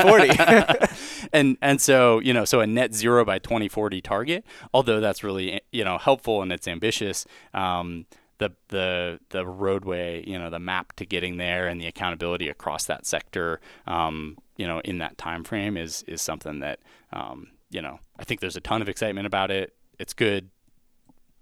2040. 0.72 1.28
and 1.32 1.56
and 1.62 1.80
so 1.80 2.18
you 2.20 2.32
know 2.32 2.44
so 2.44 2.60
a 2.60 2.66
net 2.66 2.94
zero 2.94 3.24
by 3.24 3.38
2040 3.38 4.00
target 4.00 4.44
although 4.72 5.00
that's 5.00 5.22
really 5.24 5.60
you 5.72 5.84
know 5.84 5.96
helpful 5.98 6.42
and 6.42 6.52
it's 6.52 6.66
ambitious 6.68 7.24
um, 7.54 8.06
the 8.38 8.50
the 8.68 9.20
the 9.30 9.46
roadway 9.46 10.24
you 10.26 10.38
know 10.38 10.50
the 10.50 10.58
map 10.58 10.92
to 10.94 11.06
getting 11.06 11.36
there 11.36 11.66
and 11.68 11.80
the 11.80 11.86
accountability 11.86 12.48
across 12.48 12.84
that 12.86 13.06
sector 13.06 13.60
um, 13.86 14.36
you 14.56 14.66
know 14.66 14.80
in 14.80 14.98
that 14.98 15.18
time 15.18 15.44
frame 15.44 15.76
is 15.76 16.02
is 16.04 16.22
something 16.22 16.60
that 16.60 16.80
um, 17.12 17.48
you 17.70 17.82
know 17.82 17.98
I 18.18 18.24
think 18.24 18.40
there's 18.40 18.56
a 18.56 18.60
ton 18.60 18.82
of 18.82 18.88
excitement 18.88 19.26
about 19.26 19.50
it 19.50 19.74
it's 19.98 20.14
good 20.14 20.50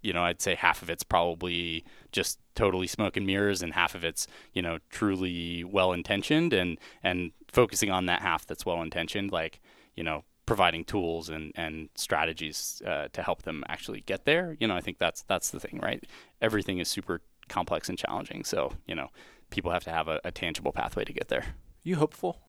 you 0.03 0.13
know, 0.13 0.25
I'd 0.25 0.43
say 0.43 0.55
half 0.55 0.83
of 0.83 0.91
it's 0.91 1.05
probably 1.05 1.85
just 2.11 2.39
totally 2.55 2.87
smoke 2.87 3.17
and 3.17 3.27
mirrors, 3.27 3.63
and 3.63 3.73
half 3.73 3.95
of 3.95 4.05
it's 4.05 4.27
you 4.53 4.61
know 4.61 4.79
truly 4.91 5.65
well 5.65 5.93
intentioned, 5.93 6.53
and 6.53 6.79
and 7.03 7.33
focusing 7.49 7.91
on 7.91 8.07
that 8.07 8.21
half 8.21 8.45
that's 8.47 8.67
well 8.67 8.83
intentioned, 8.83 9.33
like 9.33 9.61
you 9.95 10.03
know 10.03 10.25
providing 10.45 10.85
tools 10.85 11.29
and 11.29 11.53
and 11.55 11.89
strategies 11.95 12.83
uh, 12.85 13.09
to 13.13 13.23
help 13.23 13.43
them 13.43 13.65
actually 13.69 14.01
get 14.01 14.25
there. 14.25 14.57
You 14.59 14.67
know, 14.67 14.75
I 14.77 14.81
think 14.81 14.99
that's 14.99 15.23
that's 15.23 15.51
the 15.51 15.61
thing, 15.61 15.79
right? 15.83 16.05
Everything 16.41 16.79
is 16.79 16.89
super 16.89 17.23
complex 17.49 17.89
and 17.89 17.97
challenging, 17.97 18.45
so 18.45 18.73
you 18.87 18.95
know 18.97 19.09
people 19.51 19.71
have 19.71 19.85
to 19.85 19.91
have 19.91 20.09
a, 20.09 20.21
a 20.25 20.33
tangible 20.33 20.73
pathway 20.73 21.05
to 21.05 21.13
get 21.13 21.29
there. 21.29 21.55
you 21.85 21.97
hopeful? 21.97 22.41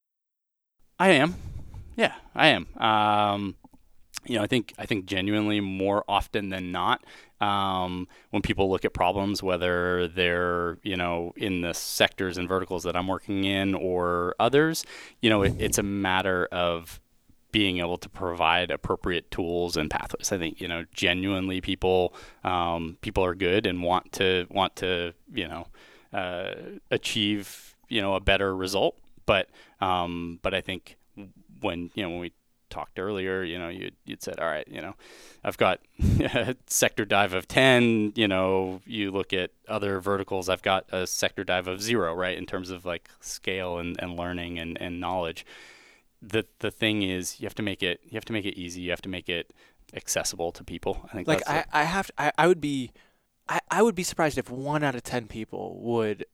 I 0.99 1.09
am. 1.09 1.35
Yeah, 1.95 2.13
I 2.35 2.47
am. 2.47 2.67
Um, 2.77 3.55
you 4.25 4.37
know, 4.37 4.43
I 4.43 4.47
think 4.47 4.73
I 4.77 4.85
think 4.85 5.05
genuinely 5.05 5.59
more 5.59 6.03
often 6.07 6.49
than 6.49 6.71
not, 6.71 7.03
um, 7.41 8.07
when 8.29 8.41
people 8.41 8.69
look 8.69 8.85
at 8.85 8.93
problems, 8.93 9.43
whether 9.43 10.07
they're 10.07 10.77
you 10.83 10.95
know 10.95 11.33
in 11.35 11.61
the 11.61 11.73
sectors 11.73 12.37
and 12.37 12.47
verticals 12.47 12.83
that 12.83 12.95
I'm 12.95 13.07
working 13.07 13.43
in 13.43 13.75
or 13.75 14.35
others, 14.39 14.85
you 15.21 15.29
know, 15.29 15.43
it, 15.43 15.55
it's 15.59 15.77
a 15.77 15.83
matter 15.83 16.47
of 16.51 16.99
being 17.51 17.77
able 17.77 17.97
to 17.99 18.09
provide 18.09 18.71
appropriate 18.71 19.29
tools 19.29 19.77
and 19.77 19.89
pathways. 19.89 20.31
I 20.31 20.37
think 20.37 20.61
you 20.61 20.67
know 20.67 20.85
genuinely 20.93 21.61
people 21.61 22.13
um, 22.43 22.97
people 23.01 23.25
are 23.25 23.35
good 23.35 23.65
and 23.65 23.83
want 23.83 24.11
to 24.13 24.47
want 24.49 24.75
to 24.77 25.13
you 25.33 25.47
know 25.47 25.67
uh, 26.13 26.53
achieve 26.91 27.75
you 27.89 28.01
know 28.01 28.15
a 28.15 28.21
better 28.21 28.55
result. 28.55 28.97
But 29.25 29.49
um, 29.83 30.39
but 30.41 30.53
I 30.53 30.61
think 30.61 30.97
when 31.59 31.91
you 31.93 32.03
know 32.03 32.09
when 32.09 32.19
we 32.19 32.31
talked 32.69 32.97
earlier, 32.97 33.43
you 33.43 33.59
know, 33.59 33.67
you 33.67 33.91
you'd 34.05 34.23
said, 34.23 34.39
all 34.39 34.47
right, 34.47 34.67
you 34.67 34.81
know, 34.81 34.95
I've 35.43 35.57
got 35.57 35.79
a 36.19 36.55
sector 36.67 37.05
dive 37.05 37.33
of 37.33 37.47
ten. 37.47 38.13
You 38.15 38.27
know, 38.27 38.81
you 38.85 39.11
look 39.11 39.33
at 39.33 39.51
other 39.67 39.99
verticals, 39.99 40.47
I've 40.47 40.61
got 40.61 40.85
a 40.91 41.05
sector 41.05 41.43
dive 41.43 41.67
of 41.67 41.81
zero, 41.81 42.13
right, 42.15 42.37
in 42.37 42.45
terms 42.45 42.69
of 42.69 42.85
like 42.85 43.09
scale 43.19 43.77
and, 43.77 43.97
and 43.99 44.17
learning 44.17 44.57
and, 44.57 44.79
and 44.81 44.99
knowledge. 45.01 45.45
The 46.21 46.45
the 46.59 46.71
thing 46.71 47.03
is, 47.03 47.41
you 47.41 47.45
have 47.45 47.55
to 47.55 47.63
make 47.63 47.83
it 47.83 47.99
you 48.03 48.15
have 48.15 48.25
to 48.25 48.33
make 48.33 48.45
it 48.45 48.57
easy. 48.57 48.81
You 48.81 48.91
have 48.91 49.01
to 49.01 49.09
make 49.09 49.27
it 49.27 49.51
accessible 49.93 50.53
to 50.53 50.63
people. 50.63 51.01
I 51.11 51.15
think 51.15 51.27
like 51.27 51.43
that's 51.43 51.67
I, 51.73 51.81
I 51.81 51.83
have 51.83 52.07
to, 52.07 52.13
I, 52.17 52.31
I 52.37 52.47
would 52.47 52.61
be 52.61 52.91
I, 53.49 53.59
I 53.69 53.81
would 53.81 53.95
be 53.95 54.03
surprised 54.03 54.37
if 54.37 54.49
one 54.49 54.83
out 54.83 54.95
of 54.95 55.03
ten 55.03 55.27
people 55.27 55.77
would 55.81 56.25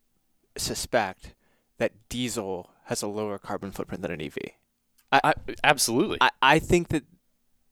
suspect 0.55 1.33
that 1.79 1.93
diesel 2.09 2.69
has 2.89 3.03
a 3.03 3.07
lower 3.07 3.37
carbon 3.37 3.71
footprint 3.71 4.01
than 4.01 4.11
an 4.11 4.19
EV. 4.21 4.37
I, 5.11 5.21
I, 5.23 5.33
absolutely. 5.63 6.17
I, 6.19 6.29
I 6.41 6.59
think 6.59 6.89
that 6.89 7.03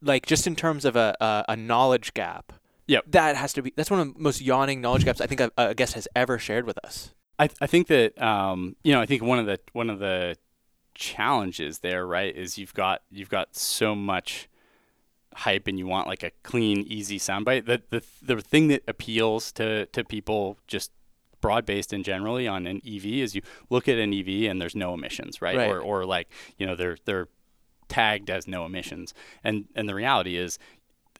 like 0.01 0.25
just 0.27 0.45
in 0.45 0.55
terms 0.55 0.85
of 0.85 0.95
a, 0.95 1.15
a, 1.19 1.45
a 1.49 1.55
knowledge 1.57 2.13
gap, 2.13 2.53
Yep. 2.85 3.03
that 3.09 3.35
has 3.35 3.51
to 3.53 3.61
be 3.61 3.73
that's 3.75 3.91
one 3.91 3.99
of 3.99 4.13
the 4.13 4.19
most 4.19 4.39
yawning 4.41 4.79
knowledge 4.79 5.03
gaps 5.03 5.19
I 5.19 5.25
think 5.25 5.41
a, 5.41 5.51
a 5.57 5.73
guest 5.75 5.93
has 5.95 6.07
ever 6.15 6.39
shared 6.39 6.65
with 6.65 6.77
us. 6.85 7.13
I, 7.37 7.49
I 7.59 7.67
think 7.67 7.87
that 7.87 8.19
um, 8.21 8.77
you 8.83 8.93
know 8.93 9.01
I 9.01 9.05
think 9.05 9.23
one 9.23 9.39
of 9.39 9.45
the 9.45 9.59
one 9.73 9.89
of 9.89 9.99
the 9.99 10.37
challenges 10.93 11.79
there 11.79 12.07
right 12.07 12.33
is 12.35 12.57
you've 12.57 12.73
got 12.73 13.01
you've 13.11 13.29
got 13.29 13.55
so 13.55 13.93
much 13.93 14.47
hype 15.33 15.67
and 15.67 15.77
you 15.77 15.85
want 15.85 16.07
like 16.07 16.23
a 16.23 16.31
clean 16.43 16.79
easy 16.87 17.19
soundbite 17.19 17.65
the 17.65 17.81
the 17.89 18.01
the 18.23 18.41
thing 18.41 18.69
that 18.69 18.83
appeals 18.87 19.51
to 19.51 19.85
to 19.87 20.03
people 20.03 20.57
just 20.65 20.91
broad 21.41 21.65
based 21.65 21.93
and 21.93 22.03
generally 22.03 22.47
on 22.47 22.65
an 22.67 22.81
EV 22.87 23.05
is 23.05 23.35
you 23.35 23.41
look 23.69 23.87
at 23.87 23.97
an 23.97 24.13
EV 24.13 24.49
and 24.49 24.61
there's 24.61 24.75
no 24.75 24.93
emissions 24.93 25.41
right, 25.41 25.55
Right. 25.57 25.69
or 25.69 25.79
or 25.79 26.05
like 26.05 26.27
you 26.57 26.65
know 26.65 26.75
they're 26.75 26.97
they're 27.05 27.27
tagged 27.87 28.29
as 28.29 28.47
no 28.47 28.65
emissions 28.65 29.13
and 29.43 29.65
and 29.75 29.87
the 29.87 29.95
reality 29.95 30.35
is 30.37 30.59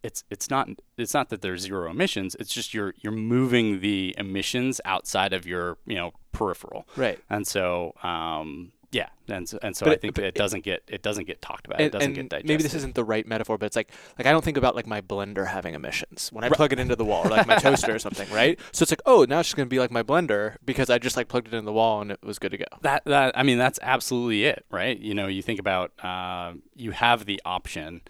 it's 0.04 0.24
it's 0.30 0.50
not 0.50 0.68
it's 0.98 1.14
not 1.14 1.30
that 1.30 1.42
there's 1.42 1.62
zero 1.62 1.90
emissions 1.90 2.36
it's 2.40 2.54
just 2.54 2.74
you're 2.74 2.94
you're 3.02 3.14
moving 3.14 3.80
the 3.80 4.14
emissions 4.18 4.82
outside 4.86 5.34
of 5.34 5.48
your 5.48 5.78
you 5.86 5.96
know 5.96 6.12
peripheral 6.34 6.86
Right. 6.96 7.20
and 7.30 7.48
so 7.48 7.94
um 8.04 8.74
yeah 8.92 9.08
and 9.28 9.50
so, 9.50 9.60
and 9.62 9.76
so 9.76 9.86
But 9.86 9.90
I 9.92 9.94
it- 9.96 10.02
think 10.02 10.18
it 10.18 10.24
it- 10.26 10.36
doesn't 10.36 10.64
get 10.64 10.82
it 10.88 11.02
doesn't 11.02 11.26
get 11.26 11.42
talked 11.42 11.68
about 11.68 11.82
it 11.82 11.84
And, 11.86 11.92
doesn't 11.92 12.14
get 12.14 12.30
digested 12.30 12.48
maybe 12.48 12.64
this 12.64 12.74
isn't 12.74 12.96
the 12.96 13.04
right 13.04 13.28
metaphor, 13.28 13.58
but 13.58 13.66
it's 13.66 13.76
like 13.76 13.92
like 14.18 14.26
I 14.26 14.32
don't 14.32 14.44
think 14.46 14.56
about 14.58 14.76
like 14.76 14.88
my 14.88 15.02
blender 15.02 15.48
having 15.48 15.74
emissions 15.74 16.30
when 16.32 16.44
I 16.46 16.50
plug 16.50 16.72
it 16.74 16.80
into 16.80 16.96
the 16.96 17.04
wall, 17.04 17.26
or 17.28 17.30
like 17.30 17.46
my 17.48 17.58
toaster 17.58 17.94
or 17.94 18.00
something, 18.00 18.30
right? 18.32 18.58
So 18.72 18.84
it's 18.84 18.92
like, 18.92 19.02
oh, 19.06 19.26
now 19.28 19.40
it's 19.40 19.50
just 19.50 19.58
gonna 19.58 19.68
be 19.68 19.80
like 19.80 19.92
my 19.92 20.04
blender 20.04 20.56
because 20.64 20.90
I 20.90 20.98
just 21.00 21.18
like 21.18 21.28
plugged 21.28 21.48
it 21.48 21.54
in 21.54 21.66
the 21.66 21.74
wall 21.74 22.02
and 22.02 22.12
it 22.12 22.20
was 22.24 22.40
good 22.40 22.52
to 22.52 22.58
go. 22.58 22.66
that 22.82 23.04
that 23.06 23.38
I 23.38 23.44
mean 23.44 23.58
that's 23.58 23.80
absolutely 23.82 24.46
it, 24.46 24.66
right? 24.72 24.98
You 24.98 25.14
know, 25.14 25.28
you 25.28 25.42
think 25.42 25.60
about 25.60 25.92
uh, 26.04 26.54
you 26.76 26.92
have 26.92 27.26
the 27.26 27.42
option 27.44 28.02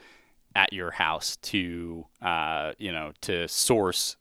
at 0.55 0.73
your 0.73 0.91
house 0.91 1.37
to 1.37 2.05
uh, 2.21 2.73
you 2.77 2.91
know 2.91 3.13
to 3.21 3.47
source 3.47 4.15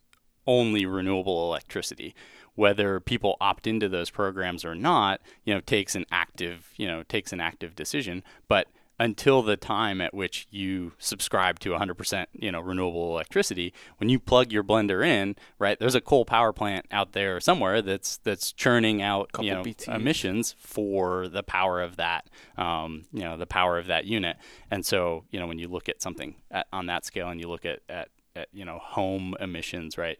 only 0.46 0.86
renewable 0.86 1.44
electricity 1.48 2.14
whether 2.56 2.98
people 2.98 3.36
opt 3.40 3.66
into 3.66 3.88
those 3.88 4.10
programs 4.10 4.64
or 4.64 4.74
not 4.74 5.20
you 5.44 5.54
know 5.54 5.60
takes 5.60 5.94
an 5.94 6.04
active 6.10 6.72
you 6.76 6.86
know 6.86 7.02
takes 7.04 7.32
an 7.32 7.40
active 7.40 7.74
decision. 7.76 8.24
But 8.48 8.66
until 8.98 9.42
the 9.42 9.56
time 9.56 10.00
at 10.00 10.14
which 10.14 10.46
you 10.50 10.92
subscribe 10.98 11.58
to 11.60 11.70
100% 11.70 12.26
you 12.32 12.50
know 12.50 12.60
renewable 12.60 13.10
electricity 13.10 13.72
when 13.98 14.08
you 14.08 14.18
plug 14.18 14.50
your 14.50 14.64
blender 14.64 15.06
in 15.06 15.36
right 15.58 15.78
there's 15.78 15.94
a 15.94 16.00
coal 16.00 16.24
power 16.24 16.52
plant 16.52 16.86
out 16.90 17.12
there 17.12 17.38
somewhere 17.38 17.82
that's 17.82 18.16
that's 18.18 18.52
churning 18.52 19.02
out 19.02 19.28
you 19.40 19.52
know 19.52 19.62
emissions 19.88 20.54
for 20.58 21.28
the 21.28 21.42
power 21.42 21.82
of 21.82 21.96
that 21.96 22.28
um, 22.56 23.04
you 23.12 23.20
know 23.20 23.36
the 23.36 23.46
power 23.46 23.78
of 23.78 23.86
that 23.86 24.04
unit. 24.04 24.36
And 24.70 24.84
so 24.84 25.24
you 25.30 25.38
know 25.38 25.46
when 25.46 25.58
you 25.58 25.68
look 25.68 25.88
at 25.88 26.00
something 26.00 26.36
at, 26.50 26.66
on 26.72 26.86
that 26.86 27.04
scale 27.04 27.28
and 27.28 27.40
you 27.40 27.48
look 27.48 27.64
at, 27.64 27.80
at 27.88 28.08
at 28.34 28.48
you 28.52 28.64
know 28.64 28.78
home 28.78 29.34
emissions 29.40 29.98
right 29.98 30.18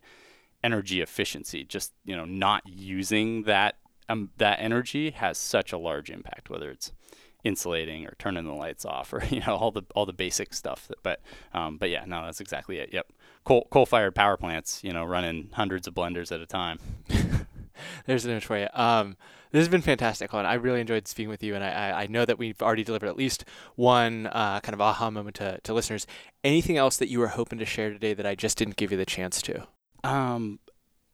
energy 0.63 1.01
efficiency 1.01 1.65
just 1.65 1.93
you 2.05 2.17
know 2.17 2.25
not 2.25 2.63
using 2.67 3.43
that 3.45 3.77
um, 4.09 4.31
that 4.39 4.59
energy 4.61 5.11
has 5.11 5.39
such 5.39 5.73
a 5.73 5.79
large 5.79 6.11
impact 6.11 6.51
whether 6.51 6.71
it's 6.71 6.93
insulating 7.45 8.07
or 8.07 8.15
turning 8.19 8.45
the 8.45 8.53
lights 8.53 8.85
off 8.85 9.13
or 9.13 9.25
you 9.31 9.41
know 9.41 9.55
all 9.57 9.71
the 9.71 9.83
all 9.95 10.07
the 10.07 10.13
basic 10.13 10.55
stuff 10.55 10.89
that, 10.89 10.99
but 11.03 11.21
um, 11.55 11.77
but 11.79 11.91
yeah 11.91 12.05
no 12.05 12.25
that's 12.25 12.41
exactly 12.41 12.79
it 12.79 12.91
yep 12.93 13.13
coal 13.45 13.67
coal 13.71 13.87
fired 13.87 14.15
power 14.15 14.37
plants 14.37 14.83
you 14.83 14.93
know 14.93 15.05
running 15.05 15.51
hundreds 15.53 15.87
of 15.87 15.95
blenders 15.95 16.33
at 16.33 16.41
a 16.41 16.47
time 16.47 16.79
There's 18.07 18.25
an 18.25 18.31
image 18.31 18.45
for 18.45 18.59
you. 18.59 18.69
Um, 18.73 19.17
this 19.53 19.61
has 19.61 19.69
been 19.69 19.83
fantastic, 19.83 20.31
Colin. 20.31 20.47
I 20.47 20.55
really 20.55 20.81
enjoyed 20.81 21.07
speaking 21.07 21.31
with 21.31 21.43
you, 21.43 21.55
and 21.55 21.65
I, 21.65 22.03
I, 22.03 22.07
know 22.07 22.25
that 22.25 22.39
we've 22.39 22.61
already 22.61 22.85
delivered 22.85 23.09
at 23.09 23.17
least 23.17 23.45
one 23.75 24.27
uh, 24.27 24.61
kind 24.61 24.75
of 24.75 24.81
aha 24.81 25.11
moment 25.11 25.37
to, 25.37 25.61
to 25.63 25.75
listeners. 25.75 26.07
Anything 26.45 26.77
else 26.77 26.97
that 26.99 27.09
you 27.09 27.19
were 27.21 27.29
hoping 27.29 27.59
to 27.59 27.65
share 27.65 27.91
today 27.91 28.13
that 28.15 28.27
I 28.27 28.35
just 28.35 28.59
didn't 28.59 28.77
give 28.77 28.91
you 28.91 28.99
the 28.99 29.07
chance 29.07 29.41
to? 29.43 29.67
Um, 30.07 30.59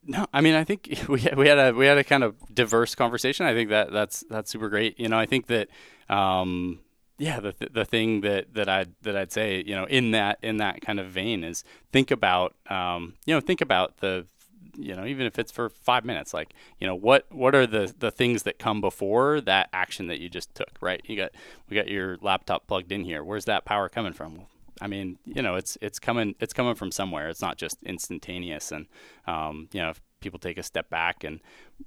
no, 0.04 0.26
I 0.32 0.40
mean, 0.40 0.54
I 0.54 0.64
think 0.64 1.04
we 1.08 1.20
had, 1.20 1.36
we 1.36 1.48
had 1.48 1.58
a 1.58 1.72
we 1.72 1.86
had 1.86 1.98
a 1.98 2.04
kind 2.04 2.24
of 2.24 2.34
diverse 2.54 2.94
conversation. 2.94 3.46
I 3.46 3.54
think 3.54 3.70
that 3.70 3.92
that's 3.92 4.24
that's 4.28 4.50
super 4.50 4.68
great. 4.68 4.98
You 4.98 5.08
know, 5.08 5.18
I 5.18 5.26
think 5.26 5.46
that 5.46 5.68
um, 6.08 6.80
yeah, 7.18 7.40
the 7.40 7.52
th- 7.52 7.72
the 7.72 7.84
thing 7.84 8.20
that 8.22 8.54
that 8.54 8.68
I 8.68 8.86
that 9.02 9.16
I'd 9.16 9.32
say, 9.32 9.62
you 9.64 9.74
know, 9.74 9.84
in 9.84 10.10
that 10.12 10.38
in 10.42 10.58
that 10.58 10.80
kind 10.80 10.98
of 11.00 11.08
vein 11.08 11.44
is 11.44 11.64
think 11.92 12.10
about 12.10 12.54
um, 12.68 13.14
you 13.26 13.34
know, 13.34 13.40
think 13.40 13.60
about 13.60 13.98
the 13.98 14.26
you 14.74 14.96
know, 14.96 15.04
even 15.04 15.26
if 15.26 15.38
it's 15.38 15.52
for 15.52 15.68
five 15.68 16.02
minutes, 16.04 16.32
like, 16.32 16.54
you 16.80 16.86
know, 16.86 16.94
what 16.94 17.26
what 17.30 17.54
are 17.54 17.66
the 17.66 17.94
the 17.98 18.10
things 18.10 18.42
that 18.44 18.58
come 18.58 18.80
before 18.80 19.40
that 19.42 19.68
action 19.72 20.06
that 20.08 20.18
you 20.20 20.28
just 20.28 20.54
took, 20.54 20.70
right? 20.80 21.00
You 21.06 21.16
got 21.16 21.32
we 21.68 21.76
got 21.76 21.88
your 21.88 22.18
laptop 22.20 22.66
plugged 22.66 22.90
in 22.90 23.04
here. 23.04 23.22
Where's 23.22 23.44
that 23.44 23.64
power 23.64 23.88
coming 23.88 24.12
from? 24.12 24.42
I 24.82 24.88
mean, 24.88 25.18
you 25.24 25.42
know, 25.42 25.54
it's 25.54 25.78
it's 25.80 26.00
coming 26.00 26.34
it's 26.40 26.52
coming 26.52 26.74
from 26.74 26.90
somewhere. 26.90 27.28
It's 27.28 27.40
not 27.40 27.56
just 27.56 27.78
instantaneous. 27.84 28.72
And 28.72 28.86
um, 29.28 29.68
you 29.72 29.80
know, 29.80 29.90
if 29.90 30.00
people 30.20 30.40
take 30.40 30.58
a 30.58 30.62
step 30.62 30.90
back 30.90 31.22
and 31.22 31.40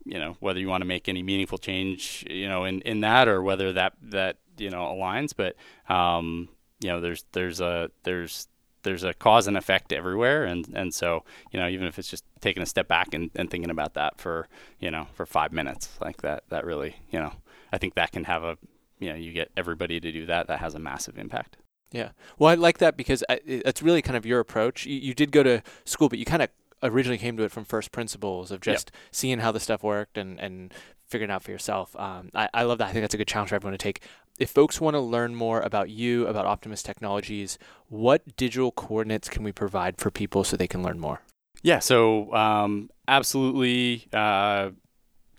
you 0.06 0.18
know 0.18 0.38
whether 0.40 0.60
you 0.60 0.70
want 0.70 0.82
to 0.82 0.88
make 0.88 1.10
any 1.10 1.22
meaningful 1.22 1.58
change, 1.58 2.26
you 2.30 2.48
know, 2.48 2.64
in, 2.64 2.80
in 2.82 3.02
that 3.02 3.28
or 3.28 3.42
whether 3.42 3.74
that 3.74 3.94
that 4.02 4.38
you 4.58 4.70
know 4.70 4.84
aligns, 4.84 5.34
but 5.36 5.56
um, 5.94 6.48
you 6.80 6.88
know, 6.88 7.02
there's 7.02 7.26
there's 7.34 7.60
a 7.60 7.92
there's 8.04 8.48
there's 8.84 9.04
a 9.04 9.14
cause 9.14 9.48
and 9.48 9.58
effect 9.58 9.92
everywhere 9.92 10.46
and 10.46 10.70
and 10.76 10.94
so 10.94 11.24
you 11.52 11.60
know 11.60 11.68
even 11.68 11.88
if 11.88 11.98
it's 11.98 12.08
just 12.08 12.24
taking 12.40 12.62
a 12.62 12.68
step 12.68 12.88
back 12.88 13.16
and, 13.16 13.32
and 13.36 13.50
thinking 13.50 13.72
about 13.72 13.96
that 13.96 14.20
for 14.20 14.48
you 14.80 14.92
know 14.92 15.08
for 15.16 15.26
five 15.26 15.52
minutes 15.52 15.98
like 16.02 16.22
that 16.22 16.44
that 16.50 16.64
really 16.64 16.96
you 17.10 17.18
know 17.18 17.34
i 17.74 17.80
think 17.80 17.96
that 17.96 18.12
can 18.12 18.26
have 18.26 18.44
a 18.44 18.60
you 19.00 19.10
know 19.10 19.16
you 19.16 19.32
get 19.32 19.50
everybody 19.58 20.00
to 20.00 20.12
do 20.12 20.28
that 20.28 20.46
that 20.46 20.60
has 20.60 20.76
a 20.76 20.80
massive 20.80 21.18
impact 21.18 21.58
Yeah. 21.92 22.10
Well, 22.38 22.50
I 22.50 22.56
like 22.56 22.80
that 22.80 22.98
because 22.98 23.24
I, 23.30 23.40
it's 23.46 23.82
really 23.82 24.02
kind 24.02 24.18
of 24.18 24.26
your 24.26 24.40
approach. 24.40 24.86
You, 24.86 24.96
you 24.98 25.14
did 25.14 25.32
go 25.32 25.44
to 25.44 25.62
school, 25.86 26.10
but 26.10 26.20
you 26.20 26.26
kind 26.26 26.42
of 26.42 26.50
originally 26.84 27.18
came 27.18 27.38
to 27.38 27.44
it 27.44 27.52
from 27.52 27.64
first 27.66 27.92
principles 27.92 28.52
of 28.52 28.66
Yep. 28.66 28.76
just 28.76 28.92
seeing 29.12 29.40
how 29.40 29.52
the 29.52 29.60
stuff 29.60 29.82
worked 29.84 30.18
and, 30.18 30.40
and 30.40 30.74
figuring 31.08 31.30
it 31.30 31.34
out 31.34 31.44
for 31.44 31.52
yourself. 31.52 31.96
Um, 31.96 32.32
I, 32.34 32.50
I 32.54 32.64
love 32.64 32.80
that. 32.80 32.90
I 32.90 32.92
think 32.92 33.04
that's 33.04 33.14
a 33.14 33.18
good 33.18 33.28
challenge 33.28 33.50
for 33.50 33.56
everyone 33.56 33.74
to 33.78 33.78
take. 33.78 34.02
If 34.40 34.50
folks 34.50 34.82
want 34.82 34.96
to 34.96 35.00
learn 35.00 35.34
more 35.36 35.62
about 35.62 35.90
you, 35.90 36.28
about 36.28 36.46
Optimus 36.46 36.84
Technologies, 36.84 37.58
what 37.88 38.36
digital 38.36 38.72
coordinates 38.72 39.30
can 39.30 39.44
we 39.44 39.54
provide 39.54 39.98
for 39.98 40.12
people 40.12 40.44
so 40.44 40.58
they 40.58 40.68
can 40.68 40.84
learn 40.84 41.00
more? 41.00 41.22
Yeah, 41.64 41.80
so 41.80 42.34
um, 42.34 42.90
absolutely 43.08 44.08
uh, 44.12 44.72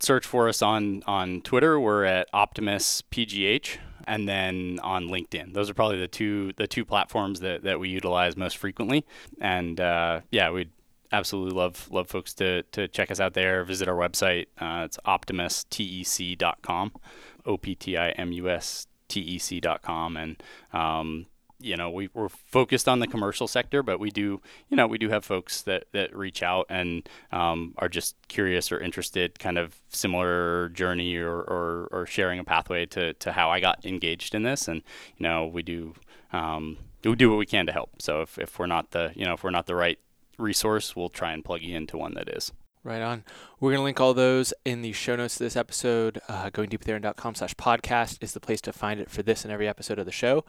search 0.01 0.27
for 0.27 0.49
us 0.49 0.63
on 0.63 1.03
on 1.07 1.43
Twitter. 1.43 1.79
We're 1.79 2.05
at 2.05 2.29
Optimus 2.33 3.03
PGH, 3.13 3.77
and 4.07 4.29
then 4.29 4.79
on 4.83 5.09
LinkedIn. 5.09 5.53
Those 5.53 5.69
are 5.71 5.75
probably 5.75 5.99
the 5.99 6.09
two 6.09 6.53
the 6.57 6.67
two 6.67 6.85
platforms 6.85 7.41
that, 7.41 7.63
that 7.65 7.81
we 7.81 7.89
utilize 7.89 8.37
most 8.37 8.57
frequently. 8.57 9.05
And 9.41 9.81
uh, 9.81 10.21
yeah, 10.31 10.51
we'd 10.51 10.71
absolutely 11.13 11.57
love 11.57 11.89
love 11.91 12.09
folks 12.09 12.35
to 12.35 12.63
to 12.73 12.89
check 12.89 13.11
us 13.11 13.21
out 13.21 13.35
there. 13.35 13.65
Visit 13.65 13.89
our 13.89 13.97
website. 13.97 14.47
Uh, 14.59 14.83
it's 14.85 14.99
optimustec.com, 15.07 16.93
o 17.45 17.57
p 17.57 17.75
t 17.75 17.97
i 17.97 18.11
m 18.11 18.33
u 18.33 18.49
s 18.49 18.87
t 19.09 19.21
e 19.21 19.39
c.com, 19.39 20.17
and 20.17 20.43
um, 20.73 21.27
you 21.67 21.77
know 21.77 21.91
we, 21.91 22.09
we're 22.15 22.29
focused 22.29 22.89
on 22.89 23.01
the 23.01 23.07
commercial 23.07 23.49
sector 23.49 23.83
but 23.83 23.99
we 23.99 24.11
do 24.11 24.41
you 24.69 24.77
know 24.77 24.87
we 24.87 24.99
do 24.99 25.09
have 25.09 25.25
folks 25.25 25.63
that, 25.63 25.85
that 25.93 26.15
reach 26.17 26.43
out 26.43 26.67
and 26.69 27.09
um, 27.33 27.75
are 27.79 27.89
just 27.89 28.17
curious 28.29 28.71
or 28.71 28.79
interested 28.79 29.39
kind 29.39 29.59
of 29.59 29.77
similar 29.89 30.69
journey 30.71 31.17
or, 31.17 31.39
or, 31.39 31.89
or 31.91 32.07
sharing 32.07 32.39
a 32.39 32.45
pathway 32.45 32.87
to, 32.87 33.13
to 33.15 33.33
how 33.33 33.51
i 33.51 33.61
got 33.61 33.85
engaged 33.85 34.35
in 34.35 34.43
this 34.43 34.69
and 34.69 34.83
you 35.17 35.25
know 35.25 35.47
we 35.47 35.63
do 35.63 35.95
um, 36.33 36.79
we 37.05 37.15
do 37.15 37.31
what 37.31 37.39
we 37.39 37.47
can 37.47 37.67
to 37.67 37.73
help 37.73 38.01
so 38.01 38.23
if, 38.23 38.39
if 38.39 38.59
we're 38.59 38.67
not 38.67 38.93
the 38.93 39.13
you 39.15 39.25
know 39.25 39.35
if 39.35 39.45
we're 39.45 39.51
not 39.51 39.67
the 39.67 39.75
right 39.75 39.99
resource 40.39 40.95
we'll 40.95 41.09
try 41.09 41.33
and 41.33 41.45
plug 41.45 41.63
you 41.63 41.77
into 41.77 41.97
one 41.97 42.15
that 42.15 42.29
is 42.29 42.53
Right 42.87 43.03
on. 43.03 43.25
We're 43.59 43.71
going 43.71 43.81
to 43.81 43.85
link 43.85 44.01
all 44.01 44.15
those 44.15 44.55
in 44.65 44.81
the 44.81 44.93
show 44.93 45.17
notes 45.17 45.39
to 45.39 45.43
this 45.43 45.57
episode. 45.57 46.21
Uh, 46.29 46.51
goingdeepwithaaron.com 46.51 47.35
slash 47.35 47.53
podcast 47.57 48.23
is 48.23 48.33
the 48.33 48.39
place 48.39 48.61
to 48.61 48.73
find 48.73 49.01
it 49.01 49.11
for 49.11 49.25
this 49.25 49.45
and 49.45 49.53
every 49.53 49.67
episode 49.67 49.99
of 49.99 50.07
the 50.07 50.13
show. 50.13 50.45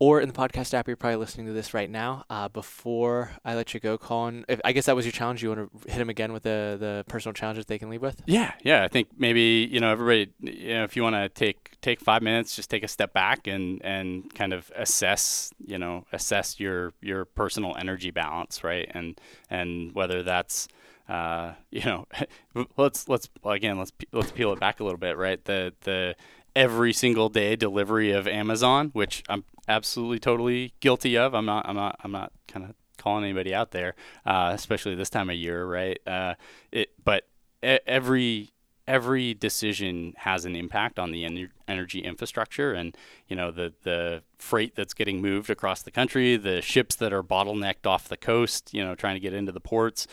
Or 0.00 0.20
in 0.20 0.28
the 0.28 0.34
podcast 0.34 0.74
app, 0.74 0.86
you're 0.86 0.96
probably 0.96 1.16
listening 1.16 1.48
to 1.48 1.52
this 1.52 1.74
right 1.74 1.90
now. 1.90 2.24
Uh, 2.30 2.48
before 2.48 3.32
I 3.44 3.56
let 3.56 3.74
you 3.74 3.80
go, 3.80 3.98
Colin, 3.98 4.44
if, 4.48 4.60
I 4.64 4.70
guess 4.70 4.86
that 4.86 4.94
was 4.94 5.04
your 5.04 5.12
challenge. 5.12 5.42
You 5.42 5.48
want 5.48 5.82
to 5.82 5.90
hit 5.90 5.98
them 5.98 6.08
again 6.08 6.32
with 6.32 6.44
the, 6.44 6.76
the 6.78 7.04
personal 7.08 7.32
challenges 7.32 7.66
they 7.66 7.80
can 7.80 7.90
leave 7.90 8.02
with? 8.02 8.22
Yeah, 8.24 8.52
yeah. 8.62 8.84
I 8.84 8.88
think 8.88 9.08
maybe 9.16 9.68
you 9.68 9.80
know 9.80 9.90
everybody. 9.90 10.32
You 10.40 10.74
know, 10.74 10.84
if 10.84 10.94
you 10.94 11.02
want 11.02 11.16
to 11.16 11.28
take 11.28 11.80
take 11.80 12.00
five 12.00 12.22
minutes, 12.22 12.54
just 12.54 12.70
take 12.70 12.84
a 12.84 12.88
step 12.88 13.12
back 13.12 13.48
and 13.48 13.80
and 13.84 14.32
kind 14.34 14.52
of 14.52 14.70
assess. 14.76 15.52
You 15.66 15.78
know, 15.78 16.06
assess 16.12 16.60
your 16.60 16.92
your 17.00 17.24
personal 17.24 17.74
energy 17.76 18.12
balance, 18.12 18.62
right? 18.62 18.88
And 18.94 19.20
and 19.50 19.92
whether 19.96 20.22
that's 20.22 20.68
uh, 21.08 21.54
you 21.70 21.82
know, 21.82 22.06
let's 22.76 23.08
let's 23.08 23.28
again 23.44 23.78
let's 23.78 23.92
let's 24.12 24.30
peel 24.30 24.52
it 24.52 24.60
back 24.60 24.78
a 24.78 24.84
little 24.84 24.98
bit, 24.98 25.16
right? 25.16 25.44
The 25.44 25.72
the 25.80 26.14
every 26.54 26.92
single 26.92 27.28
day 27.28 27.56
delivery 27.56 28.12
of 28.12 28.26
Amazon, 28.26 28.90
which 28.92 29.22
I'm 29.28 29.44
absolutely 29.68 30.18
totally 30.18 30.74
guilty 30.80 31.16
of. 31.16 31.34
I'm 31.34 31.46
not 31.46 31.68
I'm 31.68 31.76
not 31.76 32.00
I'm 32.02 32.12
not 32.12 32.32
kind 32.46 32.64
of 32.64 32.74
calling 32.96 33.24
anybody 33.24 33.54
out 33.54 33.70
there, 33.70 33.94
uh, 34.26 34.50
especially 34.54 34.94
this 34.94 35.10
time 35.10 35.30
of 35.30 35.36
year, 35.36 35.64
right? 35.64 35.98
Uh, 36.06 36.34
it 36.72 36.90
but 37.04 37.28
every 37.62 38.52
every 38.86 39.34
decision 39.34 40.14
has 40.16 40.46
an 40.46 40.56
impact 40.56 40.98
on 40.98 41.12
the 41.12 41.22
ener- 41.22 41.50
energy 41.68 42.00
infrastructure 42.00 42.72
and 42.72 42.96
you 43.28 43.36
know 43.36 43.50
the 43.50 43.74
the 43.82 44.22
freight 44.38 44.74
that's 44.74 44.94
getting 44.94 45.20
moved 45.20 45.50
across 45.50 45.82
the 45.82 45.90
country 45.90 46.36
the 46.36 46.62
ships 46.62 46.94
that 46.96 47.12
are 47.12 47.22
bottlenecked 47.22 47.86
off 47.86 48.08
the 48.08 48.16
coast 48.16 48.72
you 48.72 48.82
know 48.82 48.94
trying 48.94 49.14
to 49.14 49.20
get 49.20 49.34
into 49.34 49.52
the 49.52 49.60
ports 49.60 50.06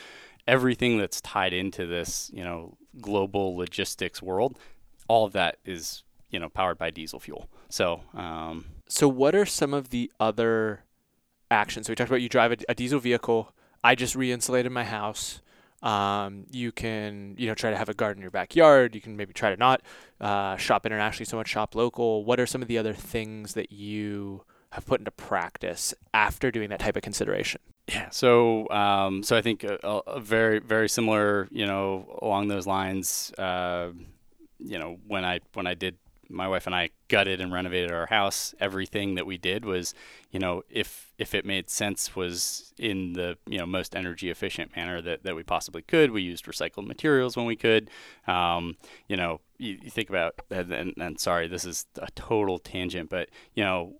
everything 0.46 0.98
that's 0.98 1.22
tied 1.22 1.54
into 1.54 1.86
this 1.86 2.30
you 2.34 2.44
know 2.44 2.76
global 3.00 3.56
logistics 3.56 4.22
world 4.22 4.60
all 5.08 5.24
of 5.26 5.32
that 5.32 5.58
is 5.64 6.04
you 6.30 6.40
know 6.40 6.50
powered 6.50 6.78
by 6.78 6.90
diesel 6.90 7.20
fuel 7.20 7.48
so 7.70 8.02
um, 8.14 8.66
So, 8.88 9.08
what 9.08 9.36
are 9.36 9.46
some 9.46 9.74
of 9.74 9.90
the 9.90 10.12
other 10.20 10.84
actions? 11.50 11.88
So, 11.88 11.92
we 11.92 11.96
talked 11.96 12.10
about 12.10 12.22
you 12.22 12.30
drive 12.30 12.52
a, 12.52 12.58
a 12.70 12.76
diesel 12.76 13.00
vehicle. 13.00 13.54
I 13.84 13.96
just 13.96 14.16
re 14.16 14.32
insulated 14.32 14.72
my 14.72 14.84
house. 14.84 15.42
Um, 15.84 16.46
you 16.50 16.72
can, 16.72 17.36
you 17.38 17.48
know, 17.48 17.54
try 17.54 17.70
to 17.70 17.78
have 17.78 17.90
a 17.90 17.94
garden 17.94 18.20
in 18.20 18.24
your 18.24 18.32
backyard. 18.32 18.96
You 18.96 19.02
can 19.02 19.16
maybe 19.16 19.34
try 19.34 19.52
to 19.52 19.58
not 19.58 19.82
uh, 20.20 20.58
shop 20.58 20.86
internationally 20.86 21.26
so 21.26 21.38
much, 21.38 21.48
shop 21.48 21.76
local. 21.76 22.26
What 22.26 22.40
are 22.40 22.48
some 22.48 22.62
of 22.62 22.68
the 22.68 22.78
other 22.78 22.94
things 22.94 23.54
that 23.54 23.72
you 23.72 24.44
have 24.72 24.86
put 24.86 25.00
into 25.00 25.12
practice 25.12 25.94
after 26.14 26.50
doing 26.50 26.70
that 26.70 26.80
type 26.80 26.96
of 26.96 27.04
consideration? 27.04 27.62
Yeah. 27.88 28.10
So, 28.10 28.68
um, 28.70 29.22
so 29.22 29.38
I 29.38 29.42
think 29.42 29.64
a, 29.64 29.78
a 30.08 30.20
very, 30.20 30.60
very 30.60 30.90
similar, 30.90 31.48
you 31.52 31.68
know, 31.68 32.18
along 32.22 32.48
those 32.48 32.66
lines. 32.66 33.32
Uh, 33.38 33.92
you 34.60 34.80
know, 34.80 34.98
when 35.06 35.24
I 35.24 35.42
when 35.54 35.68
I 35.68 35.76
did, 35.76 35.98
my 36.30 36.48
wife 36.48 36.66
and 36.66 36.76
I 36.76 36.90
gutted 37.08 37.40
and 37.42 37.52
renovated 37.52 37.92
our 37.92 38.08
house. 38.08 38.54
Everything 38.60 39.16
that 39.16 39.26
we 39.26 39.38
did 39.38 39.66
was, 39.66 39.94
you 40.32 40.40
know, 40.40 40.64
if 40.70 41.14
if 41.18 41.34
it 41.34 41.46
made 41.46 41.70
sense, 41.70 42.16
was 42.16 42.74
in 42.78 43.14
the 43.14 43.38
you 43.46 43.58
know 43.58 43.66
most 43.66 43.96
energy 43.96 44.30
efficient 44.30 44.76
manner 44.76 45.02
that, 45.02 45.24
that 45.24 45.36
we 45.36 45.44
possibly 45.44 45.82
could. 45.82 46.12
We 46.12 46.22
used 46.22 46.46
recycled 46.46 46.88
materials 46.88 47.38
when 47.38 47.46
we 47.46 47.56
could. 47.56 47.90
Um, 48.28 48.78
you 49.08 49.18
know, 49.18 49.42
you, 49.58 49.78
you 49.82 49.90
think 49.90 50.10
about 50.10 50.40
and, 50.50 50.72
and, 50.72 50.94
and 50.98 51.20
sorry, 51.20 51.48
this 51.48 51.66
is 51.66 51.86
a 52.02 52.10
total 52.12 52.60
tangent, 52.60 53.10
but 53.10 53.30
you 53.54 53.64
know, 53.64 53.96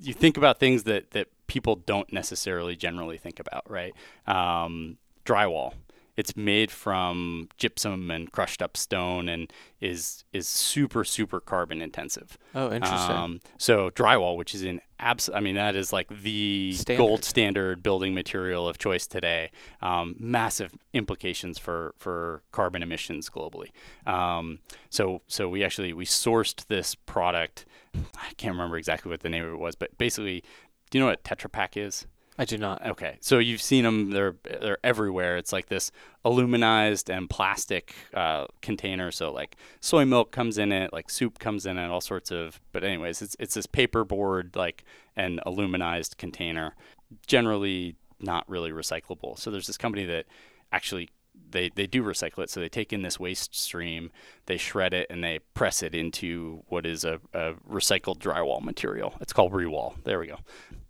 you 0.00 0.12
think 0.12 0.36
about 0.36 0.58
things 0.58 0.84
that 0.84 1.12
that 1.12 1.28
people 1.46 1.76
don't 1.76 2.12
necessarily 2.12 2.76
generally 2.76 3.18
think 3.18 3.40
about, 3.40 3.70
right? 3.70 3.92
Um, 4.26 4.98
drywall. 5.24 5.74
It's 6.16 6.36
made 6.36 6.70
from 6.70 7.48
gypsum 7.58 8.10
and 8.10 8.32
crushed 8.32 8.62
up 8.62 8.76
stone 8.76 9.28
and 9.28 9.52
is 9.80 10.24
is 10.32 10.48
super 10.48 11.04
super 11.04 11.40
carbon 11.40 11.82
intensive. 11.82 12.38
Oh, 12.54 12.72
interesting. 12.72 13.16
Um, 13.16 13.40
so 13.58 13.90
drywall, 13.90 14.36
which 14.36 14.54
is 14.54 14.62
in 14.62 14.80
abs, 14.98 15.28
I 15.32 15.40
mean 15.40 15.56
that 15.56 15.76
is 15.76 15.92
like 15.92 16.08
the 16.08 16.72
Standard. 16.72 16.98
gold 16.98 17.24
standard 17.24 17.82
building 17.82 18.14
material 18.14 18.66
of 18.66 18.78
choice 18.78 19.06
today. 19.06 19.50
Um, 19.82 20.16
massive 20.18 20.72
implications 20.94 21.58
for 21.58 21.94
for 21.98 22.42
carbon 22.52 22.82
emissions 22.82 23.28
globally. 23.28 23.70
Um, 24.06 24.60
so 24.88 25.22
so 25.26 25.48
we 25.48 25.62
actually 25.64 25.92
we 25.92 26.06
sourced 26.06 26.66
this 26.66 26.94
product. 26.94 27.66
I 27.94 28.32
can't 28.36 28.52
remember 28.52 28.78
exactly 28.78 29.10
what 29.10 29.20
the 29.20 29.28
name 29.28 29.44
of 29.44 29.52
it 29.52 29.58
was, 29.58 29.74
but 29.74 29.96
basically, 29.98 30.42
do 30.90 30.98
you 30.98 31.00
know 31.04 31.10
what 31.10 31.24
Tetra 31.24 31.50
Pak 31.52 31.76
is? 31.76 32.06
I 32.38 32.44
do 32.44 32.58
not. 32.58 32.86
Okay, 32.86 33.16
so 33.20 33.38
you've 33.38 33.62
seen 33.62 33.84
them; 33.84 34.10
they're 34.10 34.36
they're 34.60 34.78
everywhere. 34.84 35.36
It's 35.36 35.52
like 35.52 35.66
this 35.66 35.90
aluminized 36.24 37.14
and 37.14 37.30
plastic 37.30 37.94
uh, 38.12 38.46
container. 38.60 39.10
So 39.10 39.32
like 39.32 39.56
soy 39.80 40.04
milk 40.04 40.32
comes 40.32 40.58
in 40.58 40.70
it, 40.72 40.92
like 40.92 41.08
soup 41.08 41.38
comes 41.38 41.64
in 41.66 41.78
it, 41.78 41.88
all 41.88 42.00
sorts 42.00 42.30
of. 42.30 42.60
But 42.72 42.84
anyways, 42.84 43.22
it's 43.22 43.36
it's 43.38 43.54
this 43.54 43.66
paperboard 43.66 44.54
like 44.54 44.84
an 45.16 45.40
aluminized 45.46 46.18
container, 46.18 46.74
generally 47.26 47.96
not 48.20 48.48
really 48.48 48.70
recyclable. 48.70 49.38
So 49.38 49.50
there's 49.50 49.66
this 49.66 49.78
company 49.78 50.04
that 50.06 50.26
actually 50.72 51.08
they, 51.50 51.70
they 51.74 51.86
do 51.86 52.02
recycle 52.02 52.40
it. 52.42 52.50
So 52.50 52.60
they 52.60 52.68
take 52.68 52.92
in 52.92 53.02
this 53.02 53.20
waste 53.20 53.54
stream, 53.54 54.10
they 54.46 54.56
shred 54.56 54.94
it, 54.94 55.06
and 55.10 55.22
they 55.22 55.40
press 55.54 55.82
it 55.82 55.94
into 55.94 56.62
what 56.68 56.86
is 56.86 57.04
a, 57.04 57.20
a 57.32 57.54
recycled 57.70 58.18
drywall 58.18 58.62
material. 58.62 59.14
It's 59.20 59.32
called 59.32 59.52
Rewall. 59.52 59.96
There 60.04 60.18
we 60.18 60.26
go. 60.26 60.38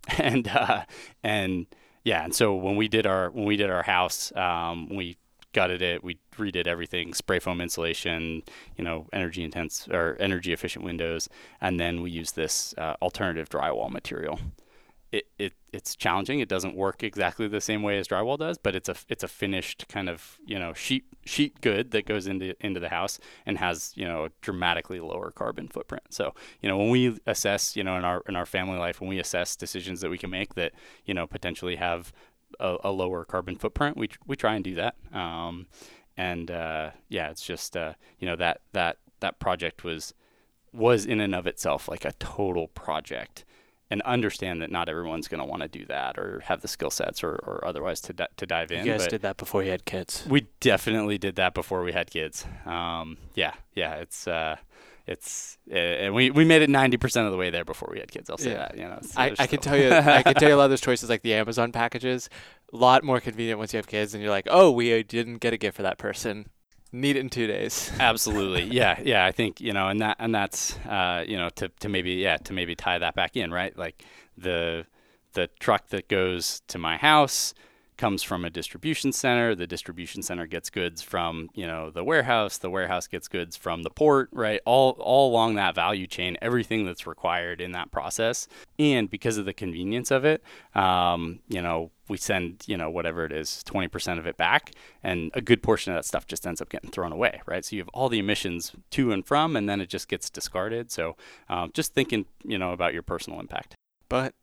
And 0.19 0.47
uh, 0.47 0.85
and 1.23 1.65
yeah, 2.03 2.23
and 2.23 2.33
so 2.33 2.55
when 2.55 2.75
we 2.75 2.87
did 2.87 3.05
our 3.05 3.29
when 3.29 3.45
we 3.45 3.57
did 3.57 3.69
our 3.69 3.83
house, 3.83 4.31
um, 4.35 4.87
we 4.89 5.17
gutted 5.53 5.81
it, 5.81 6.03
we 6.03 6.17
redid 6.37 6.67
everything, 6.67 7.13
spray 7.13 7.39
foam 7.39 7.59
insulation, 7.59 8.43
you 8.77 8.83
know, 8.83 9.07
energy 9.11 9.43
intense 9.43 9.87
or 9.89 10.15
energy 10.19 10.53
efficient 10.53 10.85
windows, 10.85 11.27
and 11.59 11.79
then 11.79 12.01
we 12.01 12.11
used 12.11 12.35
this 12.35 12.73
uh, 12.77 12.95
alternative 13.01 13.49
drywall 13.49 13.89
material 13.91 14.39
it, 15.11 15.25
it 15.37 15.53
it's 15.71 15.95
challenging. 15.95 16.39
It 16.39 16.49
doesn't 16.49 16.75
work 16.75 17.03
exactly 17.03 17.47
the 17.47 17.61
same 17.61 17.81
way 17.81 17.97
as 17.97 18.07
drywall 18.07 18.37
does, 18.37 18.57
but 18.57 18.75
it's 18.75 18.89
a 18.89 18.95
it's 19.07 19.23
a 19.23 19.27
finished 19.27 19.87
kind 19.87 20.09
of 20.09 20.37
you 20.45 20.59
know 20.59 20.73
sheet 20.73 21.05
sheet 21.25 21.61
good 21.61 21.91
that 21.91 22.05
goes 22.05 22.27
into 22.27 22.55
into 22.65 22.79
the 22.79 22.89
house 22.89 23.19
and 23.45 23.57
has 23.57 23.93
you 23.95 24.05
know 24.05 24.27
dramatically 24.41 24.99
lower 24.99 25.31
carbon 25.31 25.67
footprint. 25.67 26.03
So 26.09 26.33
you 26.61 26.69
know 26.69 26.77
when 26.77 26.89
we 26.89 27.19
assess 27.25 27.75
you 27.75 27.83
know 27.83 27.97
in 27.97 28.03
our 28.03 28.21
in 28.27 28.35
our 28.35 28.45
family 28.45 28.77
life 28.77 28.99
when 28.99 29.09
we 29.09 29.19
assess 29.19 29.55
decisions 29.55 30.01
that 30.01 30.09
we 30.09 30.17
can 30.17 30.29
make 30.29 30.55
that 30.55 30.73
you 31.05 31.13
know 31.13 31.25
potentially 31.25 31.77
have 31.77 32.11
a, 32.59 32.77
a 32.83 32.91
lower 32.91 33.23
carbon 33.25 33.55
footprint, 33.55 33.97
we 33.97 34.09
we 34.25 34.35
try 34.35 34.55
and 34.55 34.63
do 34.63 34.75
that. 34.75 34.95
Um, 35.13 35.67
and 36.15 36.49
uh, 36.49 36.91
yeah, 37.09 37.29
it's 37.29 37.43
just 37.43 37.77
uh, 37.77 37.93
you 38.19 38.27
know 38.27 38.35
that 38.35 38.61
that 38.73 38.97
that 39.19 39.39
project 39.39 39.83
was 39.83 40.13
was 40.73 41.05
in 41.05 41.21
and 41.21 41.33
of 41.33 41.47
itself 41.47 41.87
like 41.87 42.05
a 42.05 42.11
total 42.13 42.67
project 42.67 43.45
and 43.89 44.01
understand 44.01 44.61
that 44.61 44.69
not 44.71 44.89
everyone's 44.89 45.27
going 45.27 45.39
to 45.39 45.45
want 45.45 45.61
to 45.61 45.67
do 45.67 45.85
that 45.85 46.17
or 46.17 46.41
have 46.45 46.61
the 46.61 46.67
skill 46.67 46.89
sets 46.89 47.23
or, 47.23 47.35
or 47.35 47.63
otherwise 47.65 48.01
to, 48.01 48.13
to 48.35 48.45
dive 48.45 48.71
in. 48.71 48.85
You 48.85 48.91
guys 48.91 49.03
but 49.03 49.09
did 49.11 49.21
that 49.21 49.37
before 49.37 49.63
you 49.63 49.71
had 49.71 49.85
kids. 49.85 50.25
we 50.29 50.47
definitely 50.59 51.17
did 51.17 51.35
that 51.37 51.53
before 51.53 51.83
we 51.83 51.93
had 51.93 52.11
kids. 52.11 52.45
Um, 52.65 53.17
yeah, 53.33 53.53
yeah, 53.75 53.95
it's, 53.95 54.27
uh, 54.27 54.57
it's, 55.05 55.57
uh, 55.71 55.75
and 55.75 56.13
we, 56.13 56.31
we 56.31 56.43
made 56.43 56.61
it 56.61 56.69
90% 56.69 57.25
of 57.25 57.31
the 57.31 57.37
way 57.37 57.49
there 57.49 57.63
before 57.63 57.87
we 57.89 57.99
had 57.99 58.11
kids. 58.11 58.29
I'll 58.29 58.37
say 58.37 58.51
Yeah. 58.51 58.57
that, 58.57 58.77
you 58.77 58.83
know, 58.83 58.99
so 59.01 59.13
I, 59.21 59.33
I 59.39 59.47
can 59.47 59.59
tell 59.59 59.77
you, 59.77 59.89
I 59.93 60.21
can 60.21 60.33
tell 60.33 60.49
you 60.49 60.55
a 60.55 60.57
lot 60.57 60.65
of 60.65 60.69
those 60.71 60.81
choices, 60.81 61.09
like 61.09 61.21
the 61.21 61.33
Amazon 61.35 61.71
packages, 61.71 62.29
a 62.73 62.75
lot 62.75 63.05
more 63.05 63.21
convenient 63.21 63.57
once 63.57 63.71
you 63.71 63.77
have 63.77 63.87
kids, 63.87 64.13
and 64.13 64.21
you're 64.21 64.31
like, 64.31 64.47
oh, 64.51 64.69
we 64.69 64.99
uh, 64.99 65.03
didn't 65.07 65.37
get 65.37 65.53
a 65.53 65.57
gift 65.57 65.77
for 65.77 65.83
that 65.83 65.97
person. 65.97 66.49
Need 66.91 67.17
it 67.17 67.19
in 67.19 67.29
two 67.29 67.47
days. 67.47 67.91
Absolutely. 67.99 68.63
Yeah. 68.63 68.99
Yeah. 69.03 69.25
I 69.25 69.31
think, 69.31 69.59
you 69.61 69.73
know, 69.73 69.87
and 69.87 69.99
that, 70.01 70.17
and 70.19 70.33
that's, 70.33 70.77
uh, 70.79 71.23
you 71.27 71.37
know, 71.37 71.49
to, 71.55 71.69
to 71.79 71.89
maybe, 71.89 72.13
yeah, 72.13 72.37
to 72.37 72.53
maybe 72.53 72.75
tie 72.75 72.97
that 72.97 73.15
back 73.15 73.35
in, 73.35 73.51
right? 73.51 73.77
Like 73.77 74.03
the, 74.37 74.85
the 75.33 75.47
truck 75.59 75.89
that 75.89 76.07
goes 76.07 76.61
to 76.67 76.77
my 76.77 76.97
house 76.97 77.53
comes 77.97 78.23
from 78.23 78.45
a 78.45 78.49
distribution 78.49 79.11
center. 79.11 79.55
The 79.55 79.67
distribution 79.67 80.21
center 80.21 80.45
gets 80.45 80.69
goods 80.69 81.01
from, 81.01 81.49
you 81.53 81.67
know, 81.67 81.89
the 81.89 82.03
warehouse. 82.03 82.57
The 82.57 82.69
warehouse 82.69 83.07
gets 83.07 83.27
goods 83.27 83.57
from 83.57 83.83
the 83.83 83.89
port, 83.89 84.29
right? 84.31 84.61
All, 84.65 84.91
all 84.99 85.31
along 85.31 85.55
that 85.55 85.75
value 85.75 86.07
chain, 86.07 86.37
everything 86.41 86.85
that's 86.85 87.07
required 87.07 87.59
in 87.59 87.71
that 87.73 87.91
process. 87.91 88.47
And 88.79 89.09
because 89.09 89.37
of 89.37 89.45
the 89.45 89.53
convenience 89.53 90.11
of 90.11 90.25
it, 90.25 90.43
um, 90.75 91.39
you 91.49 91.61
know, 91.61 91.91
we 92.07 92.17
send, 92.17 92.63
you 92.67 92.77
know, 92.77 92.89
whatever 92.89 93.25
it 93.25 93.31
is, 93.31 93.63
20% 93.67 94.17
of 94.17 94.25
it 94.25 94.37
back, 94.37 94.71
and 95.03 95.29
a 95.33 95.41
good 95.41 95.61
portion 95.61 95.91
of 95.91 95.97
that 95.97 96.05
stuff 96.05 96.25
just 96.25 96.47
ends 96.47 96.61
up 96.61 96.69
getting 96.69 96.89
thrown 96.89 97.11
away, 97.11 97.41
right? 97.45 97.65
So 97.65 97.75
you 97.75 97.81
have 97.81 97.89
all 97.89 98.07
the 98.07 98.19
emissions 98.19 98.71
to 98.91 99.11
and 99.11 99.25
from, 99.25 99.55
and 99.55 99.67
then 99.67 99.81
it 99.81 99.89
just 99.89 100.07
gets 100.07 100.29
discarded. 100.29 100.91
So 100.91 101.17
um, 101.49 101.71
just 101.73 101.93
thinking, 101.93 102.25
you 102.43 102.57
know, 102.57 102.71
about 102.71 102.93
your 102.93 103.03
personal 103.03 103.39
impact. 103.39 103.75
But 104.07 104.33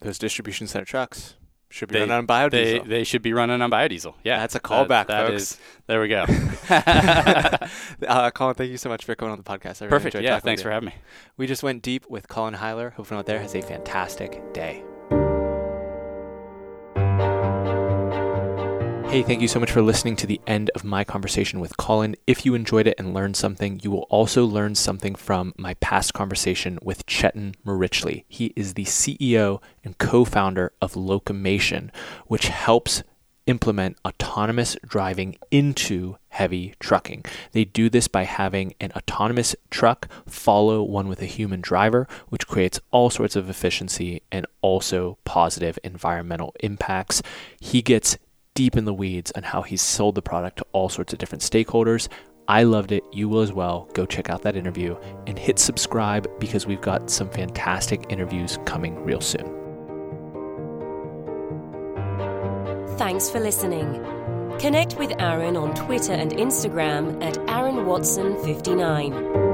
those 0.00 0.18
distribution 0.18 0.66
center 0.66 0.84
trucks 0.84 1.36
should 1.70 1.88
be 1.88 1.94
They- 1.94 2.00
running 2.00 2.16
on 2.16 2.26
biodiesel. 2.26 2.50
They, 2.50 2.78
they 2.88 3.04
should 3.04 3.22
be 3.22 3.32
running 3.32 3.60
on 3.60 3.70
biodiesel. 3.70 4.14
Yeah. 4.24 4.38
That's 4.38 4.54
a 4.54 4.60
callback, 4.60 5.08
that 5.08 5.26
folks. 5.28 5.42
is- 5.42 5.58
there 5.86 6.00
we 6.00 6.08
go. 6.08 6.24
uh, 6.70 8.30
Colin, 8.30 8.54
thank 8.54 8.70
you 8.70 8.76
so 8.78 8.88
much 8.88 9.04
for 9.04 9.14
coming 9.14 9.32
on 9.32 9.38
the 9.38 9.44
podcast. 9.44 9.82
I 9.82 9.86
really 9.86 9.90
Perfect. 9.90 10.16
Yeah. 10.24 10.38
Thanks 10.40 10.62
for 10.62 10.70
having 10.70 10.86
me. 10.88 10.94
We 11.36 11.46
just 11.46 11.62
went 11.62 11.82
deep 11.82 12.06
with 12.08 12.28
Colin 12.28 12.54
Huwyler. 12.54 12.92
Hope 12.92 13.06
everyone 13.06 13.20
out 13.20 13.26
there 13.26 13.40
has 13.40 13.54
a 13.54 13.62
fantastic 13.62 14.52
day. 14.52 14.82
Hey, 19.14 19.22
thank 19.22 19.40
you 19.40 19.46
so 19.46 19.60
much 19.60 19.70
for 19.70 19.80
listening 19.80 20.16
to 20.16 20.26
the 20.26 20.40
end 20.44 20.72
of 20.74 20.82
my 20.82 21.04
conversation 21.04 21.60
with 21.60 21.76
Colin. 21.76 22.16
If 22.26 22.44
you 22.44 22.56
enjoyed 22.56 22.88
it 22.88 22.96
and 22.98 23.14
learned 23.14 23.36
something, 23.36 23.78
you 23.80 23.92
will 23.92 24.08
also 24.10 24.44
learn 24.44 24.74
something 24.74 25.14
from 25.14 25.54
my 25.56 25.74
past 25.74 26.12
conversation 26.12 26.80
with 26.82 27.06
Cetin 27.06 27.54
Mericli. 27.64 28.24
He 28.26 28.52
is 28.56 28.74
the 28.74 28.86
CEO 28.86 29.62
and 29.84 29.96
co 29.98 30.24
founder 30.24 30.72
of 30.82 30.94
Locomation, 30.94 31.90
which 32.26 32.48
helps 32.48 33.04
implement 33.46 33.98
autonomous 34.04 34.76
driving 34.84 35.36
into 35.52 36.16
heavy 36.30 36.74
trucking. 36.80 37.24
They 37.52 37.64
do 37.64 37.88
this 37.88 38.08
by 38.08 38.24
having 38.24 38.74
an 38.80 38.90
autonomous 38.96 39.54
truck 39.70 40.08
follow 40.26 40.82
one 40.82 41.06
with 41.06 41.22
a 41.22 41.26
human 41.26 41.60
driver, 41.60 42.08
which 42.30 42.48
creates 42.48 42.80
all 42.90 43.10
sorts 43.10 43.36
of 43.36 43.48
efficiency 43.48 44.22
and 44.32 44.44
also 44.60 45.18
positive 45.24 45.78
environmental 45.84 46.52
impacts. 46.58 47.22
He 47.60 47.80
gets 47.80 48.18
deep 48.54 48.76
in 48.76 48.84
the 48.84 48.94
weeds 48.94 49.32
on 49.34 49.42
how 49.42 49.62
he's 49.62 49.82
sold 49.82 50.14
the 50.14 50.22
product 50.22 50.58
to 50.58 50.66
all 50.72 50.88
sorts 50.88 51.12
of 51.12 51.18
different 51.18 51.42
stakeholders. 51.42 52.06
I 52.46 52.62
loved 52.62 52.92
it. 52.92 53.02
You 53.12 53.28
will 53.28 53.40
as 53.40 53.52
well. 53.52 53.88
Go 53.94 54.06
check 54.06 54.30
out 54.30 54.42
that 54.42 54.54
interview 54.56 54.96
and 55.26 55.36
hit 55.38 55.58
subscribe 55.58 56.28
because 56.38 56.66
we've 56.66 56.80
got 56.80 57.10
some 57.10 57.28
fantastic 57.30 58.06
interviews 58.10 58.58
coming 58.64 59.04
real 59.04 59.20
soon. 59.20 59.44
Thanks 62.96 63.28
for 63.28 63.40
listening. 63.40 64.00
Connect 64.60 64.96
with 64.98 65.12
Aaron 65.18 65.56
on 65.56 65.74
Twitter 65.74 66.12
and 66.12 66.30
Instagram 66.32 67.20
at 67.24 67.34
AaronWatson59. 67.34 69.53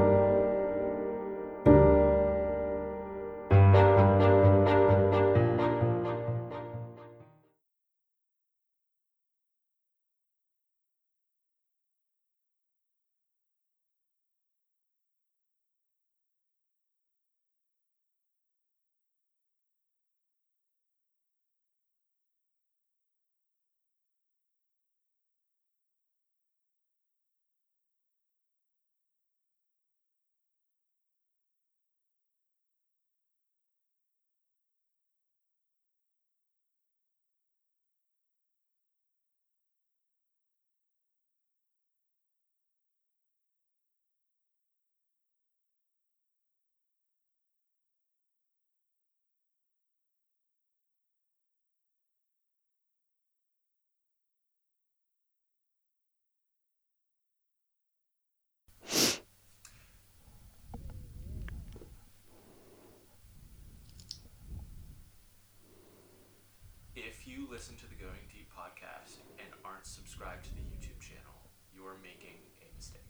Listen 67.61 67.75
to 67.75 67.87
the 67.87 68.03
Going 68.03 68.25
Deep 68.33 68.49
podcast 68.57 69.17
and 69.37 69.53
aren't 69.63 69.85
subscribed 69.85 70.45
to 70.45 70.49
the 70.55 70.61
YouTube 70.61 70.99
channel, 70.99 71.35
you're 71.71 71.95
making 72.01 72.39
a 72.59 72.75
mistake. 72.75 73.03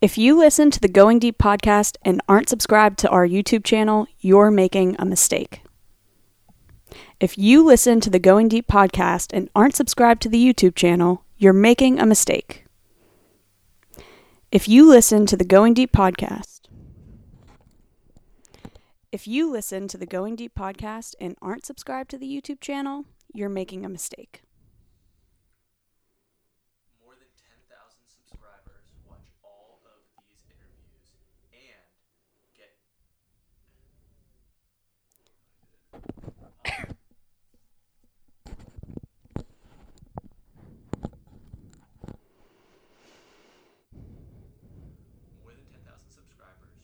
If 0.00 0.18
you 0.18 0.36
listen 0.36 0.72
to 0.72 0.80
the 0.80 0.88
Going 0.88 1.20
Deep 1.20 1.38
podcast 1.38 1.98
and 2.02 2.20
aren't 2.28 2.48
subscribed 2.48 2.98
to 2.98 3.08
our 3.08 3.24
YouTube 3.24 3.62
channel, 3.62 4.08
you're 4.18 4.50
making 4.50 4.96
a 4.98 5.04
mistake. 5.04 5.62
If 7.20 7.38
you 7.38 7.64
listen 7.64 8.00
to 8.00 8.10
the 8.10 8.18
Going 8.18 8.48
Deep 8.48 8.66
podcast 8.66 9.28
and 9.32 9.48
aren't 9.54 9.76
subscribed 9.76 10.22
to 10.22 10.28
the 10.28 10.44
YouTube 10.44 10.74
channel, 10.74 11.22
you're 11.38 11.52
making 11.52 12.00
a 12.00 12.06
mistake. 12.06 12.64
If 14.50 14.66
you 14.68 14.88
listen 14.88 15.26
to 15.26 15.36
the 15.36 15.44
Going 15.44 15.74
Deep 15.74 15.92
podcast, 15.92 16.59
if 19.12 19.26
you 19.26 19.50
listen 19.50 19.88
to 19.88 19.98
the 19.98 20.06
Going 20.06 20.36
Deep 20.36 20.54
podcast 20.54 21.16
and 21.20 21.34
aren't 21.42 21.66
subscribed 21.66 22.10
to 22.10 22.18
the 22.18 22.28
YouTube 22.28 22.60
channel, 22.60 23.06
you're 23.34 23.48
making 23.48 23.84
a 23.84 23.88
mistake. 23.88 24.42
More 27.02 27.14
than 27.18 27.26
10,000 27.34 27.98
subscribers 28.06 28.86
watch 29.08 29.26
all 29.42 29.80
of 29.84 29.98
these 30.28 30.46
interviews 30.46 31.18
and 31.50 31.90
get. 32.54 32.78
More 45.42 45.50
than 45.50 45.66
10,000 45.66 45.98
subscribers 46.14 46.78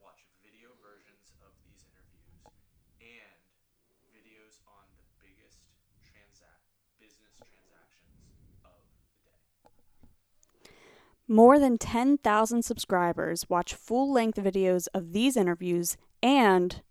watch 0.00 0.24
video 0.40 0.72
versions 0.80 1.36
of 1.44 1.52
these 1.68 1.84
interviews 1.84 2.24
and 3.02 3.36
videos 4.14 4.62
on 4.64 4.86
the 4.96 5.04
biggest 5.20 5.60
transact 6.02 6.64
business 6.98 7.36
transactions 7.44 8.24
of 8.64 8.80
the 9.04 9.18
day. 9.26 9.42
More 11.28 11.58
than 11.58 11.76
10,000 11.76 12.62
subscribers 12.62 13.48
watch 13.48 13.74
full 13.74 14.12
length 14.12 14.38
videos 14.38 14.86
of 14.94 15.12
these 15.12 15.36
interviews 15.36 15.96
and 16.22 16.82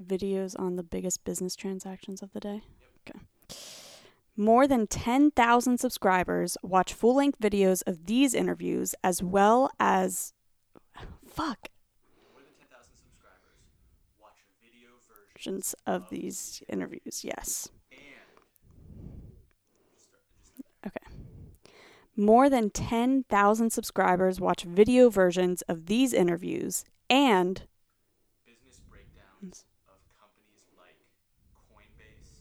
videos 0.00 0.58
on 0.58 0.76
the 0.76 0.82
biggest 0.82 1.24
business 1.24 1.56
transactions 1.56 2.22
of 2.22 2.32
the 2.32 2.40
day. 2.40 2.62
Okay. 3.08 3.18
More 4.36 4.68
than 4.68 4.86
10,000 4.86 5.78
subscribers 5.78 6.56
watch 6.62 6.92
full 6.92 7.16
length 7.16 7.40
videos 7.40 7.82
of 7.86 8.06
these 8.06 8.34
interviews 8.34 8.94
as 9.02 9.22
well 9.22 9.70
as. 9.80 10.32
Fuck. 11.26 11.68
More 12.32 12.42
than 12.42 12.54
10,000 12.60 12.92
subscribers 12.94 13.58
watch 14.20 14.38
video 14.62 14.90
versions 15.08 15.26
Versions 15.36 15.74
of 15.86 16.08
these 16.10 16.62
interviews, 16.68 17.24
yes. 17.24 17.68
and 17.90 18.00
Okay. 20.86 21.06
More 22.18 22.48
than 22.48 22.70
10,000 22.70 23.70
subscribers 23.70 24.40
watch 24.40 24.62
video 24.62 25.10
versions 25.10 25.60
of 25.62 25.84
these 25.84 26.14
interviews 26.14 26.82
and 27.10 27.62
business 28.46 28.80
breakdowns 28.88 29.66
of 29.86 30.00
companies 30.18 30.64
like 30.78 30.96
Coinbase. 31.68 32.40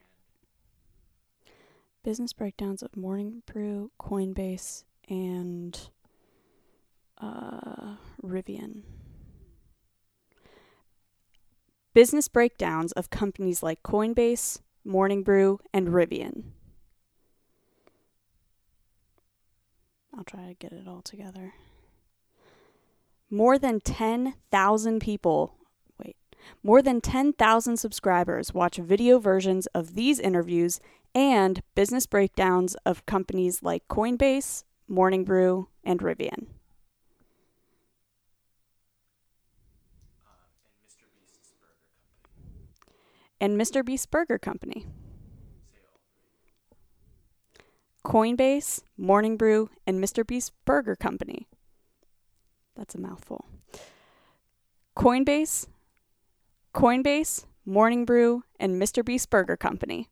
Business 2.04 2.32
breakdowns 2.32 2.82
of 2.84 2.96
Morning 2.96 3.42
Brew, 3.44 3.90
Coinbase, 4.00 4.84
and 5.10 5.90
uh, 7.20 7.96
Rivian. 8.24 8.82
Business 11.92 12.28
breakdowns 12.28 12.92
of 12.92 13.10
companies 13.10 13.62
like 13.62 13.82
Coinbase, 13.82 14.60
Morning 14.84 15.22
Brew, 15.22 15.58
and 15.74 15.88
Rivian. 15.88 16.44
I'll 20.16 20.24
try 20.24 20.46
to 20.46 20.54
get 20.54 20.72
it 20.72 20.86
all 20.86 21.02
together. 21.02 21.54
More 23.28 23.58
than 23.58 23.80
10,000 23.80 25.00
people, 25.00 25.54
wait, 25.98 26.16
more 26.62 26.82
than 26.82 27.00
10,000 27.00 27.76
subscribers 27.76 28.54
watch 28.54 28.76
video 28.76 29.18
versions 29.18 29.66
of 29.68 29.94
these 29.94 30.20
interviews 30.20 30.80
and 31.14 31.62
business 31.74 32.06
breakdowns 32.06 32.74
of 32.86 33.06
companies 33.06 33.62
like 33.62 33.86
Coinbase, 33.88 34.64
Morning 34.90 35.24
Brew, 35.24 35.68
and 35.84 36.00
Rivian. 36.00 36.48
and 43.40 43.58
Mr. 43.58 43.84
Beast 43.84 44.10
Burger 44.10 44.38
Company. 44.38 44.86
Coinbase, 48.04 48.82
Morning 48.96 49.36
Brew, 49.36 49.70
and 49.86 50.02
Mr. 50.02 50.26
Beast 50.26 50.52
Burger 50.64 50.96
Company. 50.96 51.48
That's 52.76 52.94
a 52.94 53.00
mouthful. 53.00 53.46
Coinbase, 54.96 55.66
Coinbase, 56.74 57.46
Morning 57.64 58.04
Brew, 58.04 58.44
and 58.58 58.80
Mr. 58.80 59.04
Beast 59.04 59.30
Burger 59.30 59.56
Company. 59.56 60.08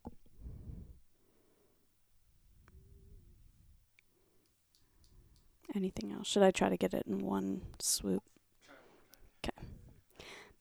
Anything 5.75 6.11
else? 6.11 6.27
Should 6.27 6.43
I 6.43 6.51
try 6.51 6.69
to 6.69 6.77
get 6.77 6.93
it 6.93 7.05
in 7.07 7.19
one 7.19 7.61
swoop? 7.79 8.23
Okay. 9.43 9.67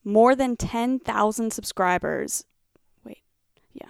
More 0.05 0.35
than 0.35 0.57
10,000 0.57 1.53
subscribers. 1.53 2.45
Wait. 3.05 3.23
Yeah. 3.73 3.89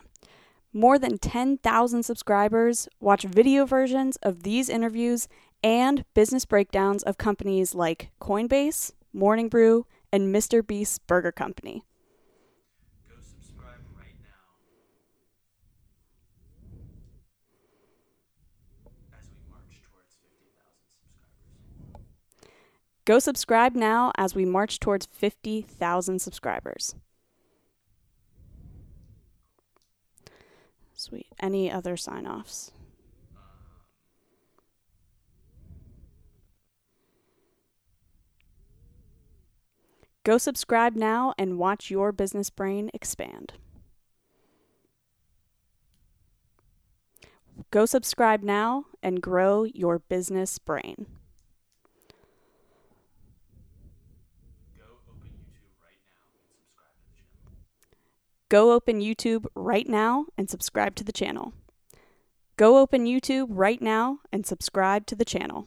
More 0.72 0.98
than 0.98 1.18
10,000 1.18 2.02
subscribers 2.02 2.88
watch 3.00 3.24
video 3.24 3.66
versions 3.66 4.16
of 4.22 4.42
these 4.42 4.68
interviews 4.68 5.28
and 5.62 6.04
business 6.14 6.44
breakdowns 6.44 7.02
of 7.02 7.18
companies 7.18 7.74
like 7.74 8.10
Coinbase, 8.20 8.92
Morning 9.12 9.48
Brew, 9.48 9.86
and 10.12 10.34
Mr. 10.34 10.64
Beast 10.64 11.06
Burger 11.06 11.32
Company. 11.32 11.84
Go 13.08 13.14
subscribe 13.20 13.80
right 13.96 14.14
now. 14.22 14.28
As 19.18 19.28
we 19.28 19.36
march 19.50 19.82
towards 19.82 20.14
50,000 20.22 20.62
subscribers. 20.94 22.06
Go 23.08 23.18
subscribe 23.18 23.74
now 23.74 24.12
as 24.18 24.34
we 24.34 24.44
march 24.44 24.78
towards 24.78 25.06
50,000 25.06 26.18
subscribers. 26.20 26.94
Sweet. 30.92 31.28
Any 31.40 31.72
other 31.72 31.96
sign 31.96 32.26
offs? 32.26 32.70
Go 40.22 40.36
subscribe 40.36 40.94
now 40.94 41.32
and 41.38 41.56
watch 41.58 41.90
your 41.90 42.12
business 42.12 42.50
brain 42.50 42.90
expand. 42.92 43.54
Go 47.70 47.86
subscribe 47.86 48.42
now 48.42 48.84
and 49.02 49.22
grow 49.22 49.64
your 49.64 49.98
business 49.98 50.58
brain. 50.58 51.06
Go 58.50 58.72
open 58.72 59.00
YouTube 59.00 59.44
right 59.54 59.86
now 59.86 60.26
and 60.38 60.48
subscribe 60.48 60.94
to 60.94 61.04
the 61.04 61.12
channel. 61.12 61.52
Go 62.56 62.78
open 62.78 63.04
YouTube 63.04 63.48
right 63.50 63.80
now 63.82 64.20
and 64.32 64.46
subscribe 64.46 65.04
to 65.06 65.14
the 65.14 65.24
channel. 65.24 65.66